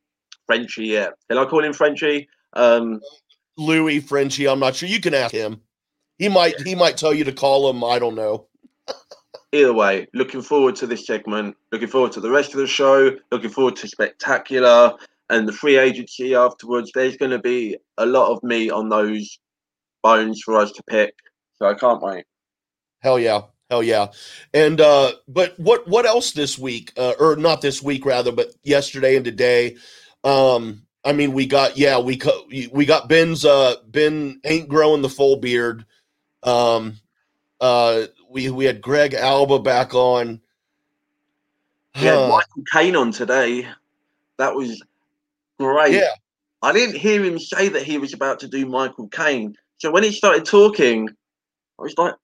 Frenchie 0.46 0.86
yet. 0.86 1.14
Can 1.28 1.38
I 1.38 1.44
call 1.44 1.64
him 1.64 1.72
Frenchie? 1.72 2.28
Um, 2.54 3.00
Louis 3.56 4.00
Frenchie, 4.00 4.48
I'm 4.48 4.58
not 4.58 4.74
sure. 4.74 4.88
You 4.88 5.00
can 5.00 5.14
ask 5.14 5.32
him. 5.32 5.60
He 6.18 6.28
might 6.28 6.60
he 6.62 6.74
might 6.74 6.96
tell 6.96 7.14
you 7.14 7.24
to 7.24 7.32
call 7.32 7.70
him. 7.70 7.84
I 7.84 7.98
don't 7.98 8.14
know. 8.14 8.46
either 9.52 9.72
way, 9.72 10.08
looking 10.14 10.42
forward 10.42 10.76
to 10.76 10.86
this 10.86 11.06
segment. 11.06 11.56
Looking 11.72 11.88
forward 11.88 12.12
to 12.12 12.20
the 12.20 12.30
rest 12.30 12.52
of 12.52 12.60
the 12.60 12.66
show. 12.66 13.16
Looking 13.30 13.50
forward 13.50 13.76
to 13.76 13.88
spectacular 13.88 14.94
and 15.28 15.46
the 15.46 15.52
free 15.52 15.78
agency 15.78 16.34
afterwards. 16.34 16.90
There's 16.94 17.16
going 17.16 17.30
to 17.30 17.38
be 17.38 17.76
a 17.98 18.06
lot 18.06 18.32
of 18.32 18.42
meat 18.42 18.70
on 18.70 18.88
those 18.88 19.38
bones 20.02 20.42
for 20.42 20.56
us 20.56 20.72
to 20.72 20.82
pick. 20.88 21.14
So 21.54 21.66
I 21.66 21.74
can't 21.74 22.02
wait. 22.02 22.24
Hell 23.00 23.18
yeah. 23.18 23.42
Hell 23.70 23.84
yeah. 23.84 24.08
And 24.54 24.80
uh 24.80 25.12
but 25.28 25.60
what 25.60 25.88
what 25.88 26.06
else 26.06 26.32
this 26.32 26.58
week? 26.58 26.94
Uh, 26.98 27.14
or 27.20 27.36
not 27.36 27.62
this 27.62 27.82
week 27.82 28.06
rather, 28.06 28.32
but 28.32 28.52
yesterday 28.64 29.16
and 29.16 29.26
today. 29.26 29.76
Um 30.24 30.84
I 31.04 31.12
mean 31.14 31.34
we 31.34 31.46
got 31.46 31.78
yeah, 31.78 32.00
we 32.00 32.18
co- 32.18 32.46
we 32.72 32.86
got 32.86 33.10
Ben's 33.10 33.44
uh 33.44 33.76
Ben 33.86 34.40
ain't 34.44 34.70
growing 34.70 35.02
the 35.02 35.10
full 35.10 35.36
beard. 35.36 35.86
Um 36.44 36.96
uh 37.60 38.04
we 38.30 38.50
we 38.50 38.66
had 38.66 38.82
Greg 38.82 39.14
Alba 39.14 39.60
back 39.60 39.94
on. 39.94 40.40
We 42.00 42.08
had 42.08 42.20
Huh. 42.20 42.26
Michael 42.26 42.64
Caine 42.72 42.96
on 42.96 43.12
today. 43.12 43.68
That 44.38 44.54
was 44.54 44.82
great. 45.58 45.94
Yeah. 45.94 46.14
I 46.62 46.72
didn't 46.72 46.96
hear 46.96 47.24
him 47.24 47.38
say 47.38 47.70
that 47.70 47.82
he 47.84 47.98
was 47.98 48.14
about 48.14 48.40
to 48.40 48.48
do 48.48 48.66
Michael 48.66 49.08
Caine 49.08 49.56
So 49.78 49.90
when 49.92 50.02
he 50.04 50.12
started 50.12 50.44
talking, 50.46 51.08
I 51.78 51.82
was 51.82 51.94
like, 51.98 52.14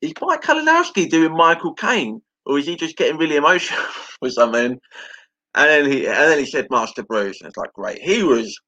is 0.00 0.12
Mike 0.20 0.42
Kalinowski 0.42 1.08
doing 1.08 1.36
Michael 1.36 1.74
Caine? 1.74 2.20
Or 2.44 2.58
is 2.58 2.66
he 2.66 2.76
just 2.76 2.96
getting 2.96 3.18
really 3.18 3.36
emotional 3.36 3.82
or 4.22 4.30
something? 4.30 4.78
And 5.54 5.70
then 5.70 5.90
he 5.90 6.06
and 6.06 6.16
then 6.16 6.38
he 6.38 6.46
said 6.46 6.68
Master 6.70 7.02
Bruce. 7.02 7.40
And 7.40 7.48
it's 7.48 7.56
like, 7.56 7.72
great. 7.72 8.00
He 8.00 8.22
was 8.22 8.58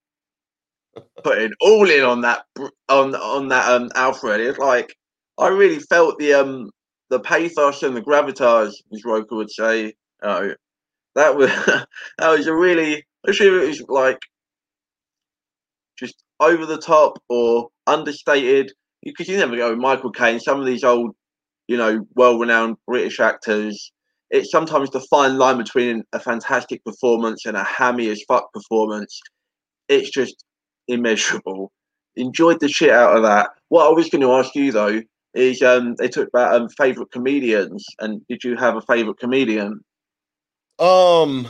putting 1.23 1.53
all 1.61 1.89
in 1.89 2.03
on 2.03 2.23
that 2.23 2.45
on 2.89 3.15
on 3.15 3.49
that 3.49 3.71
um 3.71 3.91
Alfred. 3.95 4.41
It's 4.41 4.59
like 4.59 4.95
I 5.39 5.49
really 5.49 5.79
felt 5.79 6.19
the 6.19 6.35
um 6.35 6.71
the 7.11 7.21
pathos 7.21 7.83
and 7.83 7.97
the 7.97 8.03
gravitas, 8.03 8.73
as 8.93 9.05
Rocha 9.05 9.35
would 9.35 9.51
say. 9.51 9.95
Oh, 10.23 10.53
that 11.15 11.37
was 11.37 11.51
that 12.19 12.31
was 12.31 12.47
a 12.47 12.55
really 12.55 13.05
if 13.25 13.41
it 13.41 13.51
was 13.51 13.83
like 13.89 14.19
just 15.99 16.23
over 16.41 16.65
the 16.65 16.79
top 16.79 17.19
or 17.29 17.69
understated 17.87 18.73
because 19.03 19.29
you 19.29 19.37
never 19.37 19.57
go 19.57 19.71
with 19.71 19.79
Michael 19.79 20.11
Caine. 20.11 20.41
Some 20.41 20.61
of 20.61 20.67
these 20.67 20.85
old, 20.85 21.15
you 21.67 21.77
know, 21.77 22.07
well-renowned 22.15 22.77
British 22.87 23.21
actors. 23.21 23.93
It's 24.31 24.51
sometimes 24.51 24.91
the 24.91 25.01
fine 25.01 25.39
line 25.39 25.57
between 25.57 26.05
a 26.13 26.21
fantastic 26.21 26.85
performance 26.85 27.47
and 27.47 27.57
a 27.57 27.65
hammy 27.65 28.09
as 28.09 28.23
fuck 28.29 28.53
performance. 28.53 29.21
It's 29.89 30.11
just 30.11 30.45
immeasurable. 30.87 31.73
Enjoyed 32.17 32.61
the 32.61 32.69
shit 32.69 32.91
out 32.91 33.17
of 33.17 33.23
that. 33.23 33.51
What 33.69 33.87
I 33.87 33.91
was 33.91 34.11
going 34.11 34.23
to 34.23 34.33
ask 34.33 34.55
you 34.55 34.73
though 34.73 35.01
is, 35.35 35.63
um, 35.63 35.95
they 35.97 36.09
talked 36.09 36.29
about 36.29 36.55
um 36.55 36.69
favorite 36.71 37.11
comedians, 37.13 37.87
and 38.01 38.27
did 38.29 38.43
you 38.45 38.57
have 38.57 38.77
a 38.77 38.81
favorite 38.83 39.19
comedian 39.19 39.81
Um 40.79 41.49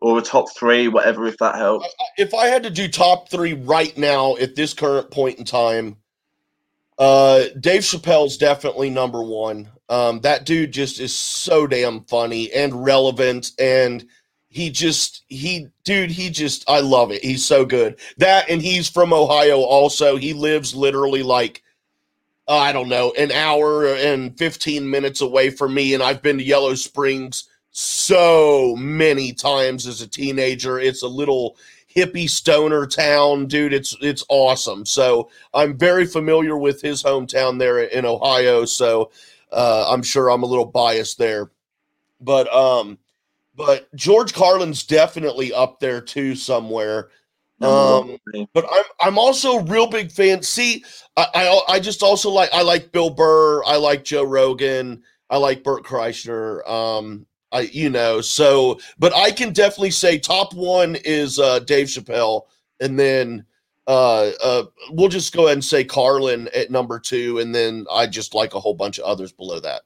or 0.00 0.18
a 0.18 0.22
top 0.22 0.46
three, 0.56 0.88
whatever, 0.88 1.26
if 1.26 1.36
that 1.38 1.56
helps? 1.56 1.86
if 2.18 2.34
I 2.34 2.46
had 2.46 2.62
to 2.64 2.70
do 2.70 2.88
top 2.88 3.28
three 3.28 3.52
right 3.52 3.96
now 3.96 4.36
at 4.36 4.56
this 4.56 4.74
current 4.74 5.10
point 5.10 5.38
in 5.38 5.44
time, 5.44 5.96
uh, 7.00 7.46
Dave 7.58 7.80
Chappelle's 7.80 8.36
definitely 8.36 8.90
number 8.90 9.22
one. 9.22 9.70
Um, 9.88 10.20
that 10.20 10.44
dude 10.44 10.70
just 10.70 11.00
is 11.00 11.16
so 11.16 11.66
damn 11.66 12.04
funny 12.04 12.52
and 12.52 12.84
relevant, 12.84 13.52
and 13.58 14.04
he 14.48 14.68
just 14.68 15.24
he 15.28 15.68
dude 15.82 16.10
he 16.10 16.28
just 16.28 16.68
I 16.68 16.80
love 16.80 17.10
it. 17.10 17.24
He's 17.24 17.44
so 17.44 17.64
good. 17.64 17.98
That 18.18 18.50
and 18.50 18.60
he's 18.60 18.88
from 18.88 19.14
Ohio 19.14 19.60
also. 19.60 20.16
He 20.16 20.34
lives 20.34 20.74
literally 20.74 21.22
like 21.22 21.62
I 22.46 22.70
don't 22.70 22.90
know 22.90 23.14
an 23.16 23.32
hour 23.32 23.86
and 23.86 24.36
fifteen 24.36 24.88
minutes 24.88 25.22
away 25.22 25.48
from 25.48 25.72
me, 25.72 25.94
and 25.94 26.02
I've 26.02 26.20
been 26.20 26.36
to 26.36 26.44
Yellow 26.44 26.74
Springs 26.74 27.48
so 27.70 28.76
many 28.76 29.32
times 29.32 29.86
as 29.86 30.02
a 30.02 30.06
teenager. 30.06 30.78
It's 30.78 31.02
a 31.02 31.08
little 31.08 31.56
hippie 31.94 32.28
stoner 32.28 32.86
town, 32.86 33.46
dude. 33.46 33.72
It's 33.72 33.96
it's 34.00 34.24
awesome. 34.28 34.86
So 34.86 35.30
I'm 35.54 35.76
very 35.76 36.06
familiar 36.06 36.56
with 36.56 36.80
his 36.80 37.02
hometown 37.02 37.58
there 37.58 37.80
in 37.80 38.04
Ohio. 38.04 38.64
So 38.64 39.10
uh, 39.52 39.86
I'm 39.90 40.02
sure 40.02 40.30
I'm 40.30 40.42
a 40.42 40.46
little 40.46 40.66
biased 40.66 41.18
there, 41.18 41.50
but 42.20 42.52
um, 42.52 42.98
but 43.56 43.94
George 43.94 44.32
Carlin's 44.32 44.84
definitely 44.84 45.52
up 45.52 45.80
there 45.80 46.00
too 46.00 46.34
somewhere. 46.34 47.10
Um, 47.60 48.16
but 48.54 48.64
I'm 48.72 48.84
I'm 49.00 49.18
also 49.18 49.58
a 49.58 49.64
real 49.64 49.86
big 49.86 50.10
fan. 50.10 50.42
See, 50.42 50.82
I, 51.16 51.26
I 51.34 51.74
I 51.74 51.80
just 51.80 52.02
also 52.02 52.30
like 52.30 52.48
I 52.54 52.62
like 52.62 52.92
Bill 52.92 53.10
Burr. 53.10 53.62
I 53.64 53.76
like 53.76 54.04
Joe 54.04 54.24
Rogan. 54.24 55.02
I 55.28 55.36
like 55.36 55.62
Bert 55.62 55.84
Kreischer. 55.84 56.68
Um, 56.68 57.26
I 57.52 57.60
you 57.72 57.90
know 57.90 58.20
so, 58.20 58.80
but 58.98 59.14
I 59.14 59.30
can 59.30 59.52
definitely 59.52 59.90
say 59.90 60.18
top 60.18 60.54
one 60.54 60.96
is 61.04 61.38
uh, 61.38 61.60
Dave 61.60 61.88
Chappelle, 61.88 62.42
and 62.80 62.98
then 62.98 63.44
uh, 63.86 64.30
uh, 64.42 64.64
we'll 64.90 65.08
just 65.08 65.34
go 65.34 65.46
ahead 65.46 65.54
and 65.54 65.64
say 65.64 65.82
Carlin 65.84 66.48
at 66.54 66.70
number 66.70 66.98
two, 66.98 67.38
and 67.38 67.54
then 67.54 67.86
I 67.90 68.06
just 68.06 68.34
like 68.34 68.54
a 68.54 68.60
whole 68.60 68.74
bunch 68.74 68.98
of 68.98 69.04
others 69.04 69.32
below 69.32 69.58
that. 69.60 69.82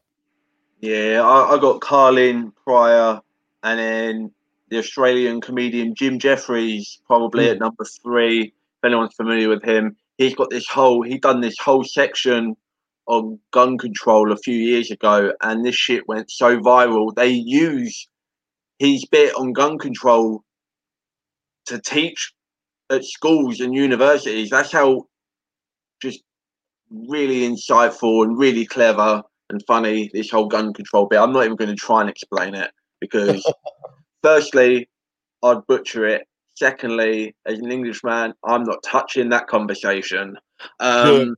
Yeah, 0.80 1.22
I, 1.24 1.54
I 1.54 1.58
got 1.58 1.80
Carlin 1.80 2.52
Pryor, 2.64 3.20
and 3.62 3.78
then 3.78 4.30
the 4.68 4.78
Australian 4.78 5.40
comedian 5.40 5.94
Jim 5.94 6.18
Jefferies 6.18 7.00
probably 7.06 7.48
at 7.48 7.58
number 7.58 7.84
three. 8.02 8.42
If 8.42 8.84
anyone's 8.84 9.14
familiar 9.14 9.48
with 9.48 9.62
him, 9.62 9.96
he's 10.18 10.34
got 10.34 10.50
this 10.50 10.68
whole 10.68 11.02
he 11.02 11.16
done 11.16 11.40
this 11.40 11.58
whole 11.58 11.84
section 11.84 12.56
on 13.06 13.38
gun 13.52 13.78
control 13.78 14.32
a 14.32 14.36
few 14.36 14.56
years 14.56 14.90
ago, 14.90 15.32
and 15.42 15.64
this 15.64 15.74
shit 15.74 16.08
went 16.08 16.30
so 16.30 16.58
viral. 16.58 17.14
They 17.14 17.28
use 17.28 18.08
his 18.78 19.04
bit 19.06 19.34
on 19.36 19.52
gun 19.52 19.78
control 19.78 20.42
to 21.66 21.80
teach 21.80 22.32
at 22.90 23.04
schools 23.04 23.60
and 23.60 23.74
universities. 23.74 24.50
That's 24.50 24.72
how 24.72 25.06
just 26.02 26.22
really 26.90 27.48
insightful 27.48 28.24
and 28.24 28.38
really 28.38 28.66
clever 28.66 29.22
and 29.50 29.62
funny 29.66 30.10
this 30.12 30.30
whole 30.30 30.46
gun 30.46 30.72
control 30.72 31.06
bit. 31.06 31.18
I'm 31.18 31.32
not 31.32 31.44
even 31.44 31.56
going 31.56 31.70
to 31.70 31.76
try 31.76 32.00
and 32.00 32.10
explain 32.10 32.54
it 32.54 32.70
because, 33.00 33.50
firstly, 34.22 34.88
I'd 35.42 35.66
butcher 35.66 36.06
it. 36.06 36.26
Secondly, 36.56 37.34
as 37.46 37.58
an 37.58 37.72
Englishman, 37.72 38.32
I'm 38.44 38.62
not 38.62 38.82
touching 38.84 39.28
that 39.30 39.48
conversation. 39.48 40.38
Um, 40.78 41.06
I'm 41.06 41.06
just 41.06 41.16
kidding. 41.16 41.34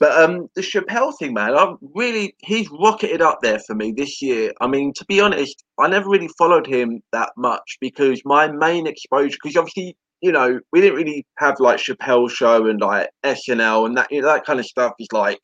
But 0.00 0.20
um, 0.22 0.48
the 0.54 0.60
Chappelle 0.60 1.16
thing, 1.18 1.34
man, 1.34 1.56
I 1.56 1.74
really 1.94 2.34
he's 2.40 2.68
rocketed 2.70 3.22
up 3.22 3.38
there 3.42 3.60
for 3.60 3.74
me 3.74 3.92
this 3.92 4.20
year. 4.20 4.52
I 4.60 4.66
mean, 4.66 4.92
to 4.96 5.04
be 5.06 5.20
honest, 5.20 5.64
I 5.78 5.88
never 5.88 6.10
really 6.10 6.28
followed 6.36 6.66
him 6.66 7.00
that 7.12 7.30
much 7.36 7.78
because 7.80 8.20
my 8.24 8.48
main 8.48 8.86
exposure, 8.86 9.38
because 9.42 9.56
obviously, 9.56 9.96
you 10.20 10.32
know, 10.32 10.60
we 10.72 10.80
didn't 10.80 10.96
really 10.96 11.24
have 11.38 11.60
like 11.60 11.78
Chappelle 11.78 12.28
show 12.28 12.66
and 12.66 12.80
like 12.80 13.08
SNL 13.24 13.86
and 13.86 13.96
that 13.96 14.10
you 14.10 14.20
know, 14.20 14.26
that 14.26 14.44
kind 14.44 14.58
of 14.58 14.66
stuff 14.66 14.92
is 14.98 15.08
like 15.12 15.40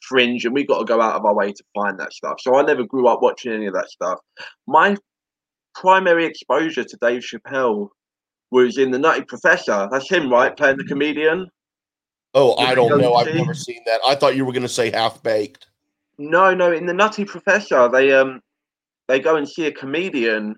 fringe, 0.00 0.44
and 0.44 0.54
we 0.54 0.66
got 0.66 0.78
to 0.78 0.84
go 0.84 1.00
out 1.00 1.14
of 1.14 1.24
our 1.24 1.34
way 1.34 1.52
to 1.52 1.64
find 1.74 2.00
that 2.00 2.12
stuff. 2.12 2.40
So 2.40 2.56
I 2.56 2.62
never 2.62 2.84
grew 2.84 3.06
up 3.08 3.22
watching 3.22 3.52
any 3.52 3.66
of 3.66 3.74
that 3.74 3.90
stuff. 3.90 4.18
My 4.66 4.96
primary 5.74 6.24
exposure 6.24 6.84
to 6.84 6.96
Dave 7.00 7.22
Chappelle 7.22 7.88
was 8.52 8.78
in 8.78 8.90
the 8.90 8.98
Nutty 8.98 9.22
Professor. 9.22 9.88
That's 9.90 10.08
him, 10.08 10.30
right, 10.30 10.56
playing 10.56 10.76
the 10.76 10.84
comedian. 10.84 11.48
Oh, 12.34 12.54
I 12.56 12.74
don't 12.74 13.00
know. 13.00 13.14
I've 13.14 13.34
never 13.34 13.54
seen 13.54 13.80
that. 13.86 14.00
I 14.06 14.14
thought 14.14 14.36
you 14.36 14.44
were 14.44 14.52
going 14.52 14.62
to 14.62 14.68
say 14.68 14.90
half 14.90 15.22
baked. 15.22 15.66
No, 16.18 16.54
no. 16.54 16.70
In 16.70 16.86
the 16.86 16.94
Nutty 16.94 17.24
Professor, 17.24 17.88
they 17.88 18.12
um 18.12 18.40
they 19.08 19.18
go 19.18 19.36
and 19.36 19.48
see 19.48 19.66
a 19.66 19.72
comedian 19.72 20.56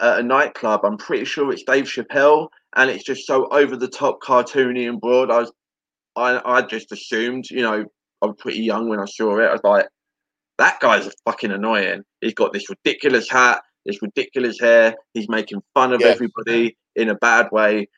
at 0.00 0.18
a 0.18 0.22
nightclub. 0.22 0.80
I'm 0.84 0.96
pretty 0.96 1.24
sure 1.24 1.52
it's 1.52 1.62
Dave 1.62 1.84
Chappelle, 1.84 2.48
and 2.74 2.90
it's 2.90 3.04
just 3.04 3.26
so 3.26 3.46
over 3.48 3.76
the 3.76 3.88
top, 3.88 4.20
cartoony 4.20 4.88
and 4.88 5.00
broad. 5.00 5.30
I 5.30 5.38
was, 5.40 5.52
I, 6.16 6.40
I 6.44 6.62
just 6.62 6.92
assumed, 6.92 7.48
you 7.50 7.62
know, 7.62 7.84
I 8.22 8.26
was 8.26 8.36
pretty 8.38 8.60
young 8.60 8.88
when 8.88 8.98
I 9.00 9.04
saw 9.04 9.38
it. 9.38 9.44
I 9.44 9.52
was 9.52 9.60
like, 9.64 9.86
that 10.58 10.80
guy's 10.80 11.08
fucking 11.24 11.52
annoying. 11.52 12.02
He's 12.20 12.34
got 12.34 12.52
this 12.52 12.68
ridiculous 12.68 13.30
hat, 13.30 13.62
this 13.86 14.02
ridiculous 14.02 14.58
hair. 14.60 14.94
He's 15.14 15.28
making 15.28 15.62
fun 15.74 15.92
of 15.92 16.00
Yeah. 16.00 16.08
everybody 16.08 16.76
in 16.94 17.08
a 17.08 17.14
bad 17.14 17.48
way. 17.52 17.88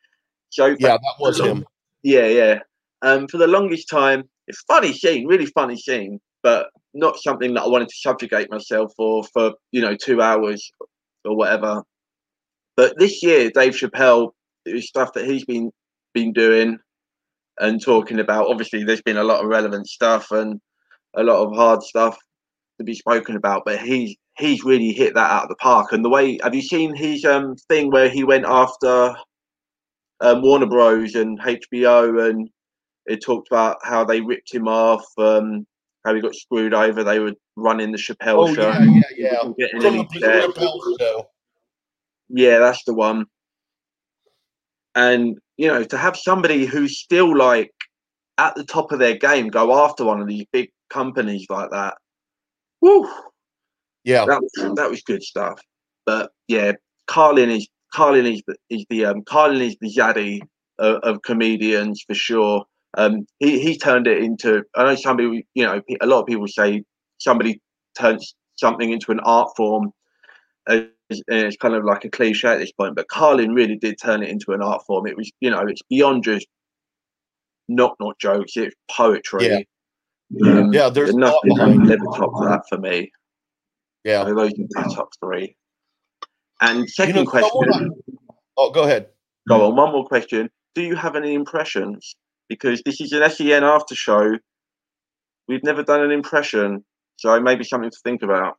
So 0.50 0.66
Yeah, 0.78 0.96
that 0.98 1.14
was 1.18 1.40
him. 1.40 1.64
yeah, 2.02 2.26
yeah. 2.26 2.58
Um, 3.02 3.28
for 3.28 3.38
the 3.38 3.46
longest 3.46 3.88
time, 3.88 4.28
it's 4.46 4.62
funny 4.62 4.92
scene, 4.92 5.26
really 5.26 5.46
funny 5.46 5.76
scene, 5.76 6.20
but 6.42 6.68
not 6.94 7.18
something 7.18 7.54
that 7.54 7.62
I 7.62 7.68
wanted 7.68 7.88
to 7.88 7.96
subjugate 7.96 8.50
myself 8.50 8.92
for 8.96 9.22
for 9.32 9.52
you 9.72 9.80
know 9.80 9.94
two 9.94 10.20
hours 10.22 10.72
or 11.24 11.36
whatever. 11.36 11.82
But 12.76 12.98
this 12.98 13.22
year, 13.22 13.50
Dave 13.50 13.74
Chappelle, 13.74 14.32
stuff 14.78 15.12
that 15.14 15.26
he's 15.26 15.44
been 15.44 15.70
been 16.14 16.32
doing 16.32 16.78
and 17.60 17.82
talking 17.82 18.20
about. 18.20 18.48
Obviously, 18.48 18.84
there's 18.84 19.02
been 19.02 19.16
a 19.16 19.24
lot 19.24 19.42
of 19.42 19.48
relevant 19.48 19.86
stuff 19.88 20.30
and 20.30 20.60
a 21.16 21.22
lot 21.22 21.44
of 21.44 21.54
hard 21.54 21.82
stuff 21.82 22.16
to 22.78 22.84
be 22.84 22.94
spoken 22.94 23.36
about, 23.36 23.62
but 23.64 23.80
he's 23.80 24.16
he's 24.38 24.64
really 24.64 24.92
hit 24.92 25.14
that 25.14 25.30
out 25.30 25.44
of 25.44 25.48
the 25.48 25.56
park. 25.56 25.92
And 25.92 26.04
the 26.04 26.08
way 26.08 26.38
have 26.42 26.54
you 26.54 26.62
seen 26.62 26.94
his 26.94 27.24
um 27.24 27.56
thing 27.68 27.90
where 27.90 28.08
he 28.08 28.24
went 28.24 28.44
after 28.46 29.14
um, 30.20 30.42
Warner 30.42 30.66
Bros 30.66 31.14
and 31.14 31.38
HBO 31.40 32.28
and 32.28 32.48
it 33.06 33.22
talked 33.22 33.48
about 33.50 33.78
how 33.82 34.04
they 34.04 34.20
ripped 34.20 34.52
him 34.52 34.68
off, 34.68 35.04
um, 35.16 35.66
how 36.04 36.14
he 36.14 36.20
got 36.20 36.34
screwed 36.34 36.74
over. 36.74 37.02
They 37.02 37.18
were 37.18 37.34
running 37.56 37.92
the 37.92 37.98
Chappelle 37.98 38.48
Oh 38.48 38.54
show. 38.54 38.70
yeah, 38.70 39.02
yeah, 39.16 39.52
yeah. 39.56 39.68
From 39.80 39.96
the 39.96 40.04
Chappelle 40.04 40.98
show. 40.98 41.28
Yeah, 42.28 42.58
that's 42.58 42.84
the 42.84 42.94
one. 42.94 43.24
And 44.94 45.38
you 45.56 45.68
know, 45.68 45.84
to 45.84 45.96
have 45.96 46.16
somebody 46.16 46.66
who's 46.66 46.98
still 46.98 47.36
like 47.36 47.72
at 48.36 48.54
the 48.54 48.64
top 48.64 48.92
of 48.92 48.98
their 48.98 49.16
game 49.16 49.48
go 49.48 49.84
after 49.84 50.04
one 50.04 50.20
of 50.20 50.28
these 50.28 50.46
big 50.52 50.70
companies 50.90 51.46
like 51.48 51.70
that, 51.70 51.96
woo, 52.80 53.08
Yeah, 54.04 54.24
that 54.26 54.40
was, 54.40 54.74
that 54.76 54.90
was 54.90 55.02
good 55.02 55.22
stuff. 55.22 55.60
But 56.06 56.32
yeah, 56.46 56.72
Carlin 57.06 57.50
is 57.50 57.68
Carlin 57.92 58.26
is 58.26 58.42
the, 58.46 58.56
is 58.70 58.84
the 58.90 59.04
um, 59.06 59.22
Carlin 59.24 59.62
is 59.62 59.76
the 59.80 59.90
zaddy 59.90 60.40
of, 60.78 60.96
of 61.02 61.22
comedians 61.22 62.02
for 62.06 62.14
sure. 62.14 62.64
Um, 62.96 63.26
he 63.38 63.60
he 63.60 63.78
turned 63.78 64.06
it 64.06 64.22
into. 64.22 64.64
I 64.74 64.84
know 64.84 64.94
somebody, 64.94 65.46
you 65.54 65.64
know, 65.64 65.80
a 66.00 66.06
lot 66.06 66.20
of 66.20 66.26
people 66.26 66.48
say 66.48 66.82
somebody 67.18 67.60
turns 67.98 68.34
something 68.56 68.90
into 68.90 69.12
an 69.12 69.20
art 69.20 69.50
form. 69.56 69.92
Uh, 70.66 70.82
it's 71.10 71.56
kind 71.56 71.74
of 71.74 71.84
like 71.84 72.04
a 72.04 72.10
cliche 72.10 72.48
at 72.48 72.58
this 72.58 72.72
point, 72.72 72.94
but 72.94 73.08
Carlin 73.08 73.54
really 73.54 73.76
did 73.76 73.96
turn 74.00 74.22
it 74.22 74.28
into 74.28 74.52
an 74.52 74.62
art 74.62 74.82
form. 74.86 75.06
It 75.06 75.16
was, 75.16 75.30
you 75.40 75.50
know, 75.50 75.60
it's 75.60 75.80
beyond 75.88 76.24
just 76.24 76.46
knock 77.68 77.96
knock 78.00 78.18
jokes. 78.18 78.56
It's 78.56 78.74
poetry. 78.90 79.46
Yeah. 79.46 79.60
Um, 80.46 80.72
Yeah, 80.72 80.90
there's 80.90 81.14
nothing 81.14 81.58
ever 81.60 81.96
top 82.16 82.32
that 82.44 82.62
for 82.68 82.78
me. 82.78 83.10
Yeah. 84.08 84.22
Are 84.22 84.34
the 84.34 84.94
top 84.94 85.10
three. 85.22 85.56
And 86.60 86.88
second 86.88 87.14
know, 87.16 87.24
question. 87.26 87.90
Oh, 88.56 88.70
go 88.70 88.84
ahead. 88.84 89.08
Go 89.48 89.66
on. 89.66 89.76
One 89.76 89.92
more 89.92 90.06
question. 90.06 90.50
Do 90.74 90.82
you 90.82 90.96
have 90.96 91.14
any 91.14 91.34
impressions? 91.34 92.16
Because 92.48 92.82
this 92.84 93.00
is 93.00 93.12
an 93.12 93.28
SEN 93.30 93.62
after 93.64 93.94
show. 93.94 94.38
We've 95.46 95.62
never 95.62 95.82
done 95.82 96.02
an 96.02 96.10
impression, 96.10 96.84
so 97.16 97.38
maybe 97.40 97.64
something 97.64 97.90
to 97.90 97.98
think 98.02 98.22
about. 98.22 98.56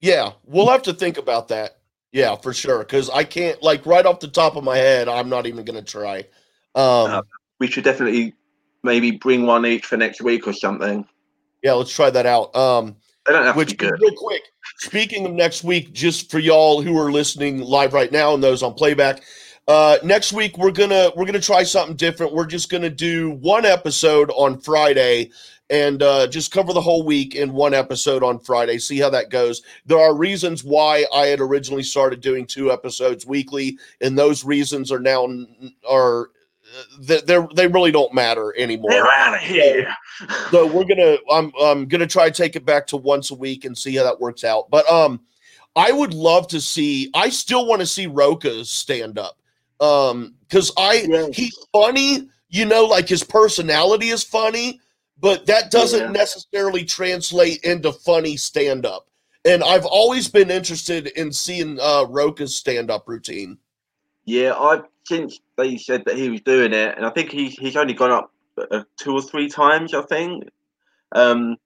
Yeah, 0.00 0.32
we'll 0.44 0.68
have 0.68 0.82
to 0.82 0.92
think 0.92 1.18
about 1.18 1.48
that. 1.48 1.78
Yeah, 2.12 2.36
for 2.36 2.52
sure. 2.52 2.80
Because 2.80 3.10
I 3.10 3.24
can't, 3.24 3.62
like, 3.62 3.84
right 3.86 4.06
off 4.06 4.20
the 4.20 4.28
top 4.28 4.56
of 4.56 4.64
my 4.64 4.76
head, 4.76 5.08
I'm 5.08 5.28
not 5.28 5.46
even 5.46 5.64
going 5.64 5.82
to 5.82 5.90
try. 5.90 6.18
Um, 6.74 7.10
Uh, 7.10 7.22
We 7.58 7.66
should 7.66 7.84
definitely 7.84 8.34
maybe 8.82 9.10
bring 9.12 9.46
one 9.46 9.66
each 9.66 9.86
for 9.86 9.96
next 9.96 10.20
week 10.20 10.46
or 10.46 10.52
something. 10.52 11.06
yeah, 11.62 11.72
let's 11.72 11.94
try 11.94 12.10
that 12.10 12.26
out. 12.26 12.54
Um, 12.54 12.96
They 13.26 13.32
don't 13.32 13.44
have 13.44 13.56
which 13.56 13.74
real 13.80 14.14
quick 14.16 14.42
speaking 14.78 15.26
of 15.26 15.32
next 15.32 15.64
week 15.64 15.92
just 15.92 16.30
for 16.30 16.38
y'all 16.38 16.80
who 16.82 16.98
are 16.98 17.10
listening 17.10 17.60
live 17.60 17.92
right 17.92 18.12
now 18.12 18.34
and 18.34 18.42
those 18.42 18.62
on 18.62 18.74
playback 18.74 19.22
uh 19.68 19.98
next 20.04 20.32
week 20.32 20.56
we're 20.58 20.70
gonna 20.70 21.10
we're 21.16 21.24
gonna 21.24 21.40
try 21.40 21.62
something 21.62 21.96
different. 21.96 22.32
We're 22.32 22.46
just 22.46 22.70
gonna 22.70 22.90
do 22.90 23.30
one 23.30 23.64
episode 23.64 24.30
on 24.30 24.60
friday 24.60 25.30
and 25.70 26.02
uh 26.02 26.28
just 26.28 26.52
cover 26.52 26.72
the 26.72 26.80
whole 26.80 27.04
week 27.04 27.34
in 27.34 27.52
one 27.52 27.74
episode 27.74 28.22
on 28.22 28.38
friday 28.38 28.78
see 28.78 28.98
how 28.98 29.10
that 29.10 29.30
goes. 29.30 29.62
There 29.86 29.98
are 29.98 30.14
reasons 30.14 30.62
why 30.62 31.04
i 31.12 31.26
had 31.26 31.40
originally 31.40 31.82
started 31.82 32.20
doing 32.20 32.46
two 32.46 32.70
episodes 32.70 33.26
weekly 33.26 33.78
and 34.00 34.16
those 34.16 34.44
reasons 34.44 34.92
are 34.92 35.00
now 35.00 35.28
are 35.88 36.30
they 37.00 37.20
they're, 37.20 37.68
really 37.68 37.90
don't 37.92 38.12
matter 38.14 38.54
anymore 38.56 38.90
They're 38.90 39.10
out 39.10 39.34
of 39.34 39.40
here. 39.40 39.92
so 40.50 40.66
we're 40.66 40.84
gonna 40.84 41.16
i'm 41.30 41.52
i'm 41.60 41.86
gonna 41.86 42.06
try 42.06 42.28
to 42.28 42.34
take 42.34 42.56
it 42.56 42.64
back 42.64 42.86
to 42.88 42.96
once 42.96 43.30
a 43.30 43.34
week 43.34 43.64
and 43.64 43.76
see 43.76 43.94
how 43.96 44.04
that 44.04 44.20
works 44.20 44.44
out 44.44 44.70
but 44.70 44.88
um 44.90 45.20
i 45.74 45.92
would 45.92 46.14
love 46.14 46.48
to 46.48 46.60
see 46.60 47.10
i 47.14 47.28
still 47.28 47.66
want 47.66 47.80
to 47.80 47.86
see 47.86 48.06
Rocha's 48.06 48.70
stand 48.70 49.18
up 49.18 49.38
um 49.80 50.34
because 50.48 50.72
i 50.78 51.04
Yes. 51.08 51.36
he's 51.36 51.58
funny 51.72 52.28
you 52.48 52.64
know 52.64 52.84
like 52.84 53.08
his 53.08 53.22
personality 53.24 54.08
is 54.08 54.24
funny 54.24 54.80
but 55.20 55.46
that 55.46 55.70
doesn't 55.70 56.00
Yeah. 56.00 56.10
necessarily 56.12 56.84
translate 56.84 57.62
into 57.64 57.92
funny 57.92 58.36
stand 58.38 58.86
up 58.86 59.06
and 59.44 59.62
i've 59.62 59.84
always 59.84 60.28
been 60.28 60.50
interested 60.50 61.08
in 61.08 61.30
seeing 61.32 61.78
uh 61.80 62.06
Rocha's 62.08 62.56
stand 62.56 62.90
up 62.90 63.06
routine 63.08 63.58
Yeah, 64.26 64.54
I've 64.54 64.84
since 65.04 65.40
they 65.56 65.76
said 65.76 66.04
that 66.04 66.16
he 66.16 66.28
was 66.30 66.40
doing 66.40 66.72
it, 66.72 66.96
and 66.96 67.06
I 67.06 67.10
think 67.10 67.30
he's 67.30 67.54
he's 67.54 67.76
only 67.76 67.94
gone 67.94 68.10
up 68.10 68.32
uh, 68.70 68.82
two 68.96 69.14
or 69.14 69.22
three 69.22 69.48
times, 69.48 69.94
I 69.94 70.02
think. 70.02 70.44
Um, 71.12 71.56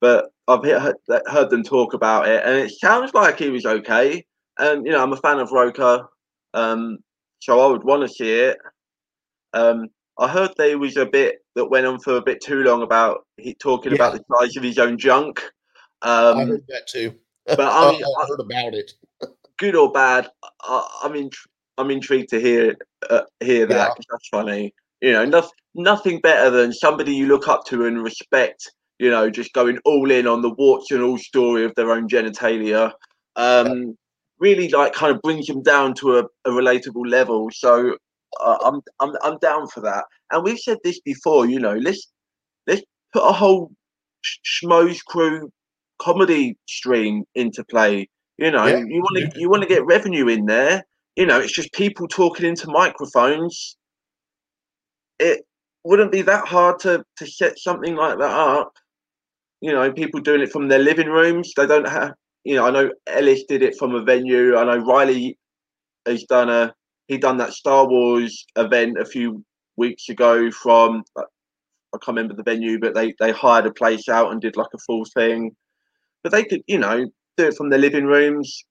but 0.00 0.30
I've 0.46 0.62
he- 0.64 0.70
heard, 0.70 0.96
heard 1.26 1.50
them 1.50 1.62
talk 1.62 1.94
about 1.94 2.28
it, 2.28 2.42
and 2.44 2.54
it 2.56 2.72
sounds 2.72 3.14
like 3.14 3.38
he 3.38 3.48
was 3.50 3.64
okay. 3.64 4.24
And 4.58 4.84
you 4.84 4.92
know, 4.92 5.02
I'm 5.02 5.12
a 5.12 5.16
fan 5.16 5.38
of 5.38 5.50
Rocha, 5.50 6.06
um, 6.52 6.98
so 7.40 7.60
I 7.60 7.66
would 7.66 7.84
want 7.84 8.02
to 8.02 8.08
see 8.08 8.32
it. 8.32 8.58
Um, 9.54 9.88
I 10.18 10.28
heard 10.28 10.50
there 10.56 10.78
was 10.78 10.96
a 10.98 11.06
bit 11.06 11.38
that 11.54 11.70
went 11.70 11.86
on 11.86 12.00
for 12.00 12.16
a 12.16 12.22
bit 12.22 12.42
too 12.42 12.62
long 12.64 12.82
about 12.82 13.26
he 13.38 13.54
talking 13.54 13.94
about 13.94 14.12
the 14.12 14.24
size 14.38 14.56
of 14.56 14.62
his 14.62 14.78
own 14.78 14.98
junk. 14.98 15.42
i 16.02 16.30
Um, 16.30 16.48
heard 16.48 16.64
that 16.68 16.86
too 16.86 17.14
but 17.46 17.60
I, 17.60 17.86
I 17.88 17.90
mean, 17.92 18.04
I 18.04 18.26
heard 18.26 18.40
about 18.40 18.74
it 18.74 18.92
good 19.58 19.74
or 19.74 19.92
bad, 19.92 20.28
I, 20.62 21.00
I'm 21.02 21.14
in, 21.14 21.30
I'm 21.78 21.90
intrigued 21.90 22.28
to 22.30 22.40
hear 22.40 22.76
uh, 23.08 23.22
hear 23.40 23.66
that 23.66 23.88
Yeah. 23.96 24.04
that's 24.10 24.28
funny. 24.28 24.74
You 25.00 25.12
know, 25.12 25.24
nothing 25.24 25.50
nothing 25.74 26.20
better 26.20 26.50
than 26.50 26.72
somebody 26.72 27.14
you 27.14 27.26
look 27.26 27.46
up 27.48 27.64
to 27.66 27.86
and 27.86 28.02
respect. 28.02 28.70
You 28.98 29.10
know, 29.10 29.30
just 29.30 29.52
going 29.52 29.78
all 29.84 30.10
in 30.10 30.26
on 30.26 30.42
the 30.42 30.50
warts 30.50 30.90
and 30.90 31.02
all 31.02 31.18
story 31.18 31.64
of 31.64 31.72
their 31.76 31.92
own 31.92 32.08
genitalia. 32.08 32.92
Um, 33.36 33.96
really, 34.40 34.68
like, 34.70 34.92
kind 34.92 35.14
of 35.14 35.22
brings 35.22 35.46
them 35.46 35.62
down 35.62 35.94
to 35.94 36.18
a, 36.18 36.24
a 36.44 36.50
relatable 36.50 37.08
level. 37.08 37.48
So 37.52 37.96
uh, 38.40 38.58
I'm 38.64 38.80
I'm 39.00 39.12
I'm 39.22 39.38
down 39.38 39.68
for 39.68 39.80
that. 39.82 40.04
And 40.32 40.42
we've 40.42 40.58
said 40.58 40.78
this 40.82 41.00
before. 41.00 41.46
You 41.46 41.60
know, 41.60 41.76
let's 41.76 42.10
let's 42.66 42.82
put 43.12 43.22
a 43.22 43.32
whole 43.32 43.70
schmoes 44.24 44.98
crew 45.04 45.50
comedy 45.98 46.56
stream 46.66 47.24
into 47.36 47.62
play. 47.64 48.08
You 48.36 48.50
know, 48.50 48.66
Yeah. 48.66 48.78
you 48.78 49.00
want 49.00 49.32
to 49.32 49.40
you 49.40 49.48
want 49.48 49.62
to 49.62 49.68
get 49.68 49.86
revenue 49.86 50.26
in 50.28 50.46
there. 50.46 50.84
You 51.18 51.26
know, 51.26 51.40
it's 51.40 51.52
just 51.52 51.72
people 51.72 52.06
talking 52.06 52.46
into 52.46 52.70
microphones. 52.70 53.76
It 55.18 55.44
wouldn't 55.82 56.12
be 56.12 56.22
that 56.22 56.46
hard 56.46 56.78
to 56.82 57.04
to 57.16 57.26
set 57.26 57.58
something 57.58 57.96
like 57.96 58.18
that 58.18 58.30
up. 58.30 58.72
You 59.60 59.72
know, 59.72 59.90
people 59.90 60.20
doing 60.20 60.42
it 60.42 60.52
from 60.52 60.68
their 60.68 60.78
living 60.78 61.08
rooms. 61.08 61.52
They 61.56 61.66
don't 61.66 61.88
have. 61.88 62.12
You 62.44 62.54
know, 62.54 62.66
I 62.66 62.70
know 62.70 62.92
Ellis 63.08 63.42
did 63.48 63.64
it 63.64 63.76
from 63.76 63.96
a 63.96 64.02
venue. 64.04 64.56
I 64.56 64.62
know 64.62 64.84
Riley 64.84 65.36
has 66.06 66.22
done 66.22 66.50
a 66.50 66.72
he 67.08 67.18
done 67.18 67.38
that 67.38 67.52
Star 67.52 67.88
Wars 67.88 68.46
event 68.54 68.96
a 69.00 69.04
few 69.04 69.44
weeks 69.76 70.08
ago 70.10 70.52
from 70.52 71.02
uh, 71.16 71.22
I 71.92 71.98
can't 71.98 72.16
remember 72.16 72.34
the 72.34 72.44
venue, 72.44 72.78
but 72.78 72.94
they 72.94 73.12
they 73.18 73.32
hired 73.32 73.66
a 73.66 73.72
place 73.72 74.08
out 74.08 74.30
and 74.30 74.40
did 74.40 74.56
like 74.56 74.72
a 74.72 74.78
full 74.86 75.04
thing. 75.16 75.50
But 76.22 76.30
they 76.30 76.44
could, 76.44 76.62
you 76.68 76.78
know, 76.78 77.10
do 77.36 77.48
it 77.48 77.56
from 77.56 77.70
their 77.70 77.80
living 77.80 78.04
rooms 78.04 78.62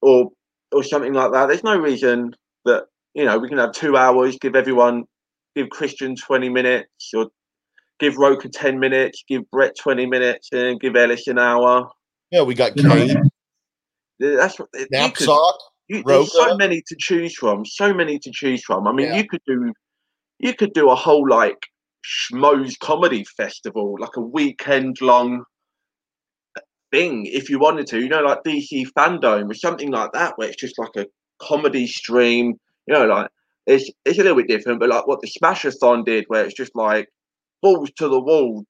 or 0.00 0.32
or 0.72 0.82
something 0.82 1.12
like 1.12 1.32
that. 1.32 1.46
There's 1.46 1.64
no 1.64 1.76
reason 1.76 2.34
that 2.64 2.84
you 3.14 3.24
know 3.24 3.38
we 3.38 3.48
can 3.48 3.58
have 3.58 3.72
two 3.72 3.96
hours, 3.96 4.36
give 4.40 4.56
everyone, 4.56 5.04
give 5.56 5.68
Kristian 5.68 6.16
20 6.18 6.48
minutes, 6.48 7.10
or 7.14 7.28
give 8.00 8.16
Rocha 8.16 8.48
10 8.48 8.78
minutes, 8.78 9.22
give 9.28 9.48
Brett 9.50 9.72
20 9.78 10.06
minutes, 10.06 10.48
and 10.52 10.80
give 10.80 10.96
Ellis 10.96 11.26
an 11.28 11.38
hour. 11.38 11.88
Yeah, 12.30 12.42
we 12.42 12.54
got 12.54 12.74
Kane, 12.76 13.30
That's 14.18 14.58
what 14.58 14.68
you 14.74 14.80
could- 14.80 14.90
Knapsack. 14.90 15.28
you, 15.88 16.02
there's 16.04 16.32
so 16.32 16.56
many 16.56 16.82
to 16.86 16.96
choose 16.98 17.34
from. 17.34 17.64
So 17.66 17.92
many 17.92 18.18
to 18.20 18.30
choose 18.32 18.64
from. 18.64 18.86
I 18.88 18.92
mean, 18.92 19.06
Yeah. 19.08 19.16
you 19.18 19.28
could 19.28 19.42
do, 19.46 19.72
you 20.38 20.54
could 20.54 20.72
do 20.72 20.90
a 20.90 20.94
whole 20.94 21.28
like 21.28 21.58
schmoes 22.04 22.78
comedy 22.78 23.24
festival, 23.36 23.96
like 24.00 24.16
a 24.16 24.20
weekend 24.20 25.00
long 25.00 25.44
thing, 26.92 27.26
if 27.26 27.50
you 27.50 27.58
wanted 27.58 27.86
to. 27.88 28.00
You 28.00 28.08
know, 28.08 28.22
like 28.22 28.44
DC 28.44 28.86
Fandom 28.96 29.50
or 29.50 29.54
something 29.54 29.90
like 29.90 30.12
that, 30.12 30.34
where 30.36 30.48
it's 30.48 30.60
just 30.60 30.78
like 30.78 30.96
a 30.96 31.06
comedy 31.40 31.86
stream. 31.86 32.54
You 32.86 32.94
know, 32.94 33.06
like 33.06 33.28
it's 33.66 33.90
it's 34.04 34.18
a 34.18 34.22
little 34.22 34.36
bit 34.36 34.48
different, 34.48 34.80
but 34.80 34.88
like 34.88 35.06
what 35.06 35.20
the 35.20 35.28
Smashathon 35.28 36.04
did, 36.04 36.24
where 36.28 36.44
it's 36.44 36.54
just 36.54 36.72
like 36.74 37.08
balls 37.62 37.90
to 37.96 38.08
the 38.08 38.20
wall, 38.20 38.64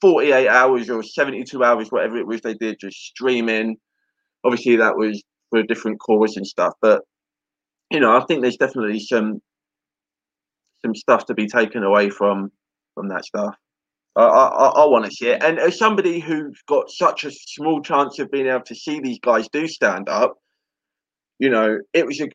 forty 0.00 0.32
eight 0.32 0.48
hours 0.48 0.90
or 0.90 1.02
seventy 1.02 1.44
two 1.44 1.64
hours, 1.64 1.88
whatever 1.90 2.16
it 2.16 2.26
was 2.26 2.40
they 2.42 2.54
did, 2.54 2.78
just 2.80 2.96
streaming. 2.96 3.76
Obviously, 4.44 4.76
that 4.76 4.96
was 4.96 5.22
for 5.50 5.60
a 5.60 5.66
different 5.66 6.00
cause 6.00 6.36
and 6.36 6.46
stuff. 6.46 6.74
But 6.80 7.02
you 7.90 8.00
know, 8.00 8.16
I 8.16 8.24
think 8.24 8.42
there's 8.42 8.56
definitely 8.56 9.00
some 9.00 9.40
some 10.82 10.94
stuff 10.94 11.26
to 11.26 11.34
be 11.34 11.46
taken 11.46 11.82
away 11.84 12.10
from 12.10 12.50
from 12.94 13.08
that 13.08 13.24
stuff. 13.24 13.54
I 14.16 14.22
I, 14.22 14.66
I 14.82 14.86
want 14.86 15.04
to 15.06 15.10
see 15.10 15.28
it, 15.28 15.42
and 15.42 15.58
as 15.58 15.78
somebody 15.78 16.20
who's 16.20 16.60
got 16.66 16.90
such 16.90 17.24
a 17.24 17.30
small 17.30 17.82
chance 17.82 18.18
of 18.18 18.30
being 18.30 18.46
able 18.46 18.64
to 18.64 18.74
see 18.74 19.00
these 19.00 19.20
guys 19.20 19.48
do 19.52 19.66
stand 19.66 20.08
up, 20.08 20.34
you 21.38 21.50
know, 21.50 21.78
it 21.92 22.06
was 22.06 22.20
a 22.20 22.28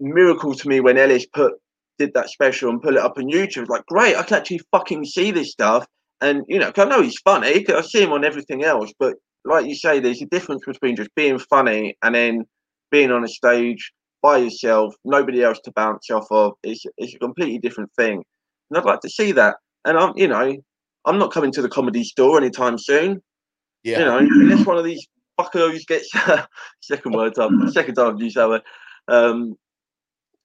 miracle 0.00 0.54
to 0.54 0.68
me 0.68 0.80
when 0.80 0.98
Ellis 0.98 1.26
put 1.26 1.54
did 1.98 2.14
that 2.14 2.30
special 2.30 2.70
and 2.70 2.82
put 2.82 2.94
it 2.94 3.00
up 3.00 3.18
on 3.18 3.24
YouTube. 3.24 3.68
Like, 3.68 3.84
great, 3.86 4.16
I 4.16 4.22
can 4.22 4.36
actually 4.38 4.60
fucking 4.70 5.04
see 5.04 5.30
this 5.30 5.50
stuff. 5.50 5.86
And 6.20 6.42
you 6.48 6.58
know, 6.58 6.72
I 6.76 6.84
know 6.84 7.02
he's 7.02 7.18
funny. 7.18 7.64
I 7.68 7.80
see 7.82 8.02
him 8.02 8.12
on 8.12 8.24
everything 8.24 8.64
else, 8.64 8.92
but 8.98 9.16
like 9.44 9.66
you 9.66 9.74
say, 9.74 10.00
there's 10.00 10.22
a 10.22 10.26
difference 10.26 10.62
between 10.66 10.96
just 10.96 11.14
being 11.14 11.38
funny 11.38 11.96
and 12.02 12.14
then 12.14 12.44
being 12.90 13.10
on 13.10 13.24
a 13.24 13.28
stage 13.28 13.92
by 14.22 14.38
yourself, 14.38 14.94
nobody 15.04 15.42
else 15.42 15.60
to 15.64 15.72
bounce 15.72 16.10
off 16.10 16.26
of. 16.30 16.54
It's 16.62 16.84
it's 16.96 17.14
a 17.14 17.18
completely 17.18 17.58
different 17.58 17.90
thing, 17.96 18.24
and 18.70 18.78
I'd 18.78 18.84
like 18.84 19.00
to 19.00 19.10
see 19.10 19.32
that. 19.32 19.56
And 19.84 19.96
I'm, 19.96 20.12
you 20.16 20.28
know, 20.28 20.56
I'm 21.08 21.18
not 21.18 21.32
coming 21.32 21.50
to 21.52 21.62
the 21.62 21.68
comedy 21.68 22.04
store 22.04 22.36
anytime 22.36 22.76
soon. 22.78 23.22
Yeah. 23.82 24.00
You 24.00 24.04
know, 24.04 24.18
unless 24.18 24.66
one 24.66 24.76
of 24.76 24.84
these 24.84 25.06
fuckers 25.40 25.86
gets 25.86 26.10
second 26.82 27.12
word 27.12 27.34
time, 27.34 27.70
second 27.70 27.94
time 27.94 28.18
used 28.18 28.36
that 28.36 28.48
word. 28.48 28.62
Um, 29.08 29.56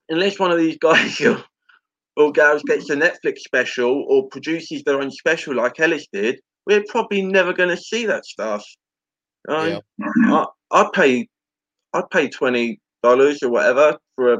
unless 0.07 0.39
one 0.39 0.51
of 0.51 0.57
these 0.57 0.77
guys 0.77 1.19
or, 2.15 2.31
gals 2.31 2.63
gets 2.63 2.89
a 2.89 2.95
Netflix 2.95 3.39
special 3.39 4.05
or 4.07 4.29
produces 4.29 4.83
their 4.83 5.01
own 5.01 5.11
special 5.11 5.55
like 5.55 5.79
Ellis 5.79 6.07
did, 6.13 6.39
we're 6.65 6.85
probably 6.87 7.21
never 7.21 7.51
going 7.51 7.75
to 7.75 7.77
see 7.77 8.05
that 8.05 8.25
stuff. 8.25 8.65
Know, 9.49 9.81
I, 10.71 10.79
I'd 10.79 10.93
pay, 10.93 11.27
I'd 11.93 12.09
pay 12.09 12.29
twenty 12.29 12.79
dollars 13.01 13.43
or 13.43 13.49
whatever 13.49 13.97
for 14.15 14.35
a 14.35 14.37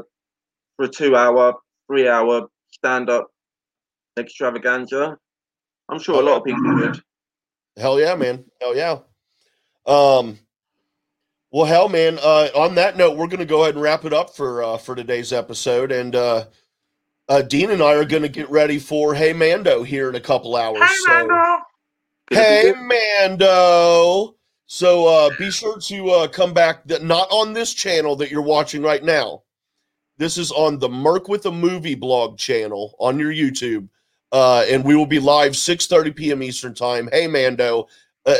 for 0.76 0.86
a 0.86 0.88
two 0.88 1.14
hour, 1.14 1.54
three 1.86 2.08
hour 2.08 2.46
stand 2.70 3.10
up 3.10 3.26
extravaganza. 4.18 5.18
I'm 5.88 5.98
sure 5.98 6.20
a 6.20 6.24
lot 6.24 6.38
of 6.38 6.44
people 6.44 6.74
would. 6.74 7.00
Hell 7.76 7.98
yeah, 7.98 8.14
man. 8.14 8.44
Hell 8.60 8.76
yeah. 8.76 8.98
Um 9.86 10.38
well 11.50 11.66
hell 11.66 11.88
man, 11.88 12.18
uh 12.22 12.48
on 12.54 12.74
that 12.76 12.96
note, 12.96 13.16
we're 13.16 13.26
gonna 13.26 13.44
go 13.44 13.62
ahead 13.62 13.74
and 13.74 13.82
wrap 13.82 14.04
it 14.04 14.12
up 14.12 14.34
for 14.34 14.62
uh 14.62 14.78
for 14.78 14.94
today's 14.94 15.32
episode. 15.32 15.92
And 15.92 16.14
uh 16.16 16.46
uh 17.28 17.42
Dean 17.42 17.70
and 17.70 17.82
I 17.82 17.94
are 17.94 18.04
gonna 18.04 18.28
get 18.28 18.48
ready 18.50 18.78
for 18.78 19.14
Hey 19.14 19.32
Mando 19.32 19.82
here 19.82 20.08
in 20.08 20.14
a 20.14 20.20
couple 20.20 20.56
hours. 20.56 20.82
Hey 20.82 20.96
so 21.06 21.58
Hey 22.30 22.72
Mando. 22.76 24.36
So 24.66 25.06
uh 25.06 25.30
be 25.38 25.50
sure 25.50 25.78
to 25.78 26.10
uh 26.10 26.28
come 26.28 26.54
back 26.54 26.84
that 26.86 27.02
not 27.02 27.28
on 27.30 27.52
this 27.52 27.74
channel 27.74 28.16
that 28.16 28.30
you're 28.30 28.42
watching 28.42 28.82
right 28.82 29.04
now. 29.04 29.42
This 30.16 30.38
is 30.38 30.52
on 30.52 30.78
the 30.78 30.88
Merc 30.88 31.28
with 31.28 31.44
a 31.46 31.52
Movie 31.52 31.96
blog 31.96 32.38
channel 32.38 32.94
on 33.00 33.18
your 33.18 33.32
YouTube. 33.32 33.88
Uh, 34.32 34.64
and 34.68 34.84
we 34.84 34.96
will 34.96 35.06
be 35.06 35.20
live 35.20 35.52
6:30 35.52 36.16
p.m. 36.16 36.42
Eastern 36.42 36.74
time. 36.74 37.08
Hey 37.12 37.26
Mando, 37.26 37.88
uh, 38.26 38.34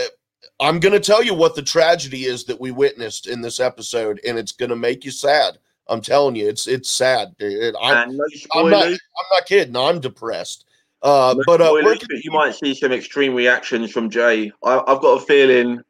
I'm 0.60 0.80
going 0.80 0.92
to 0.92 1.00
tell 1.00 1.22
you 1.22 1.34
what 1.34 1.54
the 1.54 1.62
tragedy 1.62 2.24
is 2.24 2.44
that 2.44 2.60
we 2.60 2.70
witnessed 2.70 3.26
in 3.26 3.40
this 3.40 3.60
episode, 3.60 4.20
and 4.26 4.38
it's 4.38 4.52
going 4.52 4.70
to 4.70 4.76
make 4.76 5.04
you 5.04 5.10
sad. 5.10 5.58
I'm 5.88 6.00
telling 6.00 6.36
you, 6.36 6.48
it's 6.48 6.66
it's 6.66 6.90
sad. 6.90 7.34
I'm, 7.40 8.16
no 8.16 8.24
I'm 8.54 8.70
not. 8.70 8.86
I'm 8.86 8.98
not 9.32 9.46
kidding. 9.46 9.76
I'm 9.76 10.00
depressed. 10.00 10.66
Uh, 11.02 11.34
no 11.36 11.42
but 11.46 11.60
uh, 11.60 11.66
spoilers, 11.68 12.24
you 12.24 12.30
might 12.30 12.54
see 12.54 12.74
some 12.74 12.90
extreme 12.92 13.34
reactions 13.34 13.90
from 13.90 14.08
Jay. 14.08 14.50
I, 14.62 14.78
I've 14.86 15.02
got 15.02 15.22
a 15.22 15.26
feeling 15.26 15.82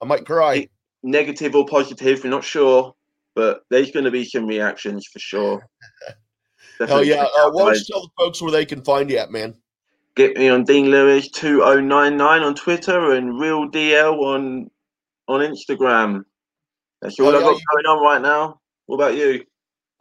I 0.00 0.04
might 0.06 0.24
cry. 0.24 0.68
negative 1.02 1.56
or 1.56 1.66
positive. 1.66 2.22
We're 2.22 2.30
not 2.30 2.44
sure, 2.44 2.94
but 3.34 3.62
there's 3.70 3.90
going 3.90 4.04
to 4.04 4.12
be 4.12 4.24
some 4.24 4.46
reactions 4.46 5.06
for 5.06 5.18
sure. 5.18 5.66
Hell 6.78 6.86
Definitely 6.88 7.08
yeah! 7.10 7.26
uh, 7.38 7.50
why 7.50 7.64
don't 7.66 7.78
you 7.78 7.84
tell 7.84 8.02
the 8.02 8.08
folks 8.18 8.42
where 8.42 8.50
they 8.52 8.64
can 8.64 8.82
find 8.82 9.10
you 9.10 9.18
at, 9.18 9.30
man? 9.30 9.54
Get 10.16 10.36
me 10.36 10.48
on 10.48 10.64
Dean 10.64 10.90
Lewis 10.90 11.28
two 11.28 11.62
oh 11.62 11.80
nine 11.80 12.16
nine 12.16 12.42
on 12.42 12.54
Twitter 12.54 13.12
and 13.12 13.38
Real 13.38 13.68
DL 13.70 14.18
on 14.18 14.70
on 15.28 15.40
Instagram. 15.40 16.24
That's 17.00 17.18
all 17.18 17.26
Oh, 17.26 17.30
I've 17.30 17.40
yeah, 17.40 17.40
got 17.40 17.60
going 17.72 17.86
on 17.86 18.02
right 18.02 18.22
now. 18.22 18.60
What 18.86 18.96
about 18.96 19.16
you? 19.16 19.44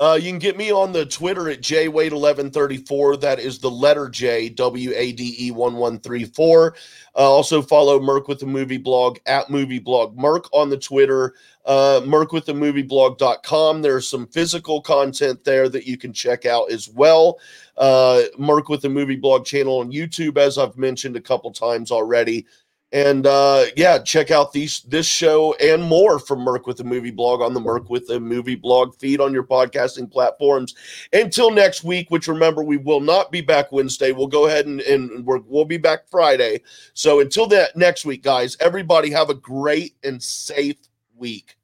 Uh, 0.04 0.16
you 0.16 0.30
can 0.30 0.38
get 0.38 0.58
me 0.58 0.70
on 0.70 0.92
the 0.92 1.06
Twitter 1.06 1.50
at 1.50 1.62
jwade1134. 1.62 3.22
That 3.22 3.40
is 3.40 3.58
the 3.58 3.72
letter 3.72 4.10
J, 4.10 4.50
W 4.50 4.92
A 4.94 5.14
D 5.14 5.34
E 5.40 5.50
1134. 5.50 6.76
Uh, 7.16 7.20
also 7.20 7.62
follow 7.62 8.02
Merc 8.02 8.28
with 8.28 8.40
the 8.40 8.46
Movie 8.46 8.78
Blog 8.78 9.20
at 9.28 9.50
Movie 9.50 9.80
Blog 9.80 10.18
Merc 10.18 10.50
on 10.52 10.70
the 10.70 10.78
Twitter, 10.78 11.36
uh, 11.66 12.02
mercwiththemovieblog.com. 12.04 13.82
There's 13.82 14.06
some 14.06 14.28
physical 14.28 14.82
content 14.82 15.42
there 15.46 15.70
that 15.70 15.88
you 15.88 15.96
can 15.96 16.12
check 16.12 16.46
out 16.46 16.70
as 16.70 16.90
well. 16.90 17.40
Uh, 17.78 18.24
Merc 18.38 18.68
with 18.68 18.82
the 18.82 18.90
Movie 18.90 19.16
Blog 19.16 19.46
channel 19.46 19.80
on 19.80 19.94
YouTube, 19.94 20.38
as 20.38 20.58
I've 20.58 20.78
mentioned 20.78 21.16
a 21.16 21.22
couple 21.22 21.50
times 21.54 21.92
already. 21.92 22.46
And 22.94 23.26
uh, 23.26 23.66
yeah, 23.76 23.98
check 23.98 24.30
out 24.30 24.54
these 24.54 24.82
this 24.82 25.08
show 25.08 25.56
and 25.56 25.82
more 25.82 26.20
from 26.20 26.42
Merc 26.42 26.68
with 26.68 26.78
the 26.78 26.84
Movie 26.84 27.10
Blog 27.10 27.42
on 27.42 27.56
the 27.56 27.60
Merc 27.60 27.90
with 27.90 28.06
the 28.06 28.20
Movie 28.20 28.56
Blog 28.56 28.96
feed 28.96 29.20
on 29.20 29.34
your 29.34 29.44
podcasting 29.44 30.12
platforms. 30.12 30.76
Until 31.12 31.50
next 31.50 31.84
week, 31.84 32.12
which 32.12 32.28
remember 32.28 32.64
we 32.64 32.78
will 32.78 33.02
not 33.02 33.32
be 33.32 33.42
back 33.42 33.72
Wednesday. 33.72 34.12
We'll 34.12 34.28
go 34.28 34.46
ahead 34.46 34.68
and, 34.68 34.80
and 34.82 35.26
we're, 35.26 35.40
we'll 35.40 35.66
be 35.66 35.78
back 35.78 36.08
Friday. 36.08 36.62
So 36.94 37.20
until 37.20 37.48
that 37.48 37.76
next 37.76 38.06
week, 38.06 38.22
guys, 38.22 38.56
everybody 38.60 39.10
have 39.10 39.32
a 39.32 39.36
great 39.36 39.96
and 40.04 40.22
safe 40.22 40.78
week. 41.18 41.58